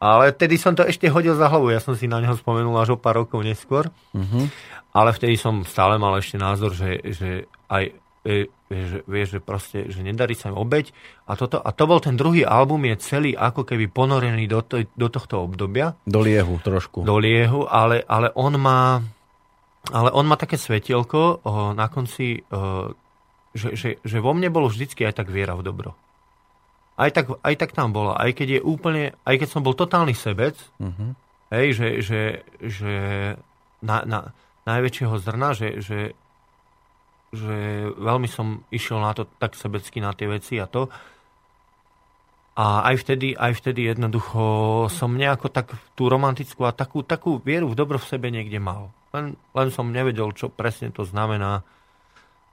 Ale 0.00 0.32
vtedy 0.32 0.56
som 0.56 0.72
to 0.72 0.80
ešte 0.80 1.12
hodil 1.12 1.36
za 1.36 1.48
hlavu, 1.48 1.68
ja 1.68 1.80
som 1.80 1.92
si 1.92 2.08
na 2.08 2.24
neho 2.24 2.32
spomenul 2.32 2.72
až 2.76 2.96
o 2.96 3.00
pár 3.00 3.20
rokov 3.20 3.44
neskôr, 3.44 3.92
Uh-huh. 4.16 4.48
ale 4.96 5.12
vtedy 5.12 5.36
som 5.36 5.60
stále 5.62 6.00
mal 6.00 6.16
ešte 6.16 6.40
názor, 6.40 6.72
že, 6.72 7.00
že 7.04 7.28
aj 7.68 7.92
vieš, 8.24 8.86
že, 8.92 8.98
vieš, 9.08 9.28
že 9.36 9.40
proste, 9.40 9.78
že 9.88 10.00
nedarí 10.04 10.36
sa 10.36 10.52
im 10.52 10.58
obeď 10.60 10.92
a 11.24 11.34
toto. 11.34 11.58
A 11.58 11.72
to 11.72 11.88
bol 11.88 11.98
ten 11.98 12.14
druhý 12.14 12.44
album, 12.44 12.84
je 12.84 12.96
celý 13.00 13.32
ako 13.32 13.64
keby 13.64 13.88
ponorený 13.88 14.44
do, 14.44 14.60
to, 14.60 14.84
do 14.92 15.08
tohto 15.08 15.40
obdobia 15.40 15.96
Do 16.04 16.20
liehu 16.20 16.60
trošku. 16.60 17.02
do 17.02 17.16
liehu, 17.16 17.64
ale, 17.64 18.04
ale 18.04 18.28
on 18.36 18.54
má 18.60 19.00
ale 19.90 20.12
on 20.12 20.28
má 20.28 20.36
také 20.36 20.60
svetielko 20.60 21.40
o, 21.40 21.72
na 21.72 21.88
konci, 21.88 22.44
o, 22.52 22.92
že, 23.56 23.72
že, 23.72 23.88
že 24.04 24.16
vo 24.20 24.36
mne 24.36 24.52
bolo 24.52 24.68
vždycky 24.68 25.08
aj 25.08 25.24
tak 25.24 25.32
viera 25.32 25.56
v 25.56 25.64
dobro. 25.64 25.96
Aj 27.00 27.08
tak, 27.08 27.32
aj 27.40 27.54
tak 27.56 27.72
tam 27.72 27.96
bola. 27.96 28.12
Aj 28.20 28.28
keď 28.28 28.60
je 28.60 28.60
úplne, 28.60 29.16
aj 29.24 29.40
keď 29.40 29.48
som 29.48 29.64
bol 29.64 29.72
totálny 29.72 30.12
sebec, 30.12 30.52
Uh-huh. 30.76 31.16
hej, 31.48 31.72
že, 31.72 31.88
že, 32.04 32.20
že 32.60 32.94
na, 33.80 34.04
na, 34.04 34.36
najväčšieho 34.68 35.16
zrna, 35.16 35.56
že, 35.56 35.80
že, 35.80 36.12
že 37.30 37.86
veľmi 37.94 38.26
som 38.26 38.66
išiel 38.74 38.98
na 38.98 39.14
to 39.14 39.26
tak 39.38 39.54
sebecky 39.54 40.02
na 40.02 40.10
tie 40.10 40.26
veci 40.26 40.58
a 40.58 40.66
to. 40.66 40.90
A 42.58 42.84
aj 42.92 43.06
vtedy, 43.06 43.32
aj 43.38 43.56
vtedy 43.56 43.88
jednoducho 43.88 44.42
som 44.90 45.14
nejako 45.14 45.48
tak 45.48 45.72
tú 45.94 46.10
romantickú 46.10 46.66
a 46.66 46.74
takú, 46.74 47.06
takú 47.06 47.38
vieru 47.40 47.70
v 47.70 47.78
dobro 47.78 47.96
v 47.96 48.10
sebe 48.10 48.28
niekde 48.28 48.58
mal. 48.58 48.90
Len, 49.14 49.38
len 49.54 49.68
som 49.70 49.88
nevedel, 49.88 50.34
čo 50.34 50.50
presne 50.50 50.90
to 50.90 51.06
znamená. 51.06 51.62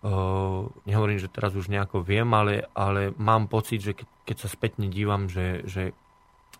Uh, 0.06 0.70
nehovorím, 0.86 1.18
že 1.18 1.34
teraz 1.34 1.58
už 1.58 1.74
nejako 1.74 2.06
viem, 2.06 2.30
ale, 2.38 2.70
ale 2.78 3.12
mám 3.18 3.50
pocit, 3.50 3.82
že 3.82 3.98
keď, 3.98 4.08
keď 4.30 4.38
sa 4.46 4.50
spätne 4.54 4.88
dívam, 4.94 5.26
že, 5.26 5.66
že, 5.66 5.98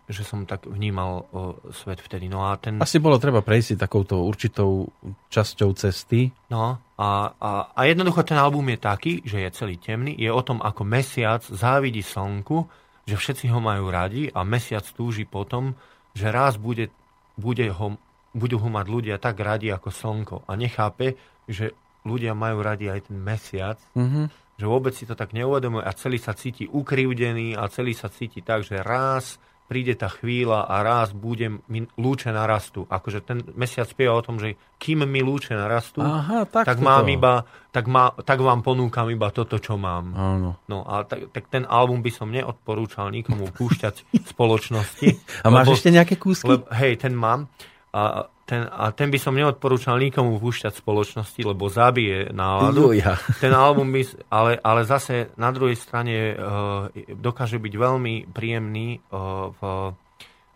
že 0.08 0.24
som 0.24 0.48
tak 0.48 0.64
vnímal 0.64 1.28
uh, 1.28 1.52
svet 1.70 2.00
vtedy. 2.00 2.32
No 2.32 2.48
a 2.48 2.56
ten... 2.56 2.80
Asi 2.80 2.96
bolo 2.96 3.20
treba 3.20 3.44
prejsť 3.44 3.76
takouto 3.76 4.24
určitou 4.24 4.88
časťou 5.28 5.76
cesty. 5.76 6.32
No 6.48 6.80
a, 6.96 7.08
a, 7.36 7.50
a 7.76 7.80
jednoducho 7.84 8.24
ten 8.24 8.40
album 8.40 8.72
je 8.72 8.78
taký, 8.80 9.12
že 9.22 9.44
je 9.44 9.50
celý 9.52 9.76
temný, 9.76 10.16
je 10.16 10.32
o 10.32 10.40
tom, 10.40 10.64
ako 10.64 10.82
mesiac 10.88 11.44
závidí 11.44 12.00
slnku, 12.00 12.64
že 13.04 13.20
všetci 13.20 13.52
ho 13.52 13.60
majú 13.60 13.92
radi 13.92 14.32
a 14.32 14.44
mesiac 14.48 14.84
túži 14.96 15.28
potom, 15.28 15.76
že 16.16 16.32
raz 16.32 16.56
bude, 16.56 16.88
bude 17.36 17.68
ho, 17.68 18.00
budú 18.32 18.56
ho 18.60 18.68
mať 18.72 18.86
ľudia 18.88 19.16
tak 19.20 19.40
radi 19.44 19.68
ako 19.68 19.88
slnko 19.92 20.36
a 20.48 20.52
nechápe, 20.56 21.20
že 21.44 21.76
ľudia 22.08 22.32
majú 22.32 22.64
radi 22.64 22.88
aj 22.88 23.12
ten 23.12 23.16
mesiac, 23.20 23.76
Uh-huh. 23.92 24.28
že 24.56 24.64
vôbec 24.64 24.96
si 24.96 25.04
to 25.04 25.12
tak 25.12 25.36
neuvedomuje 25.36 25.84
a 25.84 25.92
celý 25.92 26.16
sa 26.16 26.32
cíti 26.32 26.64
ukrivdený 26.64 27.56
a 27.56 27.68
celý 27.68 27.92
sa 27.92 28.08
cíti 28.08 28.40
tak, 28.40 28.64
že 28.64 28.80
raz 28.80 29.36
príde 29.68 29.92
tá 29.92 30.08
chvíľa 30.08 30.64
a 30.64 30.80
raz 30.80 31.12
bude 31.12 31.60
mi 31.68 31.84
lúče 32.00 32.32
narastú. 32.32 32.88
Akože 32.88 33.20
ten 33.20 33.44
mesiac 33.52 33.84
spieva 33.84 34.16
o 34.16 34.24
tom, 34.24 34.40
že 34.40 34.56
kým 34.80 35.04
mi 35.04 35.20
lúče 35.20 35.52
narastú, 35.52 36.00
Aha, 36.00 36.48
tak, 36.48 36.64
tak, 36.64 36.80
mám 36.80 37.04
iba, 37.12 37.44
tak, 37.68 37.84
má, 37.84 38.16
tak 38.24 38.40
vám 38.40 38.64
ponúkam 38.64 39.12
iba 39.12 39.28
toto, 39.28 39.60
čo 39.60 39.76
mám. 39.76 40.16
Áno. 40.16 40.56
No 40.66 40.88
a 40.88 41.04
tak, 41.04 41.28
tak 41.36 41.52
ten 41.52 41.68
album 41.68 42.00
by 42.00 42.08
som 42.08 42.32
neodporúčal 42.32 43.12
nikomu 43.12 43.52
púšťať 43.52 44.08
spoločnosti. 44.32 45.20
A 45.44 45.52
máš 45.52 45.68
lebo- 45.68 45.76
ešte 45.76 45.90
nejaké 45.92 46.16
kúsky? 46.16 46.48
lebo, 46.48 46.64
hej, 46.72 46.96
ten 46.96 47.12
mám. 47.12 47.52
A 47.92 48.32
ten, 48.48 48.64
a 48.64 48.88
ten 48.90 49.06
by 49.06 49.20
som 49.20 49.30
neodporúčal 49.30 49.94
nikomu 49.94 50.40
púšťať 50.40 50.72
v 50.72 50.80
spoločnosti, 50.80 51.40
lebo 51.42 51.68
zabije 51.68 52.32
náladu. 52.32 52.90
Juja. 52.90 53.20
Ten 53.36 53.52
album 53.52 53.92
by, 53.92 54.02
ale, 54.26 54.56
ale 54.56 54.80
zase 54.82 55.28
na 55.36 55.52
druhej 55.52 55.76
strane 55.76 56.32
uh, 56.32 56.88
dokáže 57.12 57.56
byť 57.56 57.74
veľmi 57.74 58.14
príjemný 58.26 59.04
uh, 59.06 59.52
v, 59.52 59.60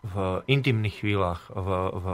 v 0.02 0.14
intimných 0.48 0.96
chvíľach. 0.98 1.46
V, 1.46 1.68
v, 1.92 2.04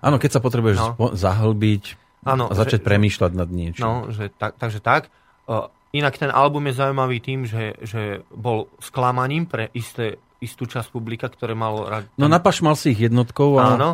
Áno, 0.00 0.16
keď 0.16 0.30
sa 0.30 0.40
potrebuješ 0.40 0.78
No. 0.78 0.88
spo- 0.94 1.12
zahlbiť 1.12 1.84
áno, 2.24 2.46
a 2.46 2.54
začať 2.54 2.80
že- 2.80 2.86
premýšľať 2.86 3.32
nad 3.34 3.50
niečím. 3.50 3.82
No, 3.82 3.92
že 4.08 4.30
tak, 4.30 4.54
takže 4.54 4.78
tak. 4.78 5.10
Uh, 5.44 5.66
inak 5.90 6.14
ten 6.14 6.30
album 6.30 6.70
je 6.70 6.78
zaujímavý 6.78 7.18
tým, 7.18 7.42
že, 7.42 7.74
že 7.80 8.22
bol 8.30 8.70
sklamaním 8.78 9.44
pre 9.44 9.68
isté, 9.72 10.16
istú 10.38 10.64
časť 10.64 10.88
publika, 10.88 11.26
ktoré 11.26 11.52
malo 11.52 11.84
rád. 11.84 12.06
No 12.14 12.26
napašmal 12.26 12.74
si 12.74 12.92
ich 12.92 13.02
jednotkou 13.02 13.58
a... 13.58 13.74
Áno, 13.74 13.90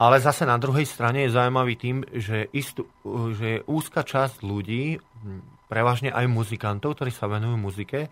ale 0.00 0.16
zase 0.18 0.42
na 0.42 0.56
druhej 0.56 0.82
strane 0.82 1.22
je 1.22 1.30
zaujímavý 1.30 1.76
tým, 1.76 1.96
že, 2.10 2.48
istú, 2.50 2.88
že 3.30 3.60
úzka 3.64 4.00
časť 4.00 4.40
ľudí, 4.40 4.96
prevažne 5.66 6.08
aj 6.08 6.24
muzikantov, 6.26 6.96
ktorí 6.96 7.10
sa 7.10 7.28
venujú 7.28 7.54
muzike, 7.54 8.08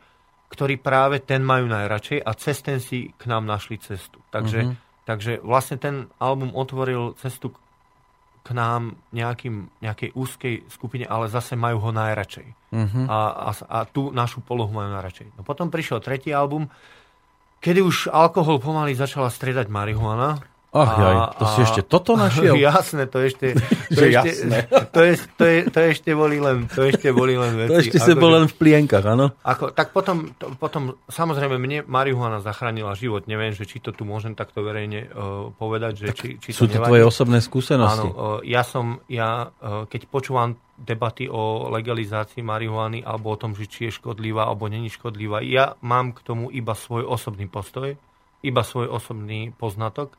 ktorí 0.49 0.77
práve 0.77 1.19
ten 1.19 1.41
majú 1.41 1.67
najradšej 1.67 2.21
a 2.21 2.31
cez 2.33 2.61
ten 2.61 2.79
si 2.79 3.11
k 3.11 3.23
nám 3.25 3.45
našli 3.45 3.77
cestu. 3.79 4.21
Takže, 4.29 4.59
Mhm. 4.63 4.75
takže 5.05 5.33
vlastne 5.43 5.77
ten 5.77 5.95
album 6.19 6.53
otvoril 6.53 7.17
cestu 7.17 7.51
k- 7.51 7.61
nám 8.49 8.97
nejakým, 9.11 9.69
nejakej 9.79 10.13
úzkej 10.15 10.55
skupine, 10.69 11.05
ale 11.05 11.29
zase 11.29 11.53
majú 11.53 11.81
ho 11.81 11.91
najradšej. 11.91 12.49
Uh-huh. 12.71 13.05
A, 13.05 13.19
a, 13.45 13.53
a 13.53 13.79
tú 13.85 14.09
našu 14.09 14.41
polohu 14.41 14.73
majú 14.73 14.89
najradšej. 14.91 15.37
No 15.37 15.43
potom 15.43 15.69
prišiel 15.69 16.01
tretí 16.01 16.33
album, 16.33 16.73
kedy 17.59 17.81
už 17.83 18.09
alkohol 18.09 18.57
pomaly 18.57 18.93
začala 18.95 19.29
striedať 19.29 19.69
marihuana. 19.69 20.41
Ach 20.69 21.01
jaj, 21.01 21.17
to 21.41 21.45
si 21.49 21.59
ešte 21.65 21.81
toto 21.81 22.13
našiel? 22.13 22.53
Jasné, 22.69 23.09
to 23.09 23.25
ešte... 23.25 23.57
To, 23.89 24.05
ešte, 24.05 24.13
jasné. 24.13 24.69
to, 24.95 25.01
je, 25.01 25.13
to, 25.41 25.45
je, 25.49 25.59
to 25.73 25.79
ešte 25.81 26.11
boli 26.13 26.37
len, 26.45 26.69
to 26.69 26.85
ešte 26.85 27.09
boli 27.09 27.41
len 27.41 27.57
veci. 27.57 27.73
To 27.73 27.81
ešte 27.81 27.99
Akože- 28.05 28.21
bol 28.21 28.31
len 28.37 28.45
v 28.45 28.55
plienkach, 28.61 29.01
áno? 29.01 29.33
Ako, 29.41 29.73
tak 29.73 29.97
potom, 29.97 30.37
to, 30.37 30.53
potom, 30.61 30.93
samozrejme, 31.09 31.57
mne 31.57 31.89
marihuana 31.89 32.45
zachránila 32.45 32.93
život. 32.93 33.25
Neviem, 33.25 33.57
že 33.57 33.65
či 33.65 33.81
to 33.81 33.97
tu 33.97 34.05
môžem 34.05 34.37
takto 34.37 34.61
verejne 34.61 35.09
uh, 35.09 35.49
povedať, 35.57 36.05
že 36.05 36.07
či, 36.13 36.29
či 36.37 36.53
Sú 36.53 36.69
to 36.69 36.77
to 36.77 36.85
nevadí. 36.85 36.89
tvoje 36.93 37.05
osobné 37.09 37.39
skúsenosti. 37.41 38.13
Áno, 38.13 38.13
uh, 38.13 38.39
ja 38.45 38.61
som, 38.61 39.01
ja, 39.09 39.49
uh, 39.57 39.89
keď 39.89 40.05
počúvam 40.13 40.61
debaty 40.77 41.33
o 41.33 41.73
legalizácii 41.73 42.45
marihuany 42.45 43.01
alebo 43.01 43.33
o 43.33 43.41
tom, 43.41 43.57
že 43.57 43.73
či 43.73 43.89
je 43.89 43.97
škodlivá 43.97 44.45
alebo 44.45 44.69
není 44.69 44.93
škodlivá, 44.93 45.41
ja 45.41 45.81
mám 45.81 46.13
k 46.13 46.21
tomu 46.23 46.53
iba 46.53 46.77
svoj 46.77 47.09
osobný 47.09 47.49
postoj, 47.49 47.97
iba 48.45 48.63
svoj 48.63 48.93
osobný 48.93 49.51
poznatok. 49.57 50.13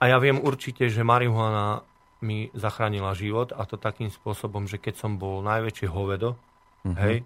A 0.00 0.08
ja 0.08 0.16
viem 0.16 0.40
určite, 0.40 0.88
že 0.88 1.04
marihuana 1.04 1.84
mi 2.20 2.48
zachránila 2.52 3.12
život 3.12 3.52
a 3.52 3.64
to 3.64 3.76
takým 3.76 4.08
spôsobom, 4.08 4.64
že 4.64 4.76
keď 4.76 4.94
som 4.96 5.16
bol 5.16 5.40
najväčšie 5.40 5.88
hovedo, 5.88 6.36
Mhm. 6.80 6.96
hej, 6.96 7.16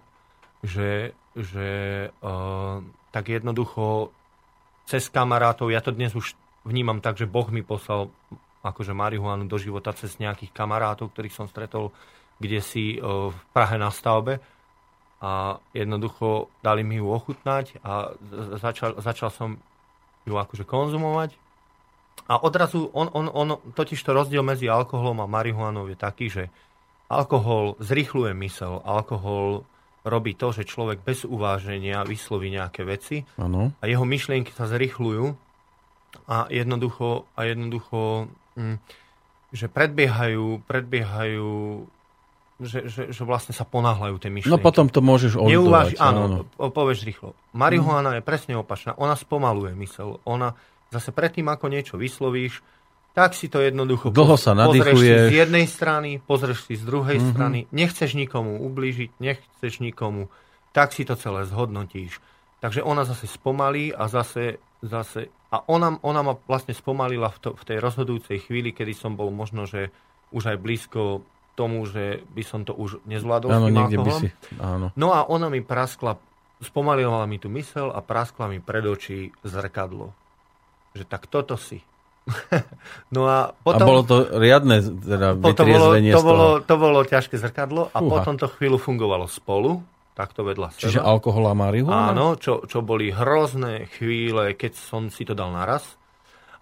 že, 0.59 0.91
že 1.31 1.69
uh, 2.19 2.83
tak 3.11 3.31
jednoducho 3.31 4.11
cez 4.83 5.07
kamarátov, 5.07 5.71
ja 5.71 5.79
to 5.79 5.95
dnes 5.95 6.11
už 6.11 6.35
vnímam 6.67 6.99
tak, 6.99 7.15
že 7.15 7.23
Boh 7.23 7.47
mi 7.47 7.63
poslal 7.63 8.11
akože 8.59 8.91
marihuanu 8.91 9.47
do 9.47 9.55
života 9.55 9.95
cez 9.95 10.19
nejakých 10.19 10.51
kamarátov, 10.51 11.15
ktorých 11.15 11.31
som 11.31 11.47
stretol 11.47 11.95
kde 12.35 12.59
si 12.59 12.99
uh, 12.99 13.31
v 13.31 13.39
Prahe 13.55 13.79
na 13.79 13.87
stavbe. 13.87 14.43
a 15.23 15.55
jednoducho 15.71 16.51
dali 16.59 16.83
mi 16.83 16.99
ju 16.99 17.07
ochutnať 17.07 17.79
a 17.81 18.11
začal, 18.59 18.99
začal 18.99 19.31
som 19.31 19.55
ju 20.27 20.35
akože 20.35 20.67
konzumovať. 20.67 21.31
A 22.25 22.41
odrazu, 22.41 22.89
on, 22.95 23.11
on, 23.13 23.29
on, 23.29 23.49
totiž 23.77 24.01
to 24.01 24.11
rozdiel 24.15 24.41
medzi 24.41 24.65
alkoholom 24.65 25.21
a 25.21 25.29
marihuanou 25.29 25.85
je 25.91 25.97
taký, 25.97 26.27
že 26.31 26.43
alkohol 27.05 27.77
zrýchluje 27.77 28.33
mysel, 28.41 28.81
alkohol 28.81 29.67
robí 30.05 30.33
to, 30.37 30.53
že 30.53 30.69
človek 30.69 31.01
bez 31.01 31.25
uváženia 31.25 32.05
vysloví 32.05 32.53
nejaké 32.53 32.85
veci 32.85 33.25
Áno. 33.41 33.73
a 33.77 33.83
jeho 33.85 34.05
myšlienky 34.05 34.53
sa 34.53 34.69
zrychľujú 34.69 35.25
a 36.29 36.49
jednoducho, 36.49 37.25
a 37.33 37.39
jednoducho 37.45 38.29
mm, 38.57 38.77
že 39.53 39.65
predbiehajú, 39.69 40.65
predbiehajú 40.65 41.49
že, 42.55 42.87
že, 42.87 43.11
že 43.11 43.23
vlastne 43.27 43.51
sa 43.51 43.67
ponáhľajú 43.67 44.15
tie 44.15 44.31
myšlienky. 44.31 44.55
No 44.55 44.63
potom 44.63 44.87
to 44.87 45.03
môžeš 45.03 45.35
Neuváži, 45.35 45.99
oľutovať. 45.99 46.07
áno, 46.07 46.47
áno, 46.55 46.71
povieš 46.71 47.03
rýchlo. 47.03 47.35
Marihuana 47.51 48.15
je 48.15 48.23
presne 48.23 48.55
opačná. 48.55 48.95
Ona 48.95 49.19
spomaluje 49.19 49.75
mysel. 49.75 50.23
Ona 50.23 50.55
zase 50.91 51.09
predtým, 51.13 51.47
ako 51.49 51.65
niečo 51.71 51.95
vyslovíš, 51.95 52.61
tak 53.15 53.31
si 53.31 53.47
to 53.47 53.63
jednoducho 53.63 54.11
Dlho 54.11 54.35
sa 54.35 54.51
pozrieš 54.51 54.99
si 54.99 55.07
z 55.07 55.35
jednej 55.47 55.65
strany, 55.71 56.19
pozrieš 56.19 56.67
si 56.67 56.75
z 56.75 56.83
druhej 56.83 57.17
mm-hmm. 57.17 57.31
strany, 57.31 57.59
nechceš 57.71 58.11
nikomu 58.19 58.59
ublížiť, 58.67 59.23
nechceš 59.23 59.79
nikomu, 59.79 60.27
tak 60.75 60.91
si 60.91 61.07
to 61.07 61.15
celé 61.15 61.47
zhodnotíš. 61.47 62.19
Takže 62.59 62.83
ona 62.83 63.07
zase 63.07 63.31
spomalí 63.31 63.95
a 63.95 64.11
zase, 64.11 64.59
zase 64.83 65.31
a 65.55 65.63
ona, 65.71 65.95
ona 66.03 66.21
ma 66.27 66.33
vlastne 66.35 66.75
spomalila 66.75 67.31
v, 67.31 67.37
to, 67.39 67.49
v 67.55 67.63
tej 67.63 67.77
rozhodujúcej 67.79 68.43
chvíli, 68.43 68.75
kedy 68.75 68.91
som 68.91 69.15
bol 69.15 69.31
možno, 69.31 69.63
že 69.63 69.95
už 70.35 70.51
aj 70.51 70.57
blízko 70.59 71.23
tomu, 71.55 71.87
že 71.87 72.19
by 72.35 72.43
som 72.43 72.67
to 72.67 72.75
už 72.75 72.99
nezvládol 73.07 73.49
s 73.49 73.55
Áno, 73.55 73.67
tým 73.71 73.75
niekde 73.79 73.97
by 74.03 74.11
si... 74.19 74.27
Áno. 74.59 74.91
No 74.99 75.15
a 75.15 75.23
ona 75.23 75.47
mi 75.47 75.63
praskla, 75.63 76.19
spomalila 76.59 77.23
mi 77.23 77.39
tú 77.39 77.47
mysel 77.55 77.95
a 77.95 78.03
praskla 78.03 78.51
mi 78.51 78.59
pred 78.59 78.83
očí 78.83 79.31
zrkadlo. 79.47 80.11
Že 80.95 81.03
tak 81.05 81.27
toto 81.27 81.59
si. 81.59 81.83
no 83.13 83.29
a 83.29 83.53
A 83.53 83.61
potom... 83.61 83.85
bolo 83.85 84.01
to 84.01 84.15
riadne 84.41 84.81
teda 84.81 85.37
po- 85.37 85.53
to, 85.53 85.61
bolo, 85.61 85.87
to, 85.93 86.21
bolo, 86.25 86.47
to 86.63 86.75
bolo 86.79 86.99
ťažké 87.05 87.37
zrkadlo 87.37 87.93
a 87.93 87.99
Fúha. 88.01 88.09
potom 88.09 88.33
to 88.41 88.49
chvíľu 88.49 88.81
fungovalo 88.81 89.29
spolu, 89.29 89.85
takto 90.17 90.41
vedľa 90.41 90.73
Čiže 90.73 91.03
seba. 91.03 91.11
alkohol 91.11 91.51
a 91.51 91.53
marihuana? 91.53 92.15
Áno, 92.15 92.33
čo, 92.39 92.65
čo 92.65 92.81
boli 92.81 93.13
hrozné 93.13 93.85
chvíle, 93.93 94.57
keď 94.57 94.73
som 94.73 95.13
si 95.13 95.21
to 95.21 95.37
dal 95.37 95.53
naraz, 95.53 95.85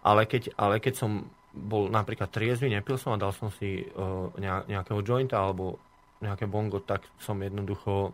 ale 0.03 0.27
keď, 0.27 0.51
ale 0.59 0.83
keď 0.83 0.99
som 0.99 1.31
bol 1.53 1.87
napríklad 1.87 2.27
triezvy, 2.27 2.67
nepil 2.67 2.99
som 2.99 3.15
a 3.15 3.21
dal 3.21 3.31
som 3.31 3.47
si 3.53 3.85
uh, 3.87 4.27
nejakého 4.67 4.99
jointa 4.99 5.39
alebo 5.39 5.79
nejaké 6.19 6.43
bongo, 6.49 6.81
tak 6.83 7.05
som 7.21 7.39
jednoducho 7.39 8.11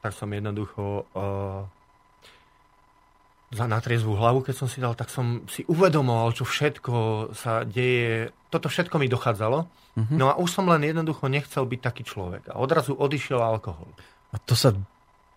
tak 0.00 0.16
som 0.16 0.32
jednoducho 0.32 1.04
uh, 1.12 1.64
na 3.50 3.82
triezvú 3.82 4.14
hlavu, 4.14 4.46
keď 4.46 4.54
som 4.54 4.68
si 4.70 4.78
dal, 4.78 4.94
tak 4.94 5.10
som 5.10 5.42
si 5.50 5.66
uvedomoval, 5.66 6.30
čo 6.30 6.46
všetko 6.46 6.92
sa 7.34 7.66
deje. 7.66 8.30
Toto 8.46 8.70
všetko 8.70 8.94
mi 9.02 9.10
dochádzalo. 9.10 9.66
Mhm. 9.98 10.14
No 10.14 10.30
a 10.30 10.38
už 10.38 10.50
som 10.54 10.70
len 10.70 10.86
jednoducho 10.86 11.26
nechcel 11.26 11.66
byť 11.66 11.80
taký 11.82 12.02
človek. 12.06 12.54
A 12.54 12.62
odrazu 12.62 12.94
odišiel 12.94 13.42
alkohol. 13.42 13.90
A 14.30 14.38
to 14.38 14.54
sa 14.54 14.70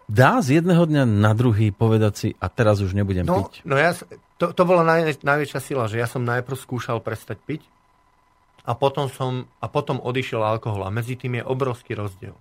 dá 0.06 0.38
z 0.46 0.62
jedného 0.62 0.86
dňa 0.86 1.10
na 1.10 1.34
druhý 1.34 1.74
povedať 1.74 2.14
si 2.14 2.30
a 2.38 2.46
teraz 2.54 2.78
už 2.86 2.94
nebudem 2.94 3.26
No, 3.26 3.50
piť. 3.50 3.66
no 3.66 3.74
ja, 3.82 3.98
to, 4.38 4.54
to 4.54 4.62
bola 4.62 4.86
naj, 4.86 5.26
najväčšia 5.26 5.62
sila, 5.64 5.90
že 5.90 5.98
ja 5.98 6.06
som 6.06 6.22
najprv 6.22 6.54
skúšal 6.54 7.02
prestať 7.02 7.42
piť 7.42 7.66
a 8.70 8.78
potom, 8.78 9.10
som, 9.10 9.50
a 9.58 9.66
potom 9.66 9.98
odišiel 9.98 10.44
alkohol. 10.46 10.86
A 10.86 10.94
medzi 10.94 11.18
tým 11.18 11.42
je 11.42 11.44
obrovský 11.44 11.98
rozdiel. 11.98 12.38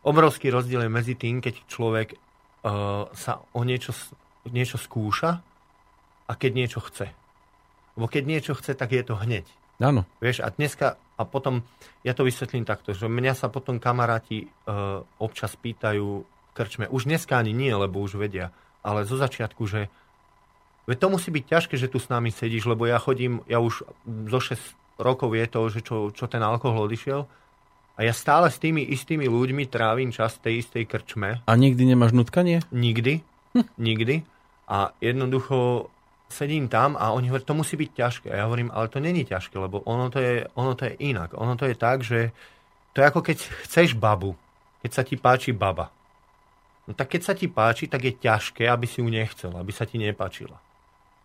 Obrovský 0.00 0.48
rozdiel 0.48 0.88
je 0.88 0.90
medzi 0.90 1.12
tým, 1.12 1.44
keď 1.44 1.54
človek 1.68 2.16
uh, 2.16 3.04
sa 3.12 3.44
o 3.52 3.60
niečo, 3.68 3.92
niečo 4.52 4.76
skúša 4.80 5.40
a 6.28 6.32
keď 6.36 6.50
niečo 6.54 6.80
chce. 6.84 7.12
Lebo 7.98 8.06
keď 8.06 8.22
niečo 8.28 8.52
chce, 8.54 8.78
tak 8.78 8.94
je 8.94 9.02
to 9.02 9.18
hneď. 9.18 9.46
Áno. 9.78 10.02
Vieš, 10.18 10.42
a 10.42 10.50
dneska, 10.50 10.98
a 10.98 11.22
potom, 11.22 11.62
ja 12.02 12.14
to 12.14 12.26
vysvetlím 12.26 12.66
takto, 12.66 12.94
že 12.94 13.06
mňa 13.06 13.34
sa 13.38 13.46
potom 13.46 13.78
kamaráti 13.78 14.46
uh, 14.46 15.02
občas 15.22 15.54
pýtajú 15.54 16.26
krčme, 16.54 16.90
už 16.90 17.06
dneska 17.06 17.38
ani 17.38 17.54
nie, 17.54 17.70
lebo 17.70 18.02
už 18.02 18.18
vedia, 18.18 18.50
ale 18.82 19.06
zo 19.06 19.14
začiatku, 19.14 19.62
že 19.70 19.86
veď 20.90 20.96
to 20.98 21.06
musí 21.14 21.30
byť 21.30 21.44
ťažké, 21.46 21.74
že 21.78 21.86
tu 21.86 22.02
s 22.02 22.10
nami 22.10 22.34
sedíš, 22.34 22.66
lebo 22.66 22.90
ja 22.90 22.98
chodím, 22.98 23.46
ja 23.46 23.62
už 23.62 23.86
zo 24.26 24.40
6 24.42 24.58
rokov 24.98 25.30
je 25.38 25.46
to, 25.46 25.60
že 25.70 25.80
čo, 25.86 25.96
čo 26.10 26.26
ten 26.26 26.42
alkohol 26.42 26.90
odišiel, 26.90 27.30
a 27.98 28.06
ja 28.06 28.14
stále 28.14 28.46
s 28.46 28.62
tými 28.62 28.86
istými 28.94 29.26
ľuďmi 29.26 29.66
trávim 29.66 30.14
čas 30.14 30.38
v 30.38 30.42
tej 30.50 30.54
istej 30.62 30.84
krčme, 30.86 31.42
A 31.42 31.52
nikdy 31.58 31.82
nemáš 31.82 32.14
nutkanie? 32.14 32.62
Nikdy. 32.70 33.26
Nikdy. 33.74 34.22
A 34.68 34.92
jednoducho 35.00 35.88
sedím 36.28 36.68
tam 36.68 36.94
a 37.00 37.16
oni 37.16 37.32
hovoria, 37.32 37.48
to 37.48 37.56
musí 37.56 37.74
byť 37.80 37.90
ťažké. 37.96 38.26
A 38.28 38.38
ja 38.40 38.44
hovorím, 38.44 38.68
ale 38.68 38.92
to 38.92 39.00
není 39.00 39.24
ťažké, 39.24 39.56
lebo 39.56 39.80
ono 39.88 40.12
to 40.12 40.20
je, 40.20 40.44
ono 40.54 40.76
to 40.76 40.84
je 40.84 40.94
inak. 41.08 41.32
Ono 41.32 41.56
to 41.56 41.64
je 41.64 41.76
tak, 41.76 42.04
že 42.04 42.36
to 42.92 43.00
je 43.00 43.08
ako 43.08 43.20
keď 43.24 43.38
chceš 43.64 43.96
babu, 43.96 44.36
keď 44.84 44.90
sa 44.92 45.02
ti 45.02 45.16
páči 45.16 45.56
baba. 45.56 45.88
No 46.84 46.92
tak 46.92 47.16
keď 47.16 47.20
sa 47.24 47.34
ti 47.36 47.48
páči, 47.48 47.88
tak 47.88 48.04
je 48.04 48.12
ťažké, 48.16 48.68
aby 48.68 48.84
si 48.84 49.00
ju 49.00 49.08
nechcel, 49.08 49.52
aby 49.56 49.72
sa 49.72 49.88
ti 49.88 49.96
nepáčila. 49.96 50.56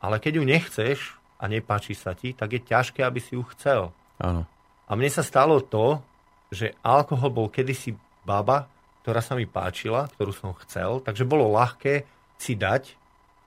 Ale 0.03 0.19
keď 0.19 0.39
ju 0.39 0.43
nechceš 0.43 0.97
a 1.39 1.47
nepáči 1.47 1.95
sa 1.95 2.15
ti, 2.15 2.35
tak 2.35 2.55
je 2.55 2.61
ťažké, 2.63 3.03
aby 3.03 3.19
si 3.19 3.35
ju 3.35 3.43
chcel. 3.55 3.91
Áno. 4.19 4.47
A 4.87 4.91
mne 4.95 5.07
sa 5.11 5.23
stalo 5.23 5.63
to, 5.63 6.03
že 6.51 6.75
alkohol 6.83 7.31
bol 7.31 7.47
kedysi 7.47 7.95
baba, 8.27 8.67
ktorá 9.03 9.19
sa 9.19 9.35
mi 9.35 9.47
páčila, 9.47 10.07
ktorú 10.15 10.31
som 10.31 10.55
chcel, 10.63 11.03
takže 11.03 11.27
bolo 11.27 11.51
ľahké 11.51 12.07
si 12.39 12.55
dať 12.55 13.02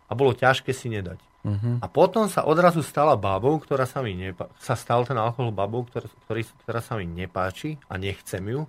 a 0.06 0.12
bolo 0.14 0.32
ťažké 0.32 0.70
si 0.70 0.86
nedať. 0.90 1.18
Uh-huh. 1.46 1.78
A 1.78 1.86
potom 1.86 2.26
sa 2.26 2.42
odrazu 2.42 2.82
stala 2.82 3.14
babou, 3.14 3.54
ktorá 3.62 3.86
sa 3.86 4.02
mi 4.02 4.18
nepá... 4.18 4.50
sa 4.58 4.74
stal 4.74 5.06
ten 5.06 5.14
alkohol 5.14 5.54
babou, 5.54 5.86
ktorá, 5.86 6.10
ktorý, 6.26 6.42
ktorá 6.66 6.80
sa 6.82 6.98
mi 6.98 7.06
nepáči 7.06 7.78
a 7.86 7.94
nechcem 7.94 8.42
ju. 8.42 8.66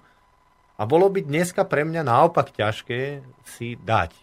A 0.78 0.86
bolo 0.86 1.10
by 1.10 1.26
dneska 1.26 1.66
pre 1.66 1.82
mňa 1.82 2.06
naopak 2.06 2.54
ťažké 2.54 3.26
si 3.50 3.74
dať. 3.82 4.14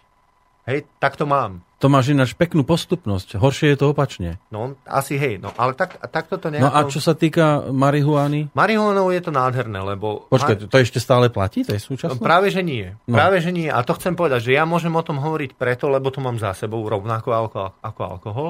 Hej, 0.64 0.88
tak 0.96 1.14
to 1.14 1.24
mám. 1.24 1.60
To 1.76 1.86
máš 1.86 2.08
ináč 2.08 2.32
peknú 2.32 2.64
postupnosť. 2.64 3.36
Horšie 3.36 3.68
je 3.68 3.78
to 3.78 3.92
opačne. 3.92 4.40
No, 4.48 4.72
asi 4.82 5.14
hej, 5.14 5.36
no, 5.36 5.52
ale 5.54 5.72
tak, 5.72 6.00
takto 6.08 6.36
to 6.36 6.48
No 6.48 6.56
nejako... 6.64 6.72
a 6.72 6.88
čo 6.88 6.98
sa 6.98 7.12
týka 7.12 7.44
marihuany? 7.68 8.48
Marihuanou 8.50 9.08
je 9.08 9.20
to 9.20 9.28
nádherné, 9.30 9.76
lebo... 9.78 10.24
Počkaj, 10.26 10.64
to 10.64 10.76
ešte 10.78 10.96
stále 10.96 11.28
platí? 11.28 11.60
To 11.62 11.70
je 11.70 11.78
No, 11.78 11.86
súčasné? 11.86 12.16
práve, 12.16 12.48
že 12.48 12.60
nie. 12.60 12.96
No. 13.04 13.12
Práve, 13.14 13.38
že 13.38 13.50
nie. 13.50 13.68
A 13.68 13.76
to 13.80 13.92
chcem 13.92 14.12
povedať, 14.12 14.40
že 14.42 14.52
ja 14.52 14.64
môžem 14.64 14.90
o 14.90 15.02
tom 15.02 15.20
hovoriť 15.20 15.52
preto, 15.52 15.86
lebo 15.86 16.08
to 16.08 16.18
mám 16.18 16.36
za 16.36 16.56
sebou 16.56 16.80
rovnako 16.80 17.28
ako, 17.28 17.60
ako 17.78 18.00
alkohol. 18.02 18.48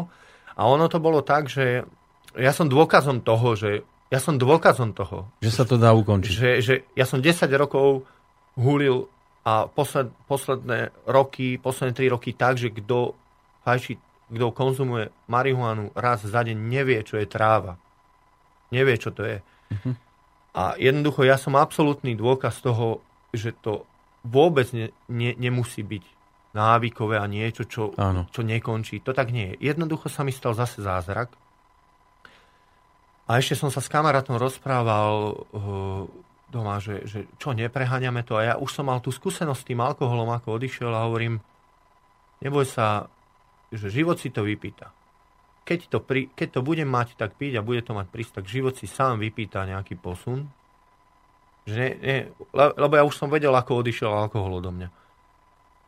A 0.55 0.65
ono 0.65 0.87
to 0.87 0.97
bolo 0.97 1.19
tak, 1.21 1.51
že 1.51 1.83
ja 2.33 2.51
som 2.51 2.67
dôkazom 2.67 3.19
toho, 3.21 3.49
že 3.53 3.83
ja 4.07 4.23
som 4.23 4.39
dôkazom 4.39 4.95
toho, 4.95 5.27
Že 5.41 5.51
sa 5.53 5.65
to 5.65 5.75
dá 5.75 5.91
ukončiť. 5.91 6.31
že, 6.31 6.51
že 6.61 6.75
ja 6.93 7.03
som 7.03 7.19
10 7.19 7.35
rokov 7.59 8.07
hulil 8.55 9.11
a 9.45 9.69
posled, 9.69 10.09
posledné 10.25 10.89
roky, 11.05 11.61
posledné 11.61 11.93
3 11.93 12.15
roky 12.17 12.33
tak, 12.33 12.57
že 12.57 12.73
kto 12.73 13.13
fajči, 13.65 14.01
kto 14.33 14.47
konzumuje 14.57 15.13
marihuanu 15.29 15.93
raz 15.93 16.25
za 16.25 16.41
deň, 16.41 16.57
nevie, 16.57 17.05
čo 17.05 17.21
je 17.21 17.29
tráva. 17.29 17.77
Nevie, 18.73 18.97
čo 18.97 19.13
to 19.13 19.23
je. 19.23 19.39
A 20.55 20.79
jednoducho 20.81 21.29
ja 21.29 21.37
som 21.37 21.61
absolútny 21.61 22.17
dôkaz 22.17 22.65
toho, 22.65 23.05
že 23.37 23.53
to 23.59 23.85
vôbec 24.25 24.71
ne, 24.73 24.89
ne, 25.13 25.37
nemusí 25.37 25.85
byť 25.85 26.05
návykové 26.55 27.19
a 27.19 27.27
niečo, 27.27 27.67
čo, 27.67 27.93
Áno. 27.99 28.31
čo 28.31 28.47
nekončí. 28.47 29.03
To 29.03 29.11
tak 29.11 29.35
nie 29.35 29.53
je. 29.55 29.75
Jednoducho 29.75 30.07
sa 30.07 30.23
mi 30.23 30.31
stal 30.31 30.55
zase 30.55 30.81
zázrak. 30.81 31.35
A 33.27 33.41
ešte 33.43 33.59
som 33.59 33.69
sa 33.75 33.83
s 33.83 33.91
kamarátom 33.91 34.39
rozprával 34.39 35.35
uh, 35.35 36.07
doma, 36.55 36.79
že, 36.79 37.03
že 37.05 37.27
čo, 37.43 37.51
nepreháňame 37.51 38.23
to. 38.23 38.39
A 38.39 38.43
ja 38.43 38.55
už 38.55 38.71
som 38.71 38.87
mal 38.87 39.03
tú 39.03 39.11
skúsenosť 39.11 39.61
s 39.61 39.69
tým 39.69 39.83
alkoholom, 39.83 40.31
ako 40.31 40.55
odišiel 40.55 40.95
a 40.95 41.11
hovorím, 41.11 41.43
neboj 42.39 42.63
sa, 42.63 43.11
že 43.75 43.91
život 43.91 44.23
si 44.23 44.31
to 44.31 44.47
vypýta. 44.47 44.95
Keď 45.67 45.91
to, 45.91 45.99
pri, 45.99 46.31
keď 46.31 46.49
to 46.57 46.61
budem 46.63 46.87
mať 46.87 47.19
tak 47.19 47.35
piť 47.35 47.59
a 47.59 47.67
bude 47.67 47.83
to 47.83 47.97
mať 47.97 48.07
prísť, 48.13 48.39
tak 48.39 48.45
život 48.47 48.79
si 48.79 48.87
sám 48.87 49.19
vypýta 49.19 49.67
nejaký 49.67 49.99
posun. 49.99 50.47
Že 51.65 51.75
ne, 51.75 51.91
ne, 51.99 52.17
le- 52.53 52.77
lebo 52.77 52.95
ja 52.95 53.03
už 53.03 53.17
som 53.17 53.33
vedel, 53.33 53.51
ako 53.51 53.81
odišiel 53.81 54.13
alkohol 54.13 54.61
odo 54.61 54.71
mňa. 54.71 54.89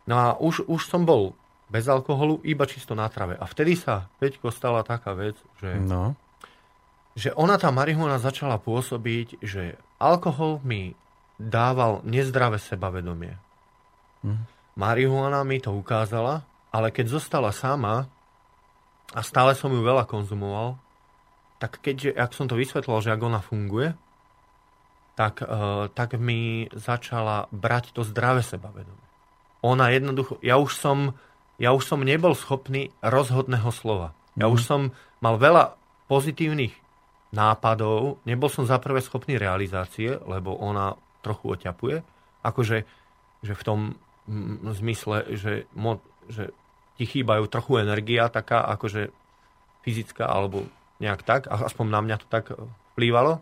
No 0.09 0.15
a 0.17 0.27
už, 0.41 0.65
už 0.67 0.89
som 0.89 1.05
bol 1.05 1.37
bez 1.69 1.85
alkoholu, 1.91 2.41
iba 2.47 2.65
čisto 2.65 2.95
na 2.97 3.11
trave. 3.11 3.37
A 3.37 3.45
vtedy 3.45 3.77
sa, 3.77 4.09
Peťko, 4.17 4.49
stala 4.49 4.81
taká 4.87 5.13
vec, 5.13 5.37
že 5.61 5.77
No. 5.77 6.17
Že 7.17 7.33
ona 7.33 7.57
tá 7.57 7.73
marihuana 7.73 8.21
začala 8.21 8.61
pôsobiť, 8.61 9.41
že 9.41 9.81
alkohol 9.97 10.61
mi 10.61 10.93
dával 11.41 12.05
nezdravé 12.05 12.61
sebavedomie. 12.61 13.41
Mhm. 14.21 14.45
Marihuana 14.77 15.41
mi 15.49 15.57
to 15.57 15.73
ukázala, 15.73 16.45
ale 16.69 16.93
keď 16.93 17.17
zostala 17.17 17.49
sama 17.49 18.05
a 19.17 19.21
stále 19.25 19.57
som 19.57 19.73
ju 19.73 19.81
veľa 19.81 20.05
konzumoval, 20.05 20.77
tak 21.57 21.81
keďže, 21.81 22.13
ak 22.13 22.37
som 22.37 22.45
to 22.45 22.61
vysvetlil, 22.61 23.01
že 23.01 23.09
ak 23.17 23.21
ona 23.25 23.41
funguje, 23.41 23.97
tak, 25.17 25.41
uh, 25.41 25.89
tak 25.97 26.21
mi 26.21 26.69
začala 26.77 27.49
brať 27.49 27.97
to 27.97 28.05
zdravé 28.05 28.45
sebavedomie. 28.45 29.09
ona 29.65 29.89
jednoducho, 29.89 30.37
ja 30.45 30.61
už 30.61 30.77
som, 30.77 31.17
ja 31.57 31.73
už 31.73 31.89
som 31.89 32.05
nebol 32.05 32.37
schopný 32.37 32.93
rozhodného 33.01 33.73
slova. 33.73 34.13
Ja 34.37 34.53
už 34.53 34.61
som 34.69 34.81
mal 35.25 35.41
veľa 35.41 35.81
pozitívnych 36.13 36.77
nápadov, 37.37 38.25
nebol 38.25 38.49
som 38.49 38.65
za 38.65 38.81
prvé 38.81 39.05
schopný 39.05 39.37
realizácie, 39.37 40.17
lebo 40.25 40.57
ona 40.57 40.97
trochu 41.21 41.53
oťapuje, 41.53 41.97
akože 42.41 42.79
že 43.45 43.53
v 43.55 43.63
tom 43.63 43.81
mm, 44.27 44.73
zmysle, 44.73 45.37
že, 45.37 45.69
mo, 45.77 46.01
že 46.27 46.51
ti 46.97 47.05
chýbajú 47.05 47.45
trochu 47.53 47.85
energia 47.85 48.33
taká, 48.33 48.65
akože 48.73 49.13
fyzická, 49.85 50.25
alebo 50.27 50.65
nejak 50.99 51.23
tak, 51.23 51.47
aspoň 51.47 51.87
na 51.93 52.01
mňa 52.01 52.17
to 52.25 52.27
tak 52.27 52.57
vplývalo. 52.97 53.39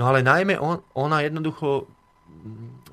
No 0.00 0.02
ale 0.08 0.24
najmä 0.24 0.56
on, 0.56 0.80
ona 0.96 1.20
jednoducho, 1.20 1.84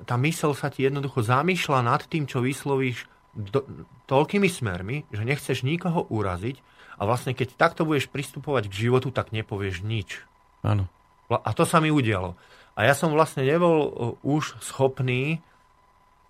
tá 0.04 0.20
mysel 0.20 0.52
sa 0.52 0.68
ti 0.68 0.84
jednoducho 0.84 1.24
zamýšľa 1.24 1.80
nad 1.80 2.04
tým, 2.04 2.28
čo 2.28 2.44
vyslovíš 2.44 3.08
do, 3.34 3.64
toľkými 4.06 4.46
smermi, 4.46 5.08
že 5.10 5.24
nechceš 5.24 5.64
nikoho 5.64 6.06
uraziť 6.12 6.60
a 6.94 7.02
vlastne 7.04 7.34
keď 7.34 7.58
takto 7.58 7.82
budeš 7.82 8.06
pristupovať 8.10 8.70
k 8.70 8.88
životu, 8.88 9.10
tak 9.10 9.34
nepovieš 9.34 9.82
nič. 9.82 10.22
Áno. 10.62 10.86
A 11.28 11.50
to 11.56 11.66
sa 11.66 11.82
mi 11.82 11.90
udialo. 11.90 12.38
A 12.74 12.86
ja 12.86 12.94
som 12.94 13.14
vlastne 13.14 13.46
nebol 13.46 14.16
už 14.22 14.58
schopný 14.58 15.38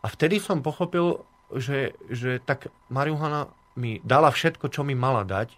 a 0.05 0.07
vtedy 0.13 0.41
som 0.41 0.61
pochopil, 0.61 1.25
že, 1.53 1.97
že 2.13 2.41
tak 2.41 2.69
marihuana 2.93 3.49
mi 3.77 4.01
dala 4.05 4.29
všetko, 4.29 4.69
čo 4.69 4.85
mi 4.85 4.93
mala 4.93 5.25
dať. 5.25 5.57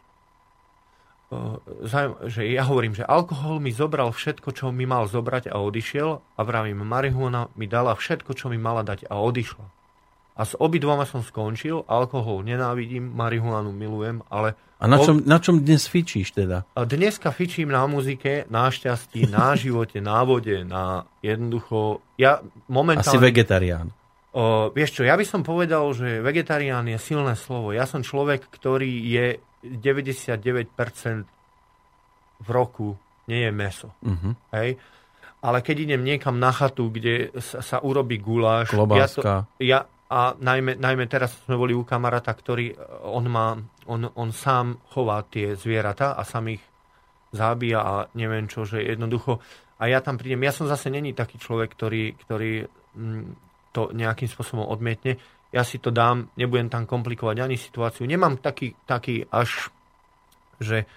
Že 2.30 2.42
ja 2.54 2.62
hovorím, 2.62 2.94
že 2.94 3.02
alkohol 3.02 3.58
mi 3.58 3.74
zobral 3.74 4.14
všetko, 4.14 4.54
čo 4.54 4.70
mi 4.70 4.86
mal 4.86 5.10
zobrať 5.10 5.50
a 5.50 5.58
odišiel 5.58 6.22
a 6.38 6.40
vravím, 6.46 6.86
marihuana 6.86 7.50
mi 7.58 7.66
dala 7.66 7.98
všetko, 7.98 8.30
čo 8.38 8.46
mi 8.46 8.58
mala 8.58 8.86
dať 8.86 9.10
a 9.10 9.18
odišla. 9.18 9.66
A 10.38 10.42
s 10.46 10.54
obidvoma 10.54 11.02
som 11.02 11.26
skončil, 11.26 11.82
alkohol 11.90 12.46
nenávidím, 12.46 13.10
marihuanu 13.10 13.74
milujem, 13.74 14.22
ale... 14.30 14.54
A 14.76 14.84
na 14.84 15.00
čom, 15.00 15.24
na 15.24 15.40
čom 15.40 15.64
dnes 15.64 15.88
fičíš 15.88 16.36
teda? 16.36 16.68
Dneska 16.76 17.32
fičím 17.32 17.72
na 17.72 17.88
muzike, 17.88 18.44
na 18.52 18.68
šťastí, 18.68 19.24
na 19.32 19.52
živote, 19.60 20.04
na 20.04 20.20
vode, 20.20 20.68
na 20.68 21.08
jednoducho... 21.24 22.04
Ja 22.20 22.44
momentálne... 22.68 23.08
Asi 23.08 23.16
vegetarián. 23.16 23.88
O, 24.36 24.68
vieš 24.68 25.00
čo, 25.00 25.02
ja 25.08 25.16
by 25.16 25.24
som 25.24 25.40
povedal, 25.40 25.80
že 25.96 26.20
vegetarián 26.20 26.84
je 26.92 27.00
silné 27.00 27.40
slovo. 27.40 27.72
Ja 27.72 27.88
som 27.88 28.04
človek, 28.04 28.52
ktorý 28.52 28.92
je 29.08 29.40
99% 29.64 31.24
v 32.36 32.48
roku 32.52 33.00
nie 33.32 33.48
je 33.48 33.52
meso. 33.56 33.96
Uh-huh. 34.04 34.36
Hej? 34.52 34.76
Ale 35.40 35.64
keď 35.64 35.88
idem 35.88 36.04
niekam 36.04 36.36
na 36.36 36.52
chatu, 36.52 36.92
kde 36.92 37.32
sa, 37.40 37.64
sa 37.64 37.76
urobí 37.80 38.20
guláš... 38.20 38.76
Klobáska. 38.76 39.48
Ja, 39.56 39.80
to, 39.80 39.88
ja 39.88 39.95
a 40.06 40.38
najmä, 40.38 40.78
najmä 40.78 41.10
teraz 41.10 41.34
sme 41.42 41.58
boli 41.58 41.74
u 41.74 41.82
kamaráta, 41.82 42.30
ktorý 42.30 42.78
on, 43.10 43.26
má, 43.26 43.58
on, 43.90 44.06
on 44.14 44.30
sám 44.30 44.78
chová 44.94 45.26
tie 45.26 45.58
zvieratá 45.58 46.14
a 46.14 46.22
sám 46.22 46.54
ich 46.54 46.62
zabíja 47.34 47.82
a 47.82 47.94
neviem 48.14 48.46
čo, 48.46 48.62
že 48.62 48.82
jednoducho... 48.82 49.42
A 49.76 49.92
ja 49.92 50.00
tam 50.00 50.16
prídem, 50.16 50.40
ja 50.40 50.56
som 50.56 50.64
zase 50.70 50.88
není 50.88 51.12
taký 51.12 51.36
človek, 51.36 51.68
ktorý, 51.76 52.16
ktorý 52.16 52.64
mm, 52.96 53.24
to 53.76 53.92
nejakým 53.92 54.24
spôsobom 54.24 54.64
odmietne. 54.64 55.20
Ja 55.52 55.68
si 55.68 55.76
to 55.76 55.92
dám, 55.92 56.32
nebudem 56.38 56.72
tam 56.72 56.88
komplikovať 56.88 57.36
ani 57.44 57.60
situáciu. 57.60 58.08
Nemám 58.08 58.40
taký, 58.40 58.72
taký 58.88 59.28
až, 59.28 59.68
že 60.56 60.88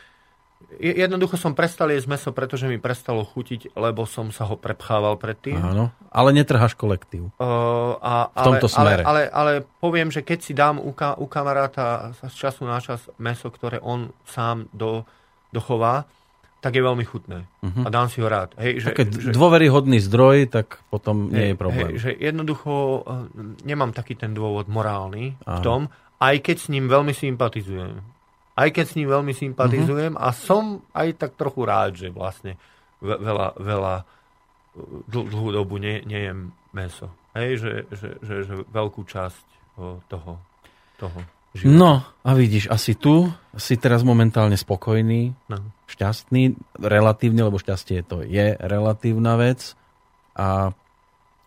jednoducho 0.80 1.36
som 1.36 1.58
prestal 1.58 1.92
jesť 1.92 2.08
meso, 2.08 2.30
pretože 2.32 2.70
mi 2.70 2.78
prestalo 2.78 3.26
chutiť, 3.26 3.76
lebo 3.76 4.08
som 4.08 4.32
sa 4.32 4.48
ho 4.48 4.56
prepchával 4.56 5.20
predtým. 5.20 5.60
Áno, 5.60 5.92
ale 6.12 6.30
netrháš 6.32 6.78
kolektív. 6.78 7.32
Uh, 7.42 7.98
a, 8.00 8.30
v 8.32 8.46
tomto 8.46 8.68
ale, 8.68 8.76
smere. 8.76 9.04
Ale, 9.04 9.04
ale, 9.04 9.22
ale 9.32 9.52
poviem, 9.82 10.14
že 10.14 10.24
keď 10.24 10.40
si 10.40 10.54
dám 10.56 10.78
u, 10.80 10.92
ka, 10.96 11.20
u 11.20 11.26
kamaráta 11.26 12.16
z 12.16 12.36
času 12.36 12.68
na 12.68 12.80
čas 12.80 13.08
meso, 13.18 13.50
ktoré 13.50 13.82
on 13.82 14.14
sám 14.28 14.70
do, 14.72 15.04
dochová, 15.52 16.06
tak 16.60 16.76
je 16.76 16.84
veľmi 16.84 17.08
chutné. 17.08 17.48
Uh-huh. 17.64 17.88
A 17.88 17.90
dám 17.90 18.12
si 18.12 18.20
ho 18.20 18.28
rád. 18.28 18.52
Hej, 18.60 18.84
že, 18.84 18.90
Keď 18.92 19.08
že, 19.16 19.32
dôveryhodný 19.32 20.04
zdroj, 20.04 20.52
tak 20.52 20.84
potom 20.92 21.32
nie 21.32 21.52
je 21.52 21.56
problém. 21.56 21.96
Hej, 21.96 22.04
že 22.04 22.12
jednoducho 22.20 22.72
eh, 22.72 23.04
nemám 23.64 23.96
taký 23.96 24.20
ten 24.20 24.36
dôvod 24.36 24.68
morálny 24.68 25.40
Aha. 25.48 25.60
v 25.60 25.60
tom, 25.64 25.82
aj 26.20 26.36
keď 26.44 26.56
s 26.60 26.68
ním 26.68 26.92
veľmi 26.92 27.16
sympatizujem. 27.16 28.19
Aj 28.60 28.68
keď 28.68 28.86
s 28.92 28.98
ním 29.00 29.08
veľmi 29.08 29.32
sympatizujem 29.32 30.20
uh-huh. 30.20 30.28
a 30.28 30.36
som 30.36 30.84
aj 30.92 31.16
tak 31.16 31.40
trochu 31.40 31.64
rád, 31.64 31.96
že 31.96 32.12
vlastne 32.12 32.60
veľa, 33.00 33.56
veľa 33.56 33.96
eh, 34.04 34.06
dl- 35.08 35.28
dlhú 35.32 35.50
dobu 35.56 35.80
nie, 35.80 36.04
nejem 36.04 36.52
meso. 36.76 37.08
Hej, 37.32 37.64
že, 37.64 37.74
že, 37.96 38.10
že, 38.20 38.36
že 38.44 38.54
veľkú 38.68 39.08
časť 39.08 39.46
toho, 40.12 40.36
toho 41.00 41.20
života. 41.56 41.72
No, 41.72 42.04
a 42.04 42.30
vidíš, 42.36 42.68
asi 42.68 43.00
tu 43.00 43.32
si 43.56 43.80
teraz 43.80 44.04
momentálne 44.04 44.60
spokojný. 44.60 45.32
No 45.48 45.80
šťastný, 45.90 46.56
relatívne, 46.78 47.42
lebo 47.50 47.58
šťastie 47.58 48.06
to 48.06 48.22
je 48.22 48.54
relatívna 48.62 49.36
vec. 49.42 49.74
A 50.38 50.72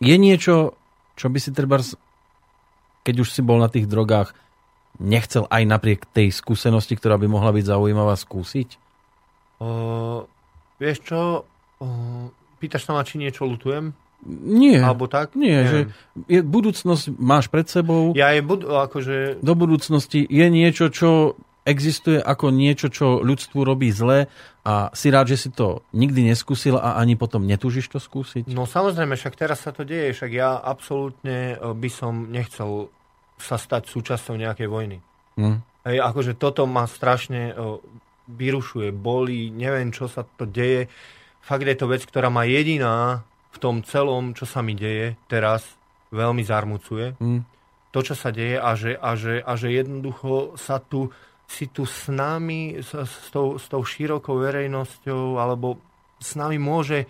je 0.02 0.16
niečo, 0.18 0.74
čo 1.14 1.30
by 1.30 1.38
si 1.38 1.54
treba, 1.54 1.78
keď 3.06 3.14
už 3.22 3.28
si 3.30 3.40
bol 3.40 3.62
na 3.62 3.70
tých 3.70 3.86
drogách, 3.86 4.34
nechcel 5.02 5.50
aj 5.50 5.62
napriek 5.66 6.06
tej 6.14 6.30
skúsenosti, 6.30 6.94
ktorá 6.94 7.18
by 7.18 7.26
mohla 7.26 7.50
byť 7.50 7.64
zaujímavá, 7.66 8.14
skúsiť? 8.14 8.78
O, 9.58 9.68
vieš 10.78 10.98
čo, 11.02 11.20
o, 11.82 11.86
pýtaš 12.62 12.86
sa 12.86 12.94
ma, 12.94 13.02
či 13.02 13.18
niečo 13.18 13.42
lutujem? 13.44 13.90
Nie. 14.46 14.78
Alebo 14.78 15.10
tak? 15.10 15.34
Nie, 15.34 15.66
že 15.66 15.78
je, 16.30 16.46
budúcnosť 16.46 17.18
máš 17.18 17.50
pred 17.50 17.66
sebou. 17.66 18.14
Ja 18.14 18.30
je 18.30 18.42
bud- 18.46 18.62
akože... 18.62 19.42
Do 19.42 19.58
budúcnosti 19.58 20.22
je 20.22 20.46
niečo, 20.46 20.94
čo 20.94 21.34
existuje 21.62 22.18
ako 22.18 22.50
niečo, 22.50 22.90
čo 22.90 23.22
ľudstvu 23.22 23.62
robí 23.62 23.90
zle 23.94 24.26
a 24.66 24.90
si 24.94 25.10
rád, 25.10 25.30
že 25.30 25.46
si 25.46 25.50
to 25.50 25.86
nikdy 25.94 26.26
neskúsil 26.26 26.78
a 26.78 26.98
ani 26.98 27.14
potom 27.14 27.46
netúžiš 27.46 27.90
to 27.90 27.98
skúsiť? 28.02 28.50
No 28.50 28.66
samozrejme, 28.66 29.14
však 29.14 29.34
teraz 29.38 29.62
sa 29.62 29.70
to 29.70 29.86
deje, 29.86 30.14
však 30.14 30.30
ja 30.34 30.58
absolútne 30.58 31.54
e, 31.54 31.56
by 31.58 31.90
som 31.90 32.30
nechcel 32.30 32.90
sa 33.42 33.58
stať 33.58 33.90
súčasťou 33.90 34.38
nejakej 34.38 34.68
vojny. 34.70 34.98
Hm. 35.36 35.58
Hej, 35.82 35.98
akože 35.98 36.38
toto 36.38 36.62
ma 36.70 36.86
strašne 36.86 37.50
e, 37.50 37.54
vyrušuje, 38.30 38.94
bolí, 38.94 39.50
neviem, 39.50 39.90
čo 39.90 40.06
sa 40.06 40.22
to 40.22 40.46
deje. 40.46 40.86
Fakt 41.42 41.66
je 41.66 41.74
to 41.74 41.90
vec, 41.90 42.06
ktorá 42.06 42.30
ma 42.30 42.46
jediná 42.46 43.26
v 43.50 43.58
tom 43.58 43.82
celom, 43.82 44.32
čo 44.32 44.46
sa 44.46 44.62
mi 44.62 44.78
deje 44.78 45.18
teraz, 45.26 45.66
veľmi 46.14 46.46
zarmucuje. 46.46 47.18
Hm. 47.18 47.40
To, 47.92 48.00
čo 48.00 48.14
sa 48.16 48.32
deje 48.32 48.56
a 48.56 48.72
že, 48.72 48.96
a, 48.96 49.10
že, 49.18 49.42
a 49.42 49.52
že 49.58 49.68
jednoducho 49.74 50.56
sa 50.56 50.80
tu 50.80 51.12
si 51.52 51.68
tu 51.68 51.84
s 51.84 52.08
nami, 52.08 52.80
s, 52.80 52.96
s, 52.96 53.28
tou, 53.28 53.60
s 53.60 53.68
tou 53.68 53.84
širokou 53.84 54.40
verejnosťou, 54.40 55.36
alebo 55.36 55.76
s 56.16 56.32
nami 56.38 56.56
môže... 56.56 57.04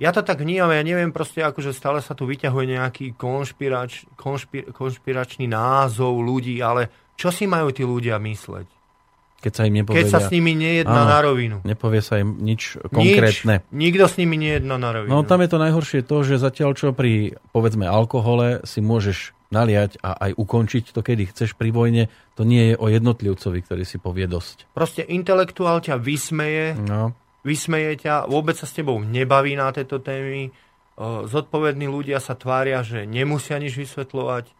Ja 0.00 0.16
to 0.16 0.24
tak 0.24 0.40
vnímam, 0.40 0.72
ja 0.72 0.80
neviem 0.80 1.12
proste, 1.12 1.44
akože 1.44 1.76
stále 1.76 2.00
sa 2.00 2.16
tu 2.16 2.24
vyťahuje 2.24 2.66
nejaký 2.72 3.06
konšpirač, 3.20 4.08
konšpir, 4.16 4.72
konšpiračný 4.72 5.44
názov 5.44 6.24
ľudí, 6.24 6.56
ale 6.64 7.12
čo 7.20 7.28
si 7.28 7.44
majú 7.44 7.68
tí 7.68 7.84
ľudia 7.84 8.16
mysleť? 8.16 8.80
Keď 9.40 9.52
sa 9.52 9.64
im 9.68 9.80
nepovedia. 9.80 10.04
Keď 10.04 10.08
sa 10.08 10.20
s 10.20 10.32
nimi 10.32 10.52
nejedná 10.52 11.04
na 11.04 11.20
rovinu. 11.20 11.64
Nepovie 11.64 12.04
sa 12.04 12.20
im 12.20 12.40
nič 12.40 12.76
konkrétne. 12.92 13.64
Nič, 13.68 13.72
nikto 13.72 14.04
s 14.08 14.16
nimi 14.20 14.36
nejedná 14.36 14.76
na 14.76 14.92
rovinu. 14.92 15.12
No 15.12 15.24
tam 15.24 15.40
je 15.40 15.48
to 15.48 15.58
najhoršie 15.60 16.00
to, 16.04 16.16
že 16.24 16.40
zatiaľ 16.40 16.76
čo 16.76 16.92
pri, 16.92 17.36
povedzme, 17.52 17.88
alkohole 17.88 18.64
si 18.68 18.84
môžeš 18.84 19.36
naliať 19.48 20.00
a 20.00 20.16
aj 20.28 20.36
ukončiť 20.36 20.92
to, 20.92 21.00
kedy 21.00 21.32
chceš 21.32 21.56
pri 21.56 21.72
vojne, 21.72 22.02
to 22.38 22.46
nie 22.46 22.72
je 22.72 22.74
o 22.78 22.86
jednotlivcovi, 22.88 23.58
ktorý 23.66 23.84
si 23.84 23.96
povie 23.98 24.28
dosť. 24.30 24.70
Proste 24.76 25.02
intelektuál 25.08 25.82
ťa 25.82 25.98
vysmeje, 25.98 26.78
no. 26.78 27.16
Vysmeje 27.46 28.06
ťa, 28.06 28.28
vôbec 28.28 28.56
sa 28.56 28.68
s 28.68 28.76
tebou 28.76 29.00
nebaví 29.00 29.56
na 29.56 29.72
tieto 29.72 30.00
témy. 30.00 30.52
Zodpovední 31.00 31.88
ľudia 31.88 32.20
sa 32.20 32.36
tvária, 32.36 32.84
že 32.84 33.08
nemusia 33.08 33.56
nič 33.56 33.76
vysvetľovať. 33.80 34.52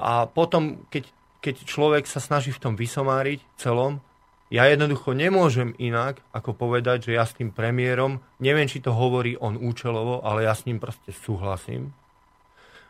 A 0.00 0.28
potom, 0.28 0.84
keď, 0.92 1.08
keď 1.40 1.54
človek 1.64 2.04
sa 2.04 2.20
snaží 2.20 2.52
v 2.52 2.60
tom 2.60 2.74
vysomáriť 2.76 3.40
celom, 3.56 4.04
ja 4.50 4.66
jednoducho 4.66 5.14
nemôžem 5.14 5.78
inak, 5.78 6.20
ako 6.34 6.58
povedať, 6.58 7.06
že 7.08 7.14
ja 7.14 7.22
s 7.22 7.38
tým 7.38 7.54
premiérom, 7.54 8.18
neviem, 8.42 8.66
či 8.66 8.82
to 8.82 8.90
hovorí 8.90 9.38
on 9.38 9.54
účelovo, 9.54 10.26
ale 10.26 10.42
ja 10.42 10.52
s 10.58 10.66
ním 10.66 10.82
proste 10.82 11.14
súhlasím, 11.14 11.94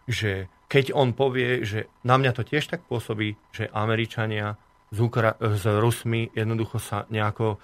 že 0.09 0.49
keď 0.73 0.97
on 0.97 1.13
povie, 1.13 1.61
že 1.67 1.93
na 2.01 2.17
mňa 2.17 2.33
to 2.33 2.49
tiež 2.49 2.65
tak 2.65 2.83
pôsobí, 2.89 3.37
že 3.53 3.69
Američania 3.77 4.57
s, 4.89 4.99
Ukra- 4.99 5.37
s 5.37 5.63
Rusmi 5.69 6.33
jednoducho 6.33 6.81
sa 6.81 7.05
nejako 7.13 7.61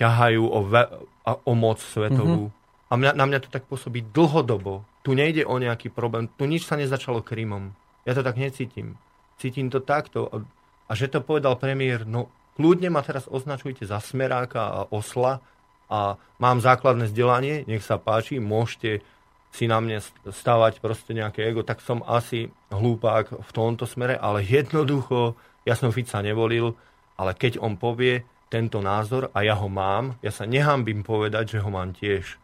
ťahajú 0.00 0.42
o, 0.48 0.58
ve- 0.64 0.90
o 1.28 1.52
moc 1.52 1.76
svetovú. 1.84 2.48
Mm-hmm. 2.48 2.88
A 2.90 2.92
mňa, 2.96 3.10
na 3.14 3.24
mňa 3.28 3.38
to 3.44 3.48
tak 3.52 3.68
pôsobí 3.68 4.02
dlhodobo. 4.10 4.82
Tu 5.04 5.12
nejde 5.12 5.44
o 5.44 5.60
nejaký 5.60 5.92
problém. 5.92 6.26
Tu 6.40 6.48
nič 6.48 6.64
sa 6.64 6.80
nezačalo 6.80 7.20
Krymom. 7.20 7.76
Ja 8.08 8.16
to 8.16 8.24
tak 8.24 8.40
necítim. 8.40 8.96
Cítim 9.36 9.68
to 9.68 9.84
takto. 9.84 10.26
A, 10.32 10.36
a 10.88 10.92
že 10.96 11.12
to 11.12 11.20
povedal 11.20 11.60
premiér, 11.60 12.08
no 12.08 12.32
kľudne 12.56 12.88
ma 12.88 13.04
teraz 13.04 13.28
označujte 13.28 13.84
za 13.84 14.00
smeráka 14.00 14.60
a 14.64 14.80
osla 14.90 15.44
a 15.92 16.16
mám 16.40 16.58
základné 16.64 17.08
vzdelanie, 17.12 17.68
nech 17.68 17.84
sa 17.84 18.00
páči, 18.00 18.42
môžete 18.42 19.04
si 19.50 19.66
na 19.66 19.82
mne 19.82 19.98
stavať 20.30 20.78
proste 20.78 21.10
nejaké 21.10 21.42
ego, 21.42 21.66
tak 21.66 21.82
som 21.82 22.06
asi 22.06 22.54
hlúpák 22.70 23.42
v 23.42 23.50
tomto 23.50 23.82
smere, 23.82 24.14
ale 24.14 24.46
jednoducho, 24.46 25.34
ja 25.66 25.74
som 25.74 25.90
Fica 25.90 26.22
nevolil, 26.22 26.78
ale 27.18 27.34
keď 27.34 27.58
on 27.58 27.74
povie 27.74 28.22
tento 28.50 28.82
názor 28.82 29.30
a 29.30 29.46
ja 29.46 29.54
ho 29.54 29.70
mám, 29.70 30.18
ja 30.20 30.34
sa 30.34 30.42
nehambím 30.44 31.06
povedať, 31.06 31.56
že 31.56 31.62
ho 31.62 31.70
mám 31.70 31.94
tiež. 31.94 32.36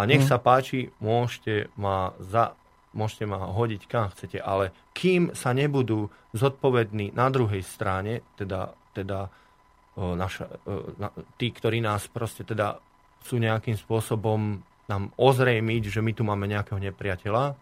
A 0.00 0.08
nech 0.08 0.24
Mhm. 0.24 0.28
sa 0.32 0.40
páči, 0.40 0.88
môžete 0.98 1.68
ma, 1.76 2.16
za, 2.18 2.56
môžete 2.96 3.28
ma 3.28 3.52
hodiť 3.52 3.82
kam 3.84 4.08
chcete, 4.08 4.40
ale 4.40 4.72
kým 4.96 5.36
sa 5.36 5.52
nebudú 5.52 6.08
zodpovední 6.32 7.12
na 7.12 7.28
druhej 7.28 7.60
strane, 7.60 8.24
teda, 8.40 8.72
teda 8.96 9.28
o, 9.94 10.16
naša, 10.16 10.48
o, 10.64 10.96
na, 10.96 11.12
tí, 11.36 11.52
ktorí 11.52 11.84
nás 11.84 12.08
proste 12.08 12.42
teda 12.42 12.80
sú 13.20 13.36
nejakým 13.36 13.76
spôsobom 13.76 14.64
nám 14.88 15.12
ozrejmiť, 15.14 15.92
že 15.92 16.00
my 16.00 16.12
tu 16.16 16.24
máme 16.24 16.48
nejakého 16.48 16.80
nepriateľa, 16.80 17.54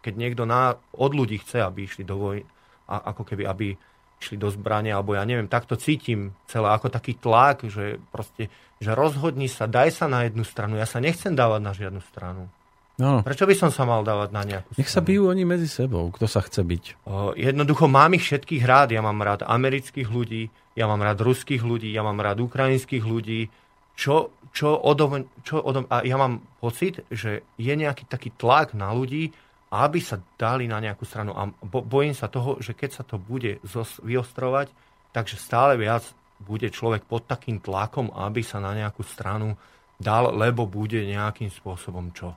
keď 0.00 0.14
niekto 0.16 0.48
na, 0.48 0.76
od 0.96 1.12
ľudí 1.12 1.38
chce, 1.40 1.60
aby 1.60 1.84
išli 1.84 2.02
do 2.02 2.16
vojny, 2.16 2.42
a, 2.88 3.12
ako 3.12 3.22
keby, 3.28 3.44
aby 3.44 3.76
išli 4.24 4.40
do 4.40 4.48
zbrania, 4.48 4.96
alebo 4.96 5.12
ja 5.12 5.28
neviem, 5.28 5.44
takto 5.44 5.76
cítim 5.76 6.32
celé 6.48 6.72
ako 6.72 6.88
taký 6.88 7.20
tlak, 7.20 7.68
že 7.68 8.00
proste, 8.08 8.48
že 8.80 8.96
rozhodni 8.96 9.52
sa, 9.52 9.68
daj 9.68 9.92
sa 9.92 10.08
na 10.08 10.24
jednu 10.24 10.48
stranu. 10.48 10.80
Ja 10.80 10.88
sa 10.88 11.04
nechcem 11.04 11.36
dávať 11.36 11.60
na 11.60 11.72
žiadnu 11.76 12.00
stranu. 12.08 12.48
No, 12.94 13.26
Prečo 13.26 13.42
by 13.44 13.58
som 13.58 13.70
sa 13.74 13.82
mal 13.82 14.06
dávať 14.06 14.30
na 14.30 14.42
nejakú 14.46 14.70
nech 14.78 14.86
sa 14.86 15.02
stranu? 15.02 15.08
bijú 15.10 15.22
oni 15.26 15.42
medzi 15.42 15.66
sebou, 15.66 16.14
kto 16.14 16.30
sa 16.30 16.40
chce 16.46 16.62
byť. 16.62 16.84
O, 17.04 17.34
Jednoducho 17.34 17.90
mám 17.90 18.14
ich 18.14 18.22
všetkých 18.22 18.62
rád. 18.62 18.94
Ja 18.94 19.02
mám 19.02 19.18
rád 19.18 19.42
amerických 19.42 20.06
ľudí, 20.06 20.48
ja 20.78 20.86
mám 20.86 21.02
rád 21.02 21.18
ruských 21.26 21.66
ľudí, 21.66 21.90
ja 21.90 22.06
mám 22.06 22.22
rád 22.22 22.46
ukrajinských 22.46 23.02
ľudí. 23.02 23.50
Čo, 23.98 24.30
čo 24.54 24.78
odo, 24.78 25.10
čo 25.42 25.58
odo, 25.58 25.86
a 25.90 26.06
ja 26.06 26.14
mám 26.18 26.42
pocit, 26.58 27.02
že 27.10 27.42
je 27.58 27.74
nejaký 27.74 28.06
taký 28.06 28.30
tlak 28.34 28.74
na 28.78 28.90
ľudí, 28.94 29.34
aby 29.74 29.98
sa 29.98 30.22
dali 30.38 30.70
na 30.70 30.78
nejakú 30.78 31.02
stranu. 31.02 31.34
A 31.34 31.50
bo, 31.50 31.82
bojím 31.82 32.14
sa 32.14 32.30
toho, 32.30 32.62
že 32.62 32.78
keď 32.78 32.90
sa 33.00 33.02
to 33.02 33.18
bude 33.18 33.58
vyostrovať, 34.02 34.70
takže 35.10 35.34
stále 35.34 35.74
viac 35.74 36.06
bude 36.38 36.70
človek 36.70 37.02
pod 37.06 37.26
takým 37.26 37.58
tlakom, 37.58 38.14
aby 38.14 38.44
sa 38.46 38.62
na 38.62 38.74
nejakú 38.74 39.02
stranu 39.02 39.58
dal, 39.98 40.34
lebo 40.34 40.66
bude 40.66 41.02
nejakým 41.06 41.48
spôsobom 41.50 42.10
čo. 42.12 42.34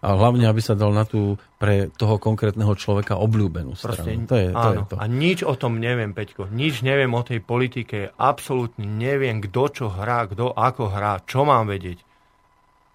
A 0.00 0.16
hlavne, 0.16 0.48
aby 0.48 0.64
sa 0.64 0.72
dal 0.72 0.96
na 0.96 1.04
tú 1.04 1.36
pre 1.60 1.92
toho 1.92 2.16
konkrétneho 2.16 2.72
človeka 2.72 3.20
obľúbenú 3.20 3.76
stranu. 3.76 4.24
To 4.24 4.36
je, 4.40 4.48
to 4.48 4.68
áno. 4.72 4.80
je 4.80 4.84
to. 4.88 4.96
A 4.96 5.04
nič 5.04 5.44
o 5.44 5.52
tom 5.60 5.76
neviem, 5.76 6.16
Peťko. 6.16 6.48
Nič 6.48 6.80
neviem 6.80 7.12
o 7.12 7.20
tej 7.20 7.44
politike. 7.44 8.16
Absolútne 8.16 8.88
neviem, 8.88 9.44
kto 9.44 9.62
čo 9.68 9.86
hrá, 9.92 10.24
kto 10.24 10.56
ako 10.56 10.88
hrá, 10.88 11.20
čo 11.28 11.44
mám 11.44 11.68
vedieť. 11.68 12.00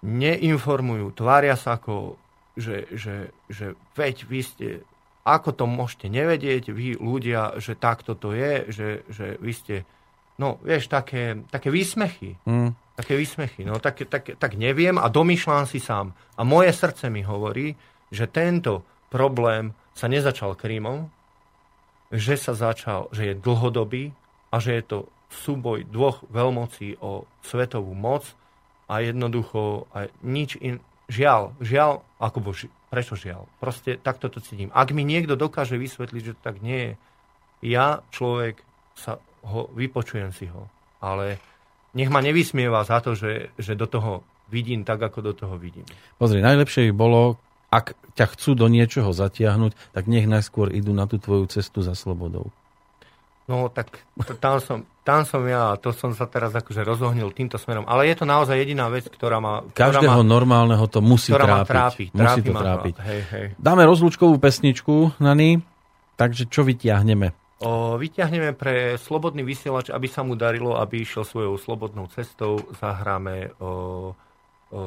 Neinformujú, 0.01 1.13
tvária 1.13 1.53
sa 1.53 1.77
ako, 1.77 2.17
že, 2.55 2.87
že, 2.91 3.29
že 3.51 3.75
veď 3.95 4.15
vy 4.25 4.39
ste, 4.41 4.67
ako 5.27 5.51
to 5.51 5.65
môžete 5.67 6.07
nevedieť, 6.07 6.71
vy 6.71 6.95
ľudia, 6.97 7.59
že 7.59 7.75
takto 7.75 8.15
to 8.15 8.31
je, 8.31 8.71
že, 8.71 8.89
že 9.11 9.25
vy 9.39 9.53
ste, 9.53 9.75
no 10.39 10.59
vieš, 10.63 10.87
také, 10.87 11.43
také 11.51 11.69
výsmechy. 11.69 12.39
Hm. 12.47 12.75
Také 12.95 13.19
výsmechy. 13.19 13.67
No 13.67 13.75
tak, 13.83 14.07
tak, 14.07 14.39
tak 14.39 14.55
neviem 14.55 14.95
a 14.95 15.11
domýšľam 15.11 15.67
si 15.67 15.83
sám. 15.83 16.15
A 16.39 16.47
moje 16.47 16.71
srdce 16.71 17.11
mi 17.11 17.27
hovorí, 17.27 17.75
že 18.07 18.31
tento 18.31 18.87
problém 19.11 19.75
sa 19.91 20.07
nezačal 20.07 20.55
Krímom, 20.55 21.11
že 22.11 22.39
sa 22.39 22.55
začal, 22.55 23.11
že 23.11 23.31
je 23.31 23.35
dlhodobý 23.35 24.15
a 24.53 24.63
že 24.63 24.79
je 24.79 24.83
to 24.87 24.97
súboj 25.27 25.83
dvoch 25.89 26.23
veľmocí 26.31 27.01
o 27.03 27.27
svetovú 27.43 27.91
moc 27.91 28.23
a 28.87 29.01
jednoducho 29.01 29.89
a 29.91 30.07
nič 30.21 30.55
in, 30.61 30.79
žiaľ, 31.11 31.53
žiaľ, 31.61 32.01
ako 32.17 32.39
boži, 32.41 32.67
prečo 32.89 33.17
žiaľ? 33.17 33.45
Proste 33.61 33.97
takto 33.99 34.29
to 34.29 34.41
cítim. 34.41 34.73
Ak 34.73 34.91
mi 34.91 35.05
niekto 35.05 35.37
dokáže 35.37 35.77
vysvetliť, 35.77 36.21
že 36.21 36.33
to 36.37 36.41
tak 36.41 36.61
nie 36.61 36.79
je, 36.79 36.93
ja, 37.75 38.05
človek, 38.13 38.61
sa 38.95 39.19
ho, 39.45 39.67
vypočujem 39.75 40.31
si 40.31 40.47
ho. 40.49 40.69
Ale 41.03 41.37
nech 41.93 42.09
ma 42.09 42.23
nevysmieva 42.23 42.83
za 42.83 42.99
to, 43.03 43.13
že, 43.13 43.53
že 43.59 43.77
do 43.77 43.85
toho 43.85 44.25
vidím 44.49 44.85
tak, 44.85 45.01
ako 45.01 45.19
do 45.21 45.33
toho 45.33 45.55
vidím. 45.57 45.85
Pozri, 46.21 46.41
najlepšie 46.41 46.89
by 46.89 46.93
bolo, 46.93 47.21
ak 47.73 47.97
ťa 48.15 48.25
chcú 48.37 48.55
do 48.55 48.67
niečoho 48.69 49.11
zatiahnuť, 49.11 49.95
tak 49.95 50.05
nech 50.05 50.29
najskôr 50.29 50.71
idú 50.71 50.93
na 50.93 51.09
tú 51.09 51.17
tvoju 51.17 51.49
cestu 51.49 51.81
za 51.81 51.97
slobodou. 51.97 52.53
No 53.45 53.69
tak 53.69 54.01
t- 54.25 54.37
tam 54.37 54.57
som, 54.57 54.77
tam 55.05 55.21
som 55.21 55.45
ja 55.45 55.77
to 55.77 55.93
som 55.93 56.17
sa 56.17 56.25
teraz 56.25 56.49
akože 56.57 56.81
rozohnil 56.81 57.29
týmto 57.29 57.61
smerom. 57.61 57.85
Ale 57.85 58.09
je 58.09 58.17
to 58.17 58.25
naozaj 58.25 58.57
jediná 58.57 58.89
vec, 58.89 59.05
ktorá 59.05 59.37
ktorá 59.37 60.01
Každého 60.01 60.25
ma, 60.25 60.25
normálneho 60.25 60.81
to 60.89 60.97
musí 61.05 61.29
trápiť. 61.29 61.69
trápi. 61.69 62.05
Musí 62.09 62.41
trápi 62.41 62.41
to 62.41 62.51
ma 62.51 62.61
trápiť. 62.65 62.95
Hej, 63.05 63.21
hej. 63.29 63.45
Dáme 63.61 63.85
rozlúčkovú 63.85 64.41
pesničku, 64.41 65.13
Nani, 65.21 65.61
takže 66.17 66.49
čo 66.49 66.65
vytiahneme? 66.65 67.37
O, 67.61 67.95
vyťahneme 68.01 68.51
pre 68.57 68.99
slobodný 68.99 69.45
vysielač, 69.45 69.93
aby 69.93 70.09
sa 70.09 70.25
mu 70.25 70.35
darilo, 70.35 70.75
aby 70.75 71.05
išiel 71.05 71.23
svojou 71.23 71.55
slobodnou 71.55 72.09
cestou. 72.11 72.59
Zahráme 72.81 73.55
o, 73.61 73.69
o, 74.73 74.81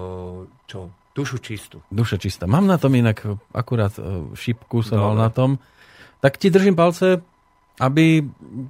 čo? 0.69 0.93
Dušu 1.17 1.39
čistú. 1.43 1.83
Duša 1.89 2.21
čistá. 2.21 2.45
Mám 2.47 2.69
na 2.71 2.79
tom 2.79 2.95
inak 2.95 3.25
akurát 3.51 3.91
e, 3.99 4.31
šipku 4.39 4.87
som 4.87 5.03
mal 5.03 5.19
Dobre. 5.19 5.25
na 5.27 5.31
tom. 5.35 5.51
Tak 6.23 6.39
ti 6.39 6.47
držím 6.47 6.79
palce, 6.79 7.23
aby 7.79 8.27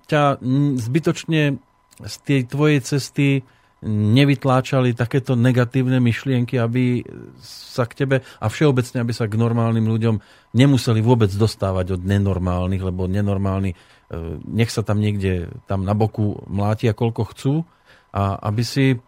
ťa 0.08 0.40
mm, 0.40 0.72
zbytočne 0.80 1.42
z 1.98 2.14
tej 2.24 2.40
tvojej 2.46 2.80
cesty 2.84 3.28
nevytláčali 3.88 4.90
takéto 4.90 5.38
negatívne 5.38 6.02
myšlienky, 6.02 6.58
aby 6.58 7.06
sa 7.42 7.86
k 7.86 8.04
tebe 8.04 8.16
a 8.42 8.46
všeobecne, 8.50 9.06
aby 9.06 9.14
sa 9.14 9.30
k 9.30 9.38
normálnym 9.38 9.86
ľuďom 9.86 10.18
nemuseli 10.50 10.98
vôbec 10.98 11.30
dostávať 11.30 11.94
od 11.94 12.02
nenormálnych, 12.02 12.82
lebo 12.82 13.06
nenormálni 13.06 13.74
e, 13.74 13.76
nech 14.50 14.74
sa 14.74 14.82
tam 14.82 14.98
niekde 14.98 15.46
tam 15.70 15.86
na 15.86 15.94
boku 15.94 16.42
mlátia 16.50 16.90
koľko 16.90 17.22
chcú 17.30 17.54
a 18.10 18.34
aby 18.50 18.62
si 18.66 18.98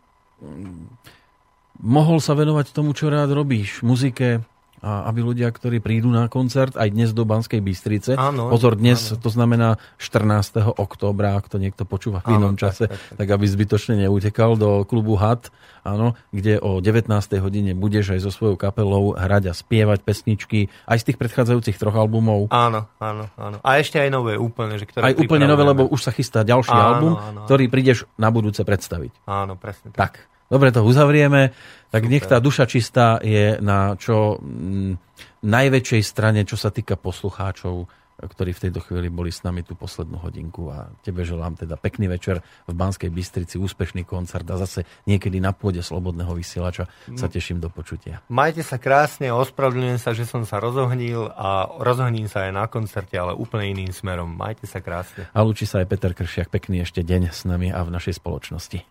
mohol 1.81 2.21
sa 2.21 2.37
venovať 2.37 2.71
tomu, 2.71 2.93
čo 2.93 3.09
rád 3.09 3.33
robíš, 3.33 3.81
muzike, 3.83 4.45
a 4.81 5.05
aby 5.07 5.21
ľudia, 5.21 5.49
ktorí 5.49 5.79
prídu 5.79 6.09
na 6.09 6.27
koncert 6.27 6.73
aj 6.75 6.89
dnes 6.89 7.13
do 7.13 7.29
Banskej 7.29 7.61
Bystrice, 7.61 8.17
Áno, 8.17 8.49
pozor, 8.49 8.75
dnes 8.75 9.13
áno. 9.13 9.21
to 9.21 9.29
znamená 9.29 9.69
14. 10.01 10.77
októbra, 10.77 11.37
ak 11.37 11.53
to 11.53 11.61
niekto 11.61 11.85
počúva 11.85 12.25
v 12.25 12.33
Áno, 12.33 12.37
inom 12.41 12.55
tak, 12.57 12.61
čase, 12.73 12.85
tak, 12.89 12.97
tak. 12.97 13.17
tak 13.21 13.29
aby 13.29 13.45
zbytočne 13.45 13.95
neutekal 14.01 14.57
do 14.57 14.89
klubu 14.89 15.21
HAT, 15.21 15.53
áno, 15.81 16.17
kde 16.33 16.61
o 16.61 16.81
19. 16.81 17.09
hodine 17.41 17.73
budeš 17.73 18.17
aj 18.17 18.21
so 18.25 18.31
svojou 18.33 18.57
kapelou 18.57 19.17
hrať 19.17 19.49
a 19.49 19.55
spievať 19.57 20.01
pesničky 20.01 20.69
aj 20.85 20.97
z 21.01 21.05
tých 21.13 21.19
predchádzajúcich 21.21 21.77
troch 21.77 21.97
albumov. 21.97 22.49
Áno, 22.49 22.89
áno, 23.01 23.29
áno. 23.37 23.57
A 23.61 23.81
ešte 23.81 24.01
aj 24.01 24.09
nové 24.09 24.37
úplne. 24.37 24.77
Že 24.77 25.01
Aj 25.01 25.13
ktoré 25.13 25.21
úplne 25.21 25.45
nové, 25.49 25.65
lebo 25.65 25.89
už 25.89 26.01
sa 26.01 26.13
chystá 26.13 26.41
ďalší 26.41 26.73
Áno, 26.73 26.85
album, 26.85 27.13
áno, 27.17 27.25
áno. 27.33 27.41
ktorý 27.45 27.69
prídeš 27.69 28.05
na 28.17 28.29
budúce 28.29 28.65
predstaviť. 28.65 29.25
Áno, 29.25 29.57
presne 29.61 29.93
tak. 29.93 29.97
Tak, 29.97 30.13
dobre 30.51 30.75
to 30.75 30.83
uzavrieme. 30.83 31.55
Tak 31.91 32.03
Super. 32.07 32.13
nech 32.13 32.25
tá 32.27 32.39
duša 32.43 32.67
čistá 32.67 33.23
je 33.23 33.57
na 33.63 33.95
čo 33.95 34.37
mm, 34.43 34.99
najväčšej 35.47 36.03
strane, 36.05 36.43
čo 36.45 36.59
sa 36.59 36.75
týka 36.75 36.99
poslucháčov, 36.99 37.89
ktorí 38.21 38.53
v 38.53 38.63
tejto 38.69 38.85
chvíli 38.85 39.09
boli 39.09 39.33
s 39.33 39.41
nami 39.41 39.65
tú 39.65 39.73
poslednú 39.73 40.21
hodinku 40.21 40.69
a 40.69 40.93
tebe 41.01 41.25
želám 41.25 41.57
teda 41.57 41.81
pekný 41.81 42.13
večer 42.13 42.45
v 42.69 42.75
Banskej 42.77 43.09
Bystrici, 43.09 43.57
úspešný 43.57 44.05
koncert 44.05 44.45
a 44.53 44.61
zase 44.61 44.85
niekedy 45.09 45.41
na 45.41 45.57
pôde 45.57 45.81
Slobodného 45.81 46.37
vysielača 46.37 46.85
sa 47.17 47.27
teším 47.33 47.65
do 47.65 47.73
počutia. 47.73 48.21
Majte 48.29 48.61
sa 48.61 48.77
krásne, 48.77 49.33
ospravedlňujem 49.33 50.01
sa, 50.01 50.13
že 50.13 50.29
som 50.29 50.45
sa 50.45 50.61
rozohnil 50.61 51.33
a 51.33 51.65
rozohním 51.81 52.29
sa 52.29 52.45
aj 52.45 52.53
na 52.53 52.65
koncerte, 52.69 53.17
ale 53.17 53.33
úplne 53.33 53.73
iným 53.73 53.93
smerom. 53.97 54.29
Majte 54.29 54.69
sa 54.69 54.85
krásne. 54.85 55.25
A 55.33 55.41
lúči 55.41 55.65
sa 55.65 55.81
aj 55.81 55.89
Peter 55.89 56.13
Kršiak. 56.13 56.53
Pekný 56.53 56.85
ešte 56.85 57.01
deň 57.01 57.33
s 57.33 57.49
nami 57.49 57.73
a 57.73 57.81
v 57.81 57.89
našej 57.89 58.21
spoločnosti. 58.21 58.85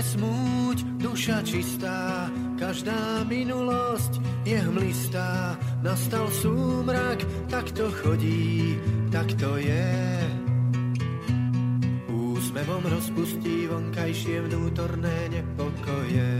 Nesmúť, 0.00 0.80
duša 0.96 1.44
čistá, 1.44 2.24
každá 2.56 3.20
minulosť 3.28 4.16
je 4.48 4.56
hmlistá. 4.56 5.60
Nastal 5.84 6.24
súmrak, 6.32 7.20
tak 7.52 7.68
to 7.76 7.92
chodí, 8.00 8.80
tak 9.12 9.28
to 9.36 9.60
je. 9.60 9.92
Úsmevom 12.08 12.80
rozpustí 12.80 13.68
vonkajšie 13.68 14.40
vnútorné 14.48 15.36
nepokoje. 15.36 16.32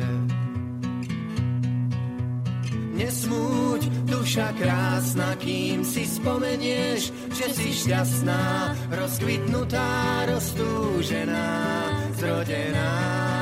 Nesmúť, 2.96 3.82
duša 4.08 4.56
krásna, 4.56 5.36
kým 5.36 5.84
si 5.84 6.08
spomenieš, 6.08 7.12
že 7.36 7.46
si 7.52 7.76
šťastná, 7.76 8.72
rozkvitnutá, 8.88 10.24
roztúžená, 10.32 11.48
zrodená. 12.16 13.39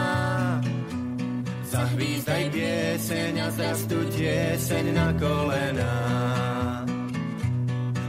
Zahvízdaj 1.68 2.48
pieseň 2.48 3.44
a 3.44 3.52
zrastu 3.52 4.00
tieseň 4.16 4.88
na 4.96 5.12
kolená. 5.20 6.00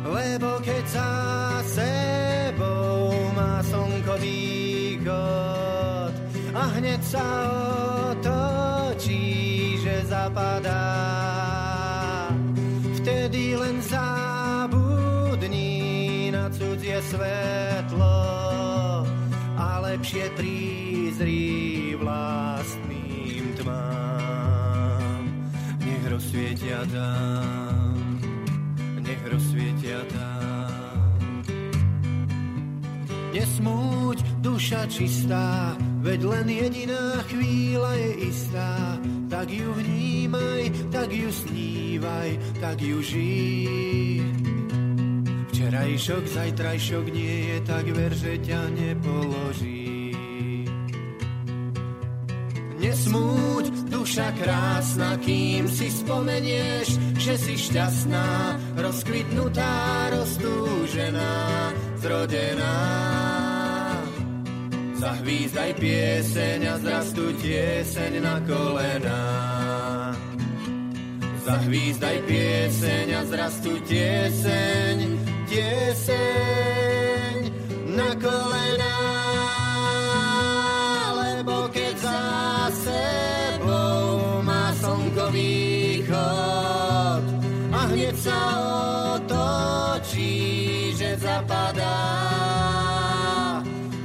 Lebo 0.08 0.64
keď 0.64 0.84
za 0.88 1.12
sebou 1.68 3.12
má 3.36 3.60
slnko 3.60 4.16
východ, 4.24 6.12
a 6.56 6.64
hneď 6.80 7.04
sa 7.04 7.28
otočí, 8.16 9.76
že 9.84 10.08
zapadá. 10.08 10.96
Vtedy 13.04 13.60
len 13.60 13.84
zabudni 13.84 15.68
na 16.32 16.48
cudzie 16.48 17.04
svetlo 17.12 18.24
a 19.60 19.84
lepšie 19.84 20.32
prízri 20.40 20.89
rozsvietia 26.30 26.86
tam, 26.94 28.22
nech 29.02 29.22
rozsvietia 29.34 29.98
tam. 30.14 31.26
Nesmúť, 33.34 34.22
duša 34.38 34.86
čistá, 34.94 35.74
veď 36.06 36.30
len 36.30 36.48
jediná 36.54 37.26
chvíľa 37.34 37.98
je 37.98 38.12
istá. 38.30 39.02
Tak 39.26 39.50
ju 39.50 39.74
vnímaj, 39.74 40.70
tak 40.94 41.10
ju 41.10 41.34
snívaj, 41.34 42.38
tak 42.62 42.78
ju 42.78 43.02
žij. 43.02 44.22
Včerajšok, 45.50 46.24
zajtrajšok 46.30 47.06
nie 47.10 47.38
je, 47.50 47.58
tak 47.66 47.90
ver, 47.90 48.14
že 48.14 48.38
ťa 48.38 48.70
nepoloží. 48.78 49.79
Nesmúť, 52.90 53.94
duša 53.94 54.34
krásna, 54.34 55.14
kým 55.22 55.70
si 55.70 55.94
spomenieš, 55.94 56.98
že 57.22 57.38
si 57.38 57.54
šťastná, 57.54 58.58
rozkvitnutá, 58.82 60.10
roztúžená, 60.10 61.34
zrodená. 62.02 62.78
Zahvízdaj 64.98 65.78
pieseň 65.78 66.60
a 66.66 66.76
zrastú 66.82 67.30
tieseň 67.38 68.26
na 68.26 68.42
kolená. 68.50 69.22
Zahvízdaj 71.46 72.26
pieseň 72.26 73.08
a 73.14 73.22
zrastú 73.30 73.78
tieseň, 73.86 74.98
tieseň 75.46 77.38
na 77.94 78.18
kolená. 78.18 78.89
Zapadá. 91.40 92.04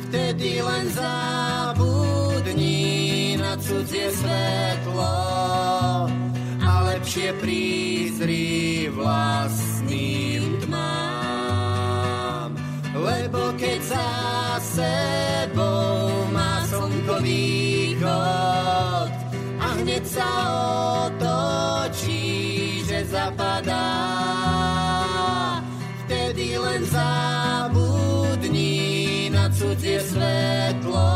Vtedy 0.07 0.63
len 0.63 0.87
zabudni 0.95 2.79
na 3.35 3.59
cudzie 3.59 4.15
svetlo 4.15 5.19
a 6.63 6.73
lepšie 6.95 7.35
prízri 7.43 8.87
vlastným 8.95 10.63
tmám. 10.63 12.55
Lebo 12.95 13.51
keď 13.59 13.81
za 13.83 14.07
sebou 14.63 16.31
má 16.31 16.63
slnko 16.71 17.19
východ 17.19 19.11
a 19.59 19.67
hneď 19.83 20.07
sa 20.07 20.31
otočí, 21.11 22.87
že 22.87 23.03
zapadá. 23.11 24.14
Vtedy 26.95 27.03
len 27.03 27.03
zabudni 27.75 29.27
na 29.35 29.51
cudzie 29.51 29.99
svetlo 29.99 31.11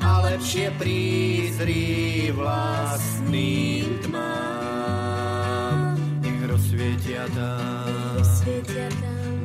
a 0.00 0.10
lepšie 0.24 0.72
prízri 0.80 2.32
vlastným 2.32 4.00
tmám. 4.08 6.00
Nech 6.24 6.40
rozsvietia 6.48 7.28
tam, 7.36 8.16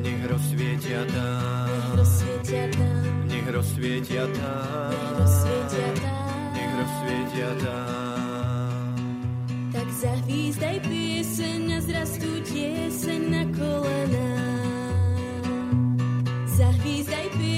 nech 0.00 0.24
rozsvietia 0.24 1.04
tam, 1.12 1.68
nech 3.28 3.48
rozsvietia 3.52 4.24
tam, 4.32 4.92
nech 6.56 6.72
rozsvietia 6.72 7.52
tam. 7.60 8.96
Tak 9.76 9.88
zahvízdaj 9.92 10.80
pieseň 10.88 11.76
a 11.76 11.84
zrastú 11.84 12.40
tieseň 12.48 13.20
na 13.28 13.44
kolená. 13.52 14.35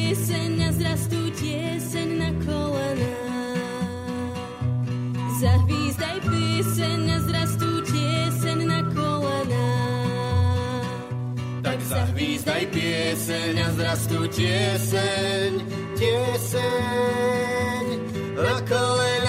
Pieseň 0.08 0.56
a 0.64 0.72
zrastú 0.72 1.20
tieseň 1.36 2.08
na 2.16 2.32
kolená. 2.40 3.12
Zahvízdaj 5.36 6.16
pieseň 6.24 7.00
a 7.12 7.18
zrastú 7.28 7.68
tieseň 7.84 8.58
na 8.64 8.80
kolená. 8.88 9.68
Tak 11.60 11.76
zahvízdaj 11.84 12.72
pieseň 12.72 13.54
a 13.60 13.68
zrastú 13.76 14.24
tieseň, 14.32 15.60
tieseň 16.00 17.84
na 18.32 18.56
kolená. 18.64 19.27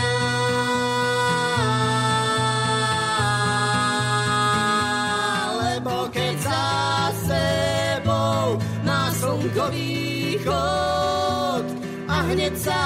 Hneď 12.30 12.54
sa 12.62 12.80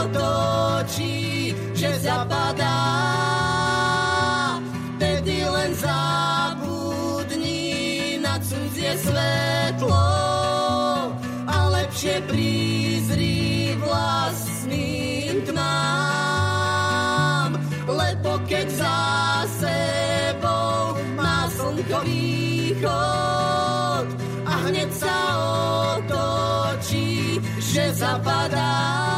otočí, 0.00 0.61
že 28.12 29.11